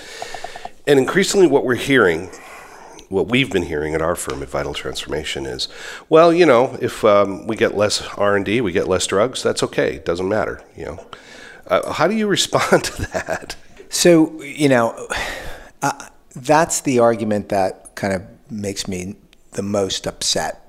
And 0.87 0.99
increasingly, 0.99 1.47
what 1.47 1.65
we're 1.65 1.75
hearing, 1.75 2.31
what 3.11 3.29
we've 3.29 3.51
been 3.51 3.65
hearing 3.65 3.93
at 3.93 4.01
our 4.01 4.15
firm 4.15 4.41
at 4.41 4.49
Vital 4.49 4.73
Transformation 4.73 5.45
is, 5.45 5.69
well, 6.09 6.33
you 6.33 6.47
know, 6.47 6.79
if 6.81 7.05
um, 7.05 7.45
we 7.45 7.57
get 7.57 7.77
less 7.77 8.03
R 8.17 8.37
and 8.37 8.45
D, 8.45 8.61
we 8.61 8.71
get 8.71 8.87
less 8.87 9.05
drugs. 9.05 9.43
That's 9.43 9.65
okay. 9.65 9.97
It 9.97 10.05
doesn't 10.05 10.29
matter. 10.29 10.63
You 10.77 10.85
know, 10.85 11.07
uh, 11.67 11.93
how 11.93 12.07
do 12.07 12.15
you 12.15 12.27
respond 12.39 12.85
to 12.85 13.03
that? 13.13 13.57
So, 13.89 14.41
you 14.43 14.69
know, 14.69 15.09
uh, 15.83 16.07
that's 16.37 16.83
the 16.83 17.01
argument 17.01 17.49
that 17.49 17.97
kind 17.97 18.15
of 18.15 18.23
makes 18.49 18.87
me 18.87 19.17
the 19.53 19.63
most 19.63 20.07
upset 20.07 20.65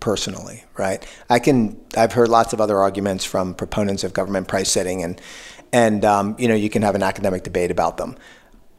personally, 0.00 0.64
right? 0.76 1.06
I 1.30 1.38
can, 1.38 1.80
I've 1.96 2.12
heard 2.12 2.28
lots 2.28 2.52
of 2.52 2.60
other 2.60 2.78
arguments 2.78 3.24
from 3.24 3.54
proponents 3.54 4.02
of 4.02 4.12
government 4.12 4.48
price 4.48 4.70
setting, 4.70 5.04
and, 5.04 5.20
and 5.72 6.04
um, 6.04 6.34
you 6.36 6.48
know, 6.48 6.54
you 6.56 6.68
can 6.68 6.82
have 6.82 6.96
an 6.96 7.04
academic 7.04 7.44
debate 7.44 7.70
about 7.70 7.96
them. 7.96 8.16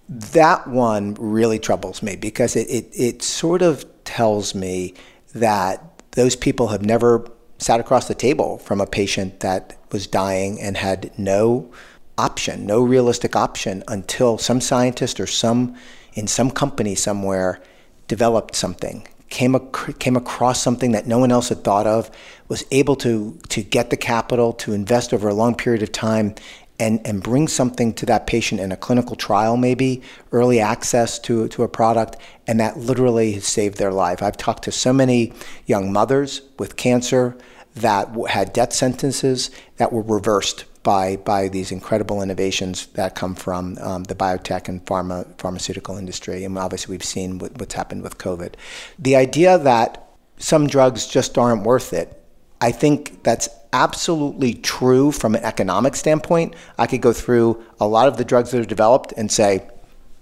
That 0.10 0.68
one 0.68 1.16
really 1.16 1.60
troubles 1.60 2.02
me 2.02 2.16
because 2.16 2.56
it, 2.56 2.68
it, 2.70 2.90
it 2.94 3.22
sort 3.22 3.62
of 3.62 3.86
tells 4.06 4.56
me 4.56 4.94
that 5.36 6.04
those 6.12 6.36
people 6.36 6.70
have 6.70 6.84
never 6.84 7.30
sat 7.60 7.80
across 7.80 8.08
the 8.08 8.16
table 8.16 8.58
from 8.60 8.80
a 8.80 8.86
patient 8.88 9.42
that 9.42 9.78
was 9.92 10.08
dying 10.08 10.60
and 10.62 10.78
had 10.78 11.12
no 11.18 11.72
option, 12.18 12.66
no 12.66 12.82
realistic 12.82 13.36
option 13.36 13.84
until 13.88 14.38
some 14.38 14.62
scientist 14.62 15.20
or 15.20 15.28
some 15.28 15.76
in 16.14 16.28
some 16.28 16.50
company 16.50 16.96
somewhere 16.96 17.62
developed 18.08 18.56
something, 18.56 19.08
came 19.30 19.56
ac- 19.56 19.94
came 20.00 20.16
across 20.16 20.62
something 20.62 20.92
that 20.94 21.06
no 21.06 21.20
one 21.20 21.32
else 21.32 21.50
had 21.50 21.64
thought 21.64 21.86
of, 21.86 22.10
was 22.48 22.66
able 22.72 22.96
to 22.96 23.38
to 23.50 23.62
get 23.62 23.90
the 23.90 23.98
capital 23.98 24.54
to 24.54 24.74
invest 24.74 25.14
over 25.14 25.28
a 25.28 25.34
long 25.34 25.54
period 25.54 25.84
of 25.84 25.92
time. 25.92 26.34
And, 26.80 27.02
and 27.08 27.24
bring 27.24 27.48
something 27.48 27.92
to 27.96 28.06
that 28.06 28.28
patient 28.28 28.62
in 28.62 28.72
a 28.72 28.78
clinical 28.78 29.16
trial, 29.16 29.58
maybe 29.58 30.04
early 30.32 30.60
access 30.60 31.18
to, 31.20 31.48
to 31.48 31.64
a 31.64 31.68
product, 31.68 32.18
and 32.46 32.60
that 32.60 32.78
literally 32.78 33.32
has 33.32 33.48
saved 33.48 33.80
their 33.80 33.92
life. 33.92 34.22
I've 34.22 34.38
talked 34.38 34.64
to 34.66 34.72
so 34.72 34.94
many 34.94 35.34
young 35.66 35.92
mothers 35.92 36.42
with 36.60 36.76
cancer 36.76 37.36
that 37.74 38.10
had 38.30 38.54
death 38.54 38.74
sentences 38.74 39.50
that 39.78 39.92
were 39.92 40.04
reversed 40.04 40.66
by, 40.84 41.16
by 41.18 41.48
these 41.50 41.72
incredible 41.72 42.22
innovations 42.22 42.86
that 42.94 43.16
come 43.16 43.36
from 43.36 43.78
um, 43.80 44.04
the 44.04 44.16
biotech 44.16 44.70
and 44.70 44.86
pharma, 44.86 45.26
pharmaceutical 45.38 45.98
industry. 45.98 46.44
And 46.44 46.58
obviously, 46.58 46.94
we've 46.94 47.04
seen 47.04 47.40
what, 47.40 47.58
what's 47.58 47.74
happened 47.74 48.04
with 48.04 48.18
COVID. 48.20 48.54
The 48.98 49.16
idea 49.16 49.58
that 49.58 50.08
some 50.38 50.68
drugs 50.68 51.08
just 51.08 51.38
aren't 51.38 51.64
worth 51.64 51.92
it, 51.92 52.24
I 52.62 52.72
think 52.72 53.24
that's 53.24 53.50
absolutely 53.78 54.56
true 54.56 55.12
from 55.12 55.36
an 55.36 55.44
economic 55.44 55.96
standpoint. 55.96 56.56
I 56.80 56.88
could 56.88 57.02
go 57.02 57.14
through 57.14 57.64
a 57.80 57.88
lot 57.88 58.08
of 58.08 58.18
the 58.18 58.26
drugs 58.26 58.50
that 58.52 58.60
are 58.60 58.66
developed 58.66 59.14
and 59.16 59.32
say 59.32 59.70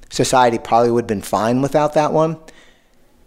society 0.10 0.60
probably 0.60 0.92
would 0.92 1.04
have 1.04 1.08
been 1.08 1.22
fine 1.22 1.62
without 1.62 1.94
that 1.94 2.12
one. 2.12 2.38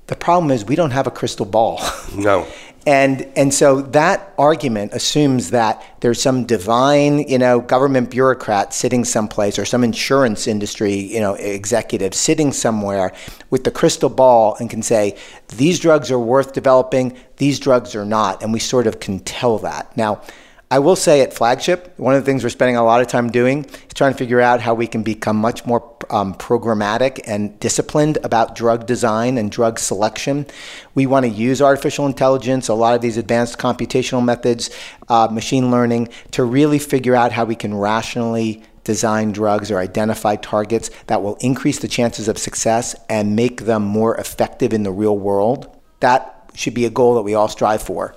The 0.08 0.16
problem 0.16 0.50
is 0.50 0.66
we 0.66 0.76
don't 0.76 0.90
have 0.90 1.06
a 1.06 1.10
crystal 1.10 1.46
ball. 1.46 1.80
No. 2.14 2.46
And 2.88 3.30
and 3.36 3.52
so 3.52 3.82
that 3.82 4.32
argument 4.38 4.94
assumes 4.94 5.50
that 5.50 5.84
there's 6.00 6.22
some 6.22 6.46
divine, 6.46 7.18
you 7.28 7.36
know, 7.36 7.60
government 7.60 8.08
bureaucrat 8.08 8.72
sitting 8.72 9.04
someplace 9.04 9.58
or 9.58 9.66
some 9.66 9.84
insurance 9.84 10.46
industry, 10.46 10.94
you 10.94 11.20
know, 11.20 11.34
executive 11.34 12.14
sitting 12.14 12.50
somewhere 12.50 13.12
with 13.50 13.64
the 13.64 13.70
crystal 13.70 14.08
ball 14.08 14.56
and 14.58 14.70
can 14.70 14.80
say 14.80 15.18
these 15.48 15.78
drugs 15.78 16.10
are 16.10 16.18
worth 16.18 16.54
developing, 16.54 17.14
these 17.36 17.60
drugs 17.60 17.94
are 17.94 18.06
not, 18.06 18.42
and 18.42 18.54
we 18.54 18.58
sort 18.58 18.86
of 18.86 19.00
can 19.00 19.20
tell 19.20 19.58
that. 19.58 19.94
Now, 19.94 20.22
I 20.70 20.80
will 20.80 20.96
say 20.96 21.22
at 21.22 21.32
Flagship, 21.32 21.94
one 21.96 22.14
of 22.14 22.20
the 22.20 22.26
things 22.26 22.44
we're 22.44 22.50
spending 22.50 22.76
a 22.76 22.84
lot 22.84 23.00
of 23.00 23.06
time 23.06 23.30
doing 23.30 23.64
is 23.64 23.94
trying 23.94 24.12
to 24.12 24.18
figure 24.18 24.42
out 24.42 24.60
how 24.60 24.74
we 24.74 24.86
can 24.86 25.02
become 25.02 25.36
much 25.38 25.64
more 25.64 25.96
um, 26.10 26.34
programmatic 26.34 27.22
and 27.26 27.58
disciplined 27.58 28.18
about 28.22 28.54
drug 28.54 28.86
design 28.86 29.38
and 29.38 29.50
drug 29.50 29.78
selection. 29.78 30.46
We 30.94 31.06
want 31.06 31.24
to 31.24 31.30
use 31.30 31.62
artificial 31.62 32.04
intelligence, 32.04 32.68
a 32.68 32.74
lot 32.74 32.94
of 32.94 33.00
these 33.00 33.16
advanced 33.16 33.56
computational 33.56 34.22
methods, 34.22 34.68
uh, 35.08 35.28
machine 35.32 35.70
learning, 35.70 36.10
to 36.32 36.44
really 36.44 36.78
figure 36.78 37.16
out 37.16 37.32
how 37.32 37.46
we 37.46 37.56
can 37.56 37.74
rationally 37.74 38.62
design 38.84 39.32
drugs 39.32 39.70
or 39.70 39.78
identify 39.78 40.36
targets 40.36 40.90
that 41.06 41.22
will 41.22 41.36
increase 41.36 41.78
the 41.78 41.88
chances 41.88 42.28
of 42.28 42.36
success 42.36 42.94
and 43.08 43.34
make 43.34 43.62
them 43.62 43.84
more 43.84 44.16
effective 44.16 44.74
in 44.74 44.82
the 44.82 44.92
real 44.92 45.16
world. 45.16 45.74
That 46.00 46.50
should 46.52 46.74
be 46.74 46.84
a 46.84 46.90
goal 46.90 47.14
that 47.14 47.22
we 47.22 47.32
all 47.32 47.48
strive 47.48 47.80
for 47.80 48.14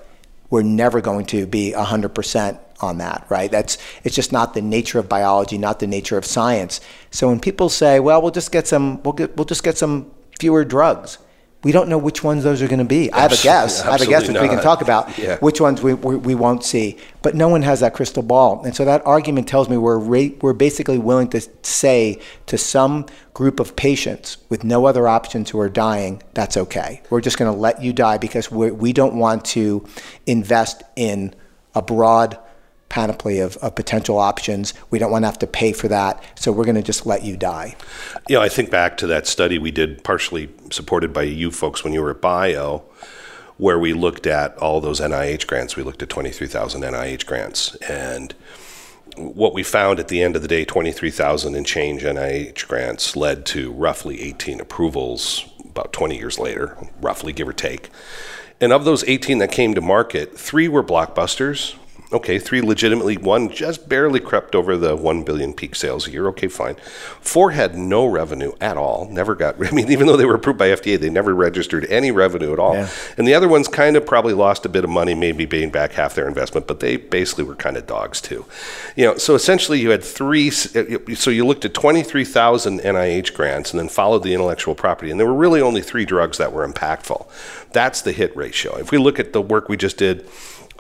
we're 0.52 0.62
never 0.62 1.02
going 1.02 1.26
to 1.28 1.48
be 1.48 1.74
100% 1.76 2.60
on 2.82 2.98
that, 3.00 3.26
right? 3.30 3.50
That's 3.50 3.78
it's 4.04 4.16
just 4.16 4.32
not 4.32 4.54
the 4.54 4.62
nature 4.62 5.00
of 5.00 5.10
biology, 5.10 5.58
not 5.58 5.80
the 5.80 5.88
nature 5.88 6.18
of 6.18 6.26
science. 6.26 6.82
So 7.10 7.30
when 7.30 7.40
people 7.40 7.70
say, 7.70 8.00
"Well, 8.00 8.22
we'll 8.22 8.32
just 8.32 8.52
get 8.52 8.68
some 8.68 9.02
we'll 9.04 9.14
get 9.14 9.38
we'll 9.38 9.46
just 9.46 9.64
get 9.64 9.78
some 9.78 10.12
fewer 10.40 10.66
drugs." 10.66 11.18
We 11.64 11.72
don't 11.72 11.90
know 11.90 11.98
which 11.98 12.24
ones 12.24 12.44
those 12.44 12.62
are 12.62 12.68
going 12.68 12.80
to 12.80 12.86
be. 12.86 13.12
I 13.12 13.20
have 13.22 13.34
a 13.34 13.38
guess. 13.42 13.82
I 13.82 13.92
have 13.92 14.02
a 14.02 14.06
guess 14.08 14.28
which 14.28 14.40
we 14.42 14.48
can 14.48 14.62
talk 14.62 14.82
about 14.82 15.16
Yeah. 15.18 15.38
which 15.38 15.62
ones 15.62 15.82
we, 15.82 15.94
we, 15.94 16.16
we 16.16 16.34
won't 16.34 16.64
see. 16.64 16.98
But 17.22 17.36
no 17.36 17.50
one 17.50 17.62
has 17.62 17.82
that 17.82 17.94
crystal 17.94 18.24
ball. 18.24 18.64
And 18.64 18.76
so 18.76 18.84
that 18.86 19.06
argument 19.06 19.48
tells 19.48 19.70
me 19.70 19.78
we're, 19.78 20.00
ra- 20.00 20.36
we're 20.42 20.54
basically 20.54 20.98
willing 20.98 21.30
to 21.30 21.42
say 21.62 22.20
to 22.48 22.58
some 22.58 23.06
group 23.36 23.60
of 23.60 23.76
patients 23.76 24.38
with 24.50 24.64
no 24.64 24.86
other 24.88 25.08
options 25.08 25.52
who 25.52 25.60
are 25.60 25.70
dying, 25.70 26.24
that's 26.34 26.58
okay. 26.58 27.02
We're 27.12 27.22
just 27.22 27.38
going 27.38 27.54
to 27.54 27.58
let 27.60 27.82
you 27.84 27.94
die 27.94 28.18
because 28.18 28.50
we're, 28.50 28.74
we 28.74 28.92
don't 28.92 29.16
want 29.16 29.46
to 29.46 29.86
invest 30.26 30.82
in 30.96 31.36
a 31.76 31.82
broad 31.84 32.40
panoply 32.92 33.40
of, 33.40 33.56
of 33.58 33.74
potential 33.74 34.18
options. 34.18 34.74
We 34.90 35.00
don't 35.00 35.12
want 35.12 35.24
to 35.24 35.28
have 35.28 35.40
to 35.40 35.48
pay 35.48 35.72
for 35.72 35.88
that. 35.88 36.22
So 36.36 36.52
we're 36.52 36.66
going 36.66 36.76
to 36.76 36.84
just 36.84 37.06
let 37.06 37.24
you 37.24 37.38
die. 37.38 37.76
Yeah, 38.28 38.40
I 38.40 38.50
think 38.50 38.70
back 38.70 38.98
to 38.98 39.08
that 39.08 39.26
study 39.26 39.58
we 39.58 39.72
did, 39.72 40.04
partially 40.04 40.50
supported 40.70 41.14
by 41.14 41.24
you 41.24 41.52
folks 41.52 41.84
when 41.84 41.94
you 41.94 42.02
were 42.02 42.12
at 42.12 42.22
Bio, 42.22 42.84
where 43.58 43.80
we 43.80 43.94
looked 43.94 44.28
at 44.28 44.58
all 44.58 44.82
those 44.82 45.00
NIH 45.00 45.48
grants. 45.48 45.78
We 45.78 45.84
looked 45.84 46.04
at 46.04 46.10
23,000 46.10 46.82
NIH 46.82 47.26
grants. 47.26 47.76
And 47.76 48.36
what 49.16 49.54
we 49.54 49.64
found 49.64 50.00
at 50.00 50.10
the 50.10 50.22
end 50.22 50.36
of 50.36 50.42
the 50.42 50.48
day, 50.50 50.66
23,000 50.66 51.56
and 51.56 51.66
change 51.66 52.04
NIH 52.04 52.68
grants 52.68 53.16
led 53.16 53.46
to 53.48 53.72
roughly 53.72 54.22
18 54.22 54.60
approvals 54.60 55.46
about 55.64 55.94
20 55.94 56.18
years 56.18 56.38
later, 56.38 56.78
roughly 57.00 57.32
give 57.32 57.48
or 57.48 57.54
take. 57.54 57.90
And 58.60 58.74
of 58.74 58.84
those 58.84 59.04
18 59.06 59.38
that 59.38 59.52
came 59.52 59.74
to 59.76 59.82
market, 59.82 60.38
three 60.38 60.68
were 60.68 60.84
blockbusters. 60.84 61.76
Okay, 62.14 62.40
three 62.40 62.62
legitimately, 62.62 63.16
one 63.16 63.50
just 63.50 63.88
barely 63.88 64.20
crept 64.20 64.54
over 64.54 64.76
the 64.76 64.98
1 64.98 65.24
billion 65.24 65.54
peak 65.54 65.76
sales 65.76 66.08
a 66.08 66.12
year. 66.12 66.28
Okay, 66.28 66.50
fine. 66.50 66.76
Four 67.22 67.52
had 67.52 67.78
no 67.78 68.06
revenue 68.06 68.52
at 68.60 68.76
all, 68.76 69.08
never 69.10 69.34
got, 69.34 69.56
I 69.66 69.72
mean, 69.72 69.90
even 69.90 70.08
though 70.08 70.18
they 70.18 70.26
were 70.26 70.36
approved 70.36 70.60
by 70.60 70.68
FDA, 70.68 71.00
they 71.00 71.10
never 71.10 71.34
registered 71.34 71.86
any 71.86 72.12
revenue 72.12 72.52
at 72.52 72.60
all. 72.60 72.74
Yeah. 72.76 72.90
And 73.18 73.26
the 73.26 73.34
other 73.34 73.48
ones 73.48 73.70
kind 73.70 73.96
of 73.96 74.06
probably 74.06 74.34
lost 74.34 74.66
a 74.66 74.70
bit 74.70 74.84
of 74.84 74.90
money, 74.90 75.16
maybe 75.16 75.48
paying 75.48 75.70
back 75.70 75.94
half 75.94 76.14
their 76.14 76.28
investment, 76.28 76.68
but 76.68 76.82
they 76.82 76.98
basically 76.98 77.46
were 77.46 77.56
kind 77.56 77.78
of 77.78 77.88
dogs 77.88 78.20
too. 78.20 78.46
You 78.98 79.06
know, 79.06 79.18
so 79.18 79.34
essentially 79.34 79.80
you 79.80 79.92
had 79.92 80.04
three, 80.04 80.50
so 80.50 81.30
you 81.30 81.46
looked 81.46 81.64
at 81.64 81.74
23,000 81.74 82.82
NIH 82.82 83.34
grants 83.34 83.72
and 83.72 83.80
then 83.80 83.88
followed 83.88 84.24
the 84.24 84.34
intellectual 84.34 84.76
property, 84.76 85.12
and 85.12 85.20
there 85.20 85.28
were 85.28 85.34
really 85.34 85.62
only 85.62 85.82
three 85.82 86.04
drugs 86.04 86.38
that 86.40 86.52
were 86.52 86.68
impactful. 86.68 87.26
That's 87.72 88.02
the 88.02 88.12
hit 88.12 88.36
ratio. 88.36 88.76
If 88.76 88.92
we 88.92 88.98
look 88.98 89.18
at 89.18 89.32
the 89.32 89.42
work 89.42 89.70
we 89.70 89.78
just 89.78 89.98
did 89.98 90.28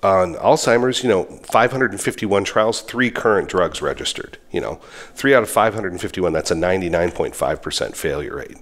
on 0.04 0.36
Alzheimer's, 0.36 1.04
you 1.04 1.10
know, 1.10 1.24
551 1.44 2.44
trials, 2.44 2.82
three 2.82 3.12
current 3.12 3.50
drugs 3.50 3.82
registered. 3.82 4.38
You 4.52 4.62
know, 4.62 4.76
three 5.14 5.36
out 5.36 5.44
of 5.44 5.50
551, 5.50 6.34
that's 6.34 6.52
a 6.52 6.56
99.5% 6.56 7.96
failure 7.96 8.36
rate. 8.36 8.58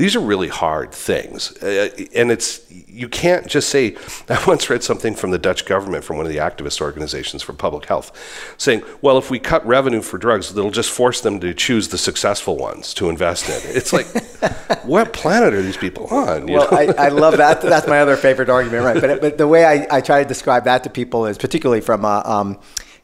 These 0.00 0.16
are 0.16 0.20
really 0.20 0.48
hard 0.48 0.92
things. 0.92 1.62
Uh, 1.62 1.90
and 2.14 2.30
it's, 2.30 2.62
you 2.70 3.06
can't 3.06 3.46
just 3.46 3.68
say, 3.68 3.98
I 4.30 4.42
once 4.46 4.70
read 4.70 4.82
something 4.82 5.14
from 5.14 5.30
the 5.30 5.36
Dutch 5.36 5.66
government, 5.66 6.04
from 6.04 6.16
one 6.16 6.24
of 6.24 6.32
the 6.32 6.38
activist 6.38 6.80
organizations 6.80 7.42
for 7.42 7.52
public 7.52 7.84
health, 7.84 8.10
saying, 8.56 8.82
well, 9.02 9.18
if 9.18 9.30
we 9.30 9.38
cut 9.38 9.64
revenue 9.66 10.00
for 10.00 10.16
drugs, 10.16 10.56
it'll 10.56 10.70
just 10.70 10.90
force 10.90 11.20
them 11.20 11.38
to 11.40 11.52
choose 11.52 11.88
the 11.88 11.98
successful 11.98 12.56
ones 12.56 12.94
to 12.94 13.10
invest 13.10 13.50
in. 13.50 13.76
It's 13.76 13.92
like, 13.92 14.06
what 14.86 15.12
planet 15.12 15.52
are 15.52 15.60
these 15.60 15.76
people 15.76 16.06
on? 16.06 16.46
Well? 16.46 16.74
I, 16.74 16.86
I 16.96 17.08
love 17.24 17.36
that. 17.36 17.60
That's 17.60 17.86
my 17.86 18.00
other 18.00 18.16
favorite 18.16 18.48
argument, 18.48 18.86
right? 18.86 18.98
But, 19.02 19.20
but 19.20 19.36
the 19.36 19.48
way 19.48 19.66
I, 19.66 19.98
I 19.98 20.00
try 20.00 20.22
to 20.22 20.28
describe 20.28 20.64
that 20.64 20.82
to 20.84 20.88
people 20.88 21.26
is 21.26 21.36
particularly 21.36 21.82
from 21.82 22.06
a 22.06 22.22
um, 22.24 22.58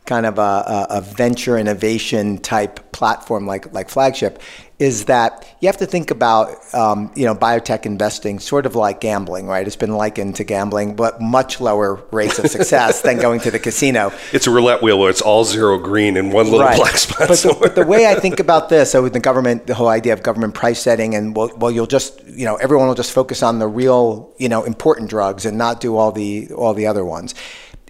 kind 0.07 0.27
of 0.27 0.39
a, 0.39 0.87
a, 0.91 1.01
venture 1.01 1.59
innovation 1.59 2.39
type 2.39 2.93
platform 2.93 3.47
like, 3.47 3.73
like 3.73 3.89
Flagship 3.89 4.41
is 4.79 5.07
that 5.07 5.47
you 5.61 5.69
have 5.69 5.79
to 5.79 5.87
think 5.87 6.11
about 6.11 6.51
um, 6.75 7.11
you 7.17 7.25
know 7.25 7.35
biotech 7.35 7.87
investing 7.87 8.39
sort 8.39 8.67
of 8.67 8.75
like 8.75 9.01
gambling, 9.01 9.47
right? 9.47 9.67
It's 9.67 9.77
been 9.77 9.95
likened 9.95 10.37
to 10.37 10.45
gambling, 10.45 10.97
but 10.97 11.21
much 11.21 11.61
lower 11.61 11.95
rates 12.13 12.39
of 12.39 12.51
success 12.51 13.01
than 13.01 13.19
going 13.19 13.41
to 13.41 13.51
the 13.51 13.59
casino. 13.59 14.13
It's 14.33 14.47
a 14.47 14.51
roulette 14.51 14.83
wheel 14.83 14.99
where 14.99 15.09
it's 15.09 15.23
all 15.23 15.45
zero 15.45 15.79
green 15.79 16.17
and 16.17 16.33
one 16.33 16.51
little 16.51 16.67
black 16.77 16.99
spot 16.99 17.29
But 17.29 17.39
the, 17.39 17.57
but 17.59 17.75
the 17.75 17.87
way 17.87 18.07
I 18.07 18.15
think 18.21 18.39
about 18.39 18.69
this, 18.69 18.91
so 18.93 19.03
with 19.03 19.15
the 19.15 19.21
government, 19.21 19.67
the 19.67 19.75
whole 19.75 19.89
idea 19.89 20.13
of 20.13 20.23
government 20.23 20.55
price 20.55 20.81
setting, 20.81 21.15
and 21.15 21.35
well, 21.35 21.51
well, 21.57 21.71
you'll 21.71 21.87
just, 21.87 22.23
you 22.27 22.45
know, 22.45 22.57
everyone 22.57 22.87
will 22.89 22.95
just 22.95 23.13
focus 23.13 23.43
on 23.43 23.59
the 23.59 23.67
real, 23.67 24.35
you 24.37 24.49
know, 24.49 24.65
important 24.65 25.09
drugs 25.09 25.47
and 25.47 25.57
not 25.57 25.81
do 25.81 25.97
all 25.97 26.13
the 26.13 26.53
all 26.53 26.75
the 26.75 26.87
other 26.87 27.05
ones. 27.05 27.35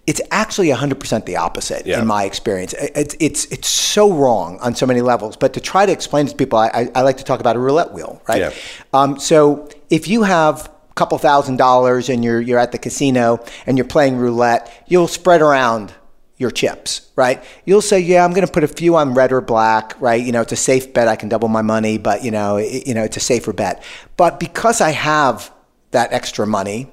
It's 0.07 0.21
actually 0.31 0.69
100% 0.69 1.27
the 1.27 1.37
opposite 1.37 1.85
Yeah. 1.85 2.01
in 2.01 2.07
my 2.07 2.25
experience. 2.25 2.75
It's, 2.79 3.17
it's, 3.19 3.45
it's 3.47 3.69
so 3.69 4.13
wrong 4.13 4.59
on 4.61 4.75
so 4.75 4.87
many 4.87 5.01
levels. 5.01 5.37
But 5.37 5.53
to 5.55 5.61
try 5.61 5.85
to 5.85 5.93
explain 5.93 6.27
to 6.27 6.35
people, 6.35 6.59
I, 6.59 6.89
I, 6.95 7.03
like 7.03 7.17
to 7.17 7.25
talk 7.25 7.41
about 7.41 7.57
a 7.57 7.59
roulette 7.59 7.93
wheel, 7.93 8.23
right? 8.29 8.41
Yeah. 8.41 8.53
Um, 8.95 9.19
so 9.19 9.69
if 9.91 10.07
you 10.07 10.23
have 10.23 10.71
a 10.91 10.95
couple 10.95 11.19
thousand 11.19 11.57
dollars 11.57 12.09
and 12.09 12.25
you're, 12.25 12.41
you're 12.41 12.59
at 12.59 12.71
the 12.71 12.79
casino 12.79 13.45
and 13.67 13.77
you're 13.77 13.87
playing 13.87 14.17
roulette, 14.17 14.85
you'll 14.87 15.09
spread 15.09 15.43
around 15.43 15.93
your 16.39 16.51
chips, 16.51 17.11
right? 17.17 17.43
You'll 17.65 17.83
say, 17.83 17.99
yeah, 17.99 18.25
I'm 18.25 18.33
going 18.33 18.47
to 18.47 18.53
put 18.53 18.63
a 18.63 18.69
few 18.69 18.97
on 18.97 19.15
red 19.15 19.33
or 19.33 19.41
black, 19.41 20.01
right? 20.01 20.23
You 20.23 20.33
know, 20.33 20.43
it's 20.43 20.53
a 20.53 20.57
safe 20.57 20.93
bet. 20.93 21.09
I 21.09 21.17
can 21.17 21.29
double 21.29 21.49
my 21.49 21.63
money, 21.63 21.99
but 21.99 22.23
you 22.23 22.31
know, 22.31 22.59
it, 22.59 22.87
you 22.87 22.95
know, 22.95 23.03
it's 23.03 23.17
a 23.17 23.21
safer 23.21 23.53
bet. 23.53 23.83
But 24.17 24.39
because 24.39 24.81
I 24.81 24.91
have 24.91 25.51
that 25.93 26.13
extra 26.13 26.47
money, 26.47 26.91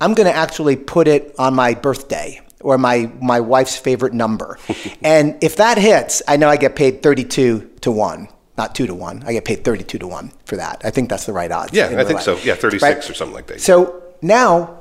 I'm 0.00 0.14
going 0.14 0.28
to 0.28 0.34
actually 0.34 0.76
put 0.76 1.08
it 1.08 1.34
on 1.38 1.54
my 1.54 1.74
birthday 1.74 2.40
or 2.66 2.76
my 2.78 3.08
my 3.22 3.38
wife's 3.38 3.76
favorite 3.76 4.12
number. 4.12 4.58
and 5.02 5.38
if 5.40 5.54
that 5.56 5.78
hits, 5.78 6.20
I 6.26 6.36
know 6.36 6.48
I 6.48 6.56
get 6.56 6.74
paid 6.74 7.00
32 7.00 7.70
to 7.82 7.90
1. 7.92 8.28
Not 8.58 8.74
2 8.74 8.86
to 8.86 8.94
1. 8.94 9.22
I 9.24 9.32
get 9.32 9.44
paid 9.44 9.64
32 9.64 9.98
to 9.98 10.06
1 10.06 10.32
for 10.46 10.56
that. 10.56 10.80
I 10.82 10.90
think 10.90 11.08
that's 11.08 11.26
the 11.26 11.32
right 11.32 11.52
odds. 11.52 11.72
Yeah, 11.72 11.86
I 11.86 11.88
think 11.88 12.08
roulette. 12.08 12.24
so. 12.24 12.38
Yeah, 12.38 12.54
36 12.54 13.10
or 13.10 13.14
something 13.14 13.34
like 13.34 13.46
that. 13.48 13.60
So 13.60 14.02
now, 14.20 14.80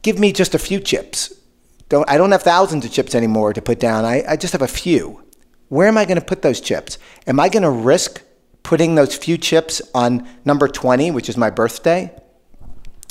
give 0.00 0.18
me 0.18 0.32
just 0.32 0.54
a 0.54 0.58
few 0.58 0.80
chips. 0.80 1.32
Don't, 1.88 2.08
I 2.10 2.16
don't 2.16 2.32
have 2.32 2.42
thousands 2.42 2.84
of 2.84 2.90
chips 2.90 3.14
anymore 3.14 3.52
to 3.52 3.62
put 3.62 3.78
down. 3.78 4.04
I, 4.04 4.24
I 4.26 4.36
just 4.36 4.52
have 4.52 4.62
a 4.62 4.66
few. 4.66 5.22
Where 5.68 5.86
am 5.86 5.98
I 5.98 6.06
going 6.06 6.18
to 6.18 6.24
put 6.24 6.42
those 6.42 6.60
chips? 6.60 6.98
Am 7.26 7.38
I 7.38 7.48
going 7.50 7.62
to 7.62 7.70
risk 7.70 8.22
putting 8.62 8.94
those 8.94 9.14
few 9.14 9.36
chips 9.36 9.82
on 9.94 10.26
number 10.44 10.66
20, 10.66 11.10
which 11.10 11.28
is 11.28 11.36
my 11.36 11.50
birthday? 11.50 12.10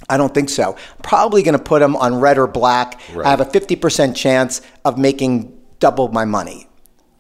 I 0.09 0.17
don't 0.17 0.33
think 0.33 0.49
so. 0.49 0.75
Probably 1.03 1.43
going 1.43 1.57
to 1.57 1.63
put 1.63 1.79
them 1.79 1.95
on 1.95 2.19
red 2.19 2.37
or 2.37 2.47
black. 2.47 2.99
Right. 3.13 3.25
I 3.25 3.29
have 3.29 3.41
a 3.41 3.45
50% 3.45 4.15
chance 4.15 4.61
of 4.83 4.97
making 4.97 5.57
double 5.79 6.09
my 6.09 6.25
money, 6.25 6.67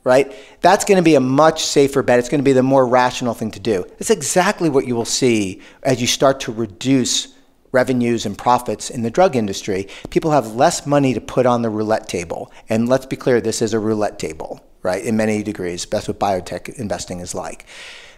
right? 0.03 0.33
That's 0.61 0.85
going 0.85 0.97
to 0.97 1.03
be 1.03 1.15
a 1.15 1.19
much 1.19 1.63
safer 1.65 2.03
bet. 2.03 2.19
It's 2.19 2.29
going 2.29 2.39
to 2.39 2.45
be 2.45 2.53
the 2.53 2.63
more 2.63 2.85
rational 2.85 3.33
thing 3.33 3.51
to 3.51 3.59
do. 3.59 3.85
It's 3.99 4.09
exactly 4.09 4.69
what 4.69 4.87
you 4.87 4.95
will 4.95 5.05
see 5.05 5.61
as 5.83 6.01
you 6.01 6.07
start 6.07 6.39
to 6.41 6.51
reduce 6.51 7.35
revenues 7.71 8.25
and 8.25 8.37
profits 8.37 8.89
in 8.89 9.01
the 9.01 9.09
drug 9.09 9.35
industry. 9.35 9.87
People 10.09 10.31
have 10.31 10.55
less 10.55 10.85
money 10.85 11.13
to 11.13 11.21
put 11.21 11.45
on 11.45 11.61
the 11.61 11.69
roulette 11.69 12.09
table. 12.09 12.51
And 12.69 12.89
let's 12.89 13.05
be 13.05 13.15
clear, 13.15 13.39
this 13.39 13.61
is 13.61 13.73
a 13.73 13.79
roulette 13.79 14.19
table, 14.19 14.59
right? 14.83 15.03
In 15.03 15.15
many 15.17 15.41
degrees. 15.43 15.85
That's 15.85 16.07
what 16.07 16.19
biotech 16.19 16.77
investing 16.77 17.19
is 17.21 17.33
like. 17.33 17.65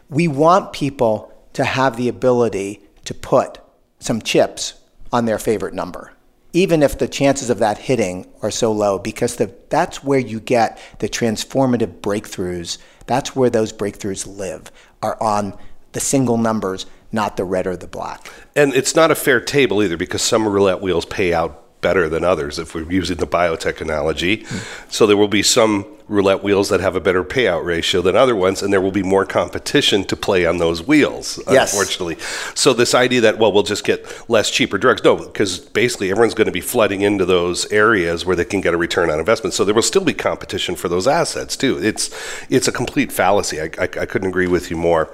We 0.10 0.28
want 0.28 0.74
people 0.74 1.32
to 1.54 1.64
have 1.64 1.98
the 1.98 2.10
ability 2.10 2.82
to 3.06 3.14
put 3.14 3.60
some 4.04 4.22
chips 4.22 4.74
on 5.14 5.26
their 5.26 5.40
favorite 5.40 5.74
number, 5.74 6.12
even 6.52 6.84
if 6.84 6.98
the 6.98 7.08
chances 7.08 7.50
of 7.50 7.60
that 7.60 7.78
hitting 7.78 8.28
are 8.42 8.52
so 8.52 8.72
low, 8.72 9.00
because 9.00 9.38
the, 9.38 9.54
that's 9.70 10.04
where 10.04 10.20
you 10.20 10.40
get 10.42 10.78
the 11.00 11.08
transformative 11.08 12.02
breakthroughs. 12.02 12.78
That's 13.08 13.36
where 13.36 13.50
those 13.50 13.72
breakthroughs 13.72 14.28
live, 14.28 14.72
are 15.02 15.18
on 15.22 15.58
the 15.94 16.02
single 16.02 16.38
numbers, 16.38 16.86
not 17.14 17.38
the 17.38 17.46
red 17.46 17.66
or 17.66 17.78
the 17.78 17.88
black. 17.88 18.30
And 18.56 18.74
it's 18.74 18.94
not 18.94 19.10
a 19.10 19.16
fair 19.16 19.40
table 19.40 19.82
either 19.82 19.96
because 19.96 20.22
some 20.22 20.48
roulette 20.48 20.82
wheels 20.82 21.06
pay 21.06 21.34
out 21.34 21.63
better 21.84 22.10
than 22.10 22.24
others 22.24 22.58
if 22.58 22.74
we're 22.74 22.92
using 22.92 23.18
the 23.18 23.28
biotech 23.28 23.82
analogy. 23.82 24.46
So 24.90 25.06
there 25.06 25.18
will 25.18 25.28
be 25.28 25.44
some 25.44 25.86
roulette 26.10 26.44
wheels 26.44 26.68
that 26.70 26.82
have 26.82 26.98
a 26.98 27.00
better 27.00 27.24
payout 27.24 27.64
ratio 27.64 28.02
than 28.02 28.14
other 28.16 28.36
ones, 28.36 28.62
and 28.62 28.74
there 28.74 28.82
will 28.82 28.92
be 28.92 29.02
more 29.04 29.26
competition 29.26 30.04
to 30.04 30.16
play 30.18 30.46
on 30.46 30.58
those 30.58 30.86
wheels, 30.86 31.40
Yes. 31.50 31.72
unfortunately. 31.72 32.18
So 32.56 32.74
this 32.74 32.94
idea 32.94 33.22
that, 33.22 33.40
well, 33.40 33.54
we'll 33.54 33.64
just 33.64 33.86
get 33.86 34.06
less 34.30 34.50
cheaper 34.52 34.78
drugs, 34.78 35.02
no, 35.04 35.16
because 35.16 35.60
basically 35.60 36.12
everyone's 36.12 36.34
going 36.34 36.48
to 36.48 36.52
be 36.52 36.60
flooding 36.62 37.02
into 37.02 37.24
those 37.26 37.72
areas 37.72 38.26
where 38.26 38.36
they 38.36 38.44
can 38.46 38.60
get 38.60 38.74
a 38.74 38.78
return 38.78 39.10
on 39.10 39.18
investment. 39.18 39.54
So 39.54 39.64
there 39.64 39.74
will 39.74 39.82
still 39.82 40.04
be 40.04 40.14
competition 40.14 40.76
for 40.76 40.90
those 40.90 41.08
assets 41.08 41.56
too. 41.56 41.80
It's 41.82 42.10
it's 42.50 42.68
a 42.68 42.72
complete 42.74 43.12
fallacy. 43.12 43.62
I, 43.62 43.70
I, 43.80 43.84
I 43.84 44.06
couldn't 44.06 44.28
agree 44.28 44.48
with 44.48 44.70
you 44.70 44.78
more. 44.78 45.06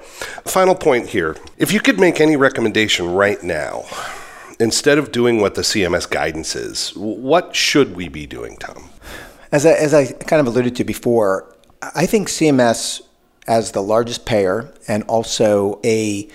Final 0.44 0.74
point 0.74 1.10
here: 1.10 1.36
if 1.56 1.72
you 1.72 1.80
could 1.80 2.00
make 2.00 2.20
any 2.20 2.36
recommendation 2.36 3.14
right 3.14 3.40
now, 3.42 3.84
instead 4.60 4.98
of 4.98 5.10
doing 5.10 5.40
what 5.40 5.54
the 5.54 5.62
CMS 5.62 6.08
guidance 6.08 6.54
is, 6.54 6.92
what 6.94 7.56
should 7.56 7.96
we 7.96 8.08
be 8.08 8.26
doing, 8.26 8.56
Tom? 8.58 8.90
As 9.50 9.66
I, 9.66 9.72
as 9.72 9.94
I 9.94 10.12
kind 10.12 10.38
of 10.38 10.46
alluded 10.46 10.76
to 10.76 10.84
before, 10.84 11.56
I 11.82 12.06
think 12.06 12.28
CMS, 12.28 13.00
as 13.48 13.72
the 13.72 13.82
largest 13.82 14.26
payer 14.26 14.72
and 14.86 15.02
also 15.04 15.80
a 15.82 16.28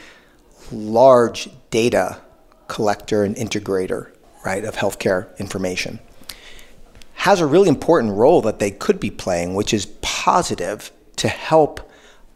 large 0.71 1.47
data 1.69 2.19
collector 2.67 3.23
and 3.23 3.35
integrator, 3.35 4.11
right, 4.43 4.65
of 4.65 4.75
healthcare 4.75 5.37
information, 5.37 5.99
has 7.13 7.39
a 7.39 7.45
really 7.45 7.69
important 7.69 8.13
role 8.13 8.41
that 8.41 8.59
they 8.59 8.71
could 8.71 8.99
be 8.99 9.11
playing, 9.11 9.53
which 9.53 9.73
is 9.73 9.85
positive 10.01 10.91
to 11.15 11.27
help 11.27 11.89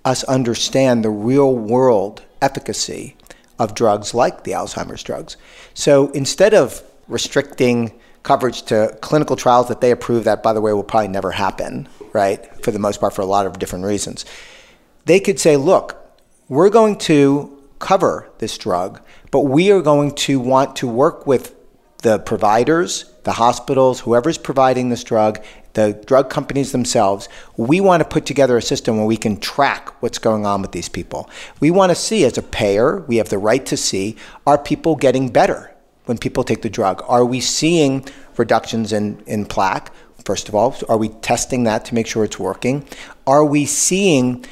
us 0.05 0.23
understand 0.25 1.03
the 1.03 1.09
real 1.09 1.53
world 1.53 2.23
efficacy 2.41 3.15
of 3.60 3.76
drugs 3.76 4.14
like 4.14 4.43
the 4.43 4.51
Alzheimer's 4.51 5.03
drugs. 5.03 5.38
So 5.74 6.10
instead 6.12 6.53
of 6.53 6.82
restricting 7.07 7.99
coverage 8.24 8.64
to 8.64 8.97
clinical 9.01 9.36
trials 9.36 9.68
that 9.68 9.82
they 9.82 9.91
approve, 9.91 10.24
that 10.24 10.41
by 10.41 10.53
the 10.53 10.62
way 10.62 10.74
will 10.74 10.84
probably 10.84 11.10
never 11.10 11.32
happen, 11.32 11.88
right? 12.14 12.45
For 12.64 12.72
the 12.72 12.80
most 12.80 12.99
part, 12.99 13.14
for 13.14 13.22
a 13.22 13.26
lot 13.26 13.45
of 13.45 13.60
different 13.60 13.86
reasons. 13.86 14.26
They 15.05 15.20
could 15.20 15.39
say, 15.39 15.57
look, 15.57 15.95
we're 16.47 16.70
going 16.70 16.97
to 16.99 17.57
cover 17.80 18.30
this 18.39 18.57
drug, 18.57 19.01
but 19.32 19.41
we 19.41 19.72
are 19.72 19.82
going 19.82 20.14
to 20.16 20.39
want 20.39 20.76
to 20.78 20.88
work 20.88 21.28
with 21.28 21.55
the 22.01 22.19
providers, 22.19 23.11
the 23.23 23.33
hospitals, 23.33 23.99
whoever's 24.01 24.37
providing 24.37 24.89
this 24.89 25.03
drug, 25.03 25.43
the 25.73 25.93
drug 26.05 26.29
companies 26.29 26.71
themselves, 26.71 27.27
we 27.57 27.81
want 27.81 28.01
to 28.01 28.07
put 28.07 28.25
together 28.25 28.57
a 28.57 28.61
system 28.61 28.97
where 28.97 29.05
we 29.05 29.17
can 29.17 29.37
track 29.37 29.89
what's 30.01 30.17
going 30.17 30.45
on 30.45 30.61
with 30.61 30.71
these 30.71 30.89
people. 30.89 31.29
We 31.59 31.71
want 31.71 31.91
to 31.91 31.95
see, 31.95 32.23
as 32.23 32.37
a 32.37 32.41
payer, 32.41 33.01
we 33.01 33.17
have 33.17 33.29
the 33.29 33.37
right 33.37 33.65
to 33.65 33.77
see, 33.77 34.15
are 34.47 34.57
people 34.57 34.95
getting 34.95 35.29
better 35.29 35.73
when 36.05 36.17
people 36.17 36.43
take 36.43 36.61
the 36.61 36.69
drug? 36.69 37.03
Are 37.07 37.25
we 37.25 37.41
seeing 37.41 38.05
reductions 38.37 38.93
in, 38.93 39.21
in 39.27 39.45
plaque? 39.45 39.91
First 40.23 40.47
of 40.47 40.55
all, 40.55 40.75
are 40.87 40.97
we 40.97 41.09
testing 41.09 41.63
that 41.65 41.85
to 41.85 41.95
make 41.95 42.07
sure 42.07 42.23
it's 42.23 42.39
working? 42.39 42.87
Are 43.27 43.43
we 43.43 43.65
seeing 43.65 44.45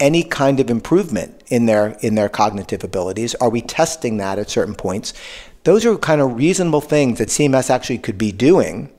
any 0.00 0.22
kind 0.22 0.58
of 0.58 0.70
improvement 0.70 1.42
in 1.48 1.66
their 1.66 1.96
in 2.00 2.14
their 2.14 2.28
cognitive 2.28 2.82
abilities? 2.82 3.34
Are 3.36 3.48
we 3.48 3.60
testing 3.60 4.16
that 4.18 4.38
at 4.38 4.50
certain 4.50 4.74
points? 4.74 5.14
Those 5.64 5.84
are 5.86 5.96
kind 5.96 6.20
of 6.20 6.36
reasonable 6.36 6.80
things 6.80 7.18
that 7.18 7.28
CMS 7.28 7.70
actually 7.70 7.98
could 7.98 8.18
be 8.18 8.32
doing 8.32 8.92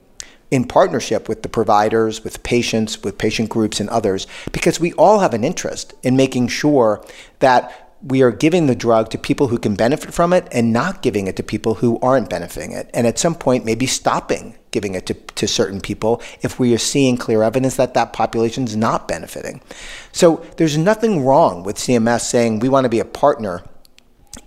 in 0.51 0.65
partnership 0.65 1.27
with 1.27 1.41
the 1.41 1.49
providers, 1.49 2.23
with 2.23 2.43
patients, 2.43 3.03
with 3.03 3.17
patient 3.17 3.49
groups, 3.49 3.79
and 3.79 3.89
others, 3.89 4.27
because 4.51 4.79
we 4.79 4.93
all 4.93 5.19
have 5.19 5.33
an 5.33 5.43
interest 5.43 5.93
in 6.03 6.15
making 6.15 6.47
sure 6.47 7.03
that 7.39 7.85
we 8.01 8.21
are 8.21 8.31
giving 8.31 8.67
the 8.67 8.75
drug 8.75 9.09
to 9.09 9.17
people 9.17 9.47
who 9.47 9.57
can 9.57 9.75
benefit 9.75 10.13
from 10.13 10.33
it 10.33 10.47
and 10.51 10.71
not 10.71 11.01
giving 11.01 11.27
it 11.27 11.35
to 11.35 11.43
people 11.43 11.75
who 11.75 11.99
aren't 12.01 12.29
benefiting 12.29 12.71
it. 12.71 12.89
And 12.93 13.07
at 13.07 13.17
some 13.17 13.35
point, 13.35 13.65
maybe 13.65 13.87
stopping 13.87 14.57
giving 14.71 14.93
it 14.93 15.05
to, 15.05 15.13
to 15.13 15.47
certain 15.47 15.79
people 15.79 16.21
if 16.41 16.59
we 16.59 16.73
are 16.75 16.77
seeing 16.77 17.15
clear 17.15 17.41
evidence 17.41 17.77
that 17.77 17.93
that 17.93 18.11
population 18.11 18.65
is 18.65 18.75
not 18.75 19.07
benefiting. 19.07 19.61
So 20.11 20.45
there's 20.57 20.77
nothing 20.77 21.23
wrong 21.25 21.63
with 21.63 21.77
CMS 21.77 22.21
saying 22.21 22.59
we 22.59 22.69
want 22.69 22.83
to 22.83 22.89
be 22.89 22.99
a 22.99 23.05
partner 23.05 23.63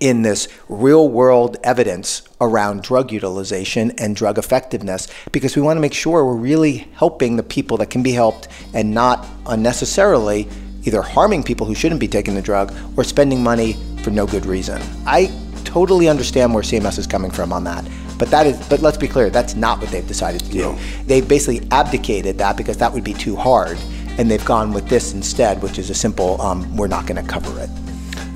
in 0.01 0.23
this 0.23 0.49
real 0.69 1.09
world 1.09 1.57
evidence 1.65 2.23
around 2.41 2.83
drug 2.83 3.13
utilization 3.13 3.91
and 3.99 4.15
drug 4.15 4.39
effectiveness 4.39 5.09
because 5.33 5.57
we 5.57 5.63
want 5.63 5.77
to 5.77 5.81
make 5.81 5.95
sure 5.95 6.25
we're 6.25 6.35
really 6.35 6.89
helping 6.95 7.37
the 7.37 7.43
people 7.43 7.77
that 7.77 7.91
can 7.91 8.03
be 8.03 8.13
helped 8.13 8.49
and 8.75 8.93
not 8.93 9.27
unnecessarily 9.47 10.49
either 10.85 11.03
harming 11.03 11.43
people 11.43 11.67
who 11.67 11.75
shouldn't 11.75 12.01
be 12.01 12.09
taking 12.09 12.35
the 12.35 12.43
drug 12.43 12.73
or 12.97 13.05
spending 13.05 13.43
money 13.43 13.75
for 14.03 14.11
no 14.11 14.27
good 14.27 14.47
reason. 14.47 14.81
I 15.07 15.31
totally 15.65 16.09
understand 16.09 16.55
where 16.55 16.63
CMS 16.63 16.99
is 16.99 17.07
coming 17.07 17.31
from 17.31 17.53
on 17.53 17.65
that. 17.65 17.85
But 18.19 18.31
that 18.31 18.47
is 18.47 18.69
but 18.69 18.81
let's 18.81 18.97
be 18.97 19.07
clear, 19.07 19.31
that's 19.31 19.55
not 19.55 19.81
what 19.81 19.91
they've 19.91 20.07
decided 20.07 20.41
to 20.45 20.51
do. 20.51 20.59
No. 20.59 20.79
They've 21.05 21.27
basically 21.27 21.67
abdicated 21.71 22.39
that 22.39 22.57
because 22.57 22.77
that 22.79 22.93
would 22.93 23.05
be 23.05 23.15
too 23.15 23.37
hard 23.37 23.79
and 24.19 24.31
they've 24.31 24.45
gone 24.45 24.73
with 24.73 24.89
this 24.89 25.15
instead, 25.15 25.63
which 25.63 25.79
is 25.79 25.91
a 25.91 25.95
simple 25.95 26.41
um, 26.41 26.77
we're 26.77 26.89
not 26.89 27.07
going 27.07 27.23
to 27.23 27.31
cover 27.31 27.61
it. 27.61 27.71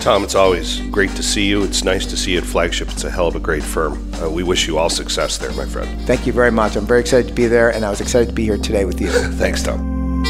Tom, 0.03 0.25
it's 0.25 0.35
always 0.35 0.81
great 0.91 1.11
to 1.11 1.23
see 1.23 1.47
you. 1.47 1.63
It's 1.63 1.85
nice 1.85 2.05
to 2.07 2.17
see 2.17 2.33
you 2.33 2.39
at 2.39 2.45
Flagship. 2.45 2.91
It's 2.91 3.05
a 3.05 3.11
hell 3.11 3.29
of 3.29 3.37
a 3.37 3.39
great 3.39 3.63
firm. 3.63 4.13
Uh, 4.15 4.29
we 4.29 4.43
wish 4.43 4.67
you 4.67 4.77
all 4.77 4.91
success 4.91 5.39
there, 5.39 5.53
my 5.53 5.65
friend. 5.65 6.05
Thank 6.09 6.27
you 6.27 6.33
very 6.33 6.51
much. 6.51 6.75
I'm 6.75 6.85
very 6.85 6.99
excited 6.99 7.29
to 7.29 7.33
be 7.33 7.47
there, 7.47 7.71
and 7.71 7.85
I 7.85 7.91
was 7.91 8.01
excited 8.01 8.27
to 8.27 8.35
be 8.35 8.43
here 8.43 8.59
today 8.59 8.85
with 8.85 9.01
you. 9.01 9.11
Thanks, 9.13 9.63
Tom. 9.63 10.25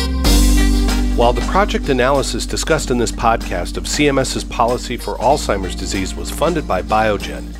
While 1.16 1.32
the 1.32 1.40
project 1.50 1.88
analysis 1.88 2.44
discussed 2.44 2.90
in 2.90 2.98
this 2.98 3.12
podcast 3.12 3.78
of 3.78 3.84
CMS's 3.84 4.44
policy 4.44 4.98
for 4.98 5.14
Alzheimer's 5.16 5.74
disease 5.74 6.14
was 6.14 6.30
funded 6.30 6.68
by 6.68 6.82
Biogen, 6.82 7.54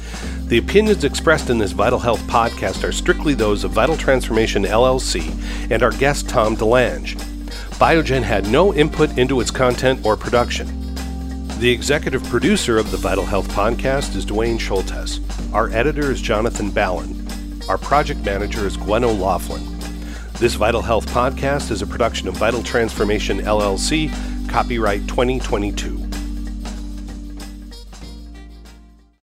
the 0.48 0.58
opinions 0.58 1.04
expressed 1.04 1.48
in 1.48 1.56
this 1.56 1.72
Vital 1.72 1.98
Health 1.98 2.20
podcast 2.24 2.84
are 2.86 2.92
strictly 2.92 3.32
those 3.32 3.64
of 3.64 3.70
Vital 3.70 3.96
Transformation 3.96 4.64
LLC 4.64 5.34
and 5.70 5.82
our 5.82 5.92
guest 5.92 6.28
Tom 6.28 6.58
Dilenge. 6.58 7.14
Biogen 7.78 8.22
had 8.22 8.46
no 8.48 8.74
input 8.74 9.16
into 9.16 9.40
its 9.40 9.50
content 9.50 10.04
or 10.04 10.14
production. 10.14 10.81
The 11.62 11.70
executive 11.70 12.24
producer 12.24 12.76
of 12.76 12.90
the 12.90 12.96
Vital 12.96 13.24
Health 13.24 13.46
podcast 13.50 14.16
is 14.16 14.24
Duane 14.24 14.58
Schulthess. 14.58 15.20
Our 15.54 15.70
editor 15.70 16.10
is 16.10 16.20
Jonathan 16.20 16.72
Ballin. 16.72 17.24
Our 17.68 17.78
project 17.78 18.24
manager 18.24 18.66
is 18.66 18.76
Gwen 18.76 19.04
O'Laughlin. 19.04 19.62
This 20.40 20.54
Vital 20.54 20.82
Health 20.82 21.06
podcast 21.06 21.70
is 21.70 21.80
a 21.80 21.86
production 21.86 22.26
of 22.26 22.36
Vital 22.36 22.64
Transformation 22.64 23.38
LLC, 23.38 24.10
copyright 24.48 25.06
2022. 25.06 26.01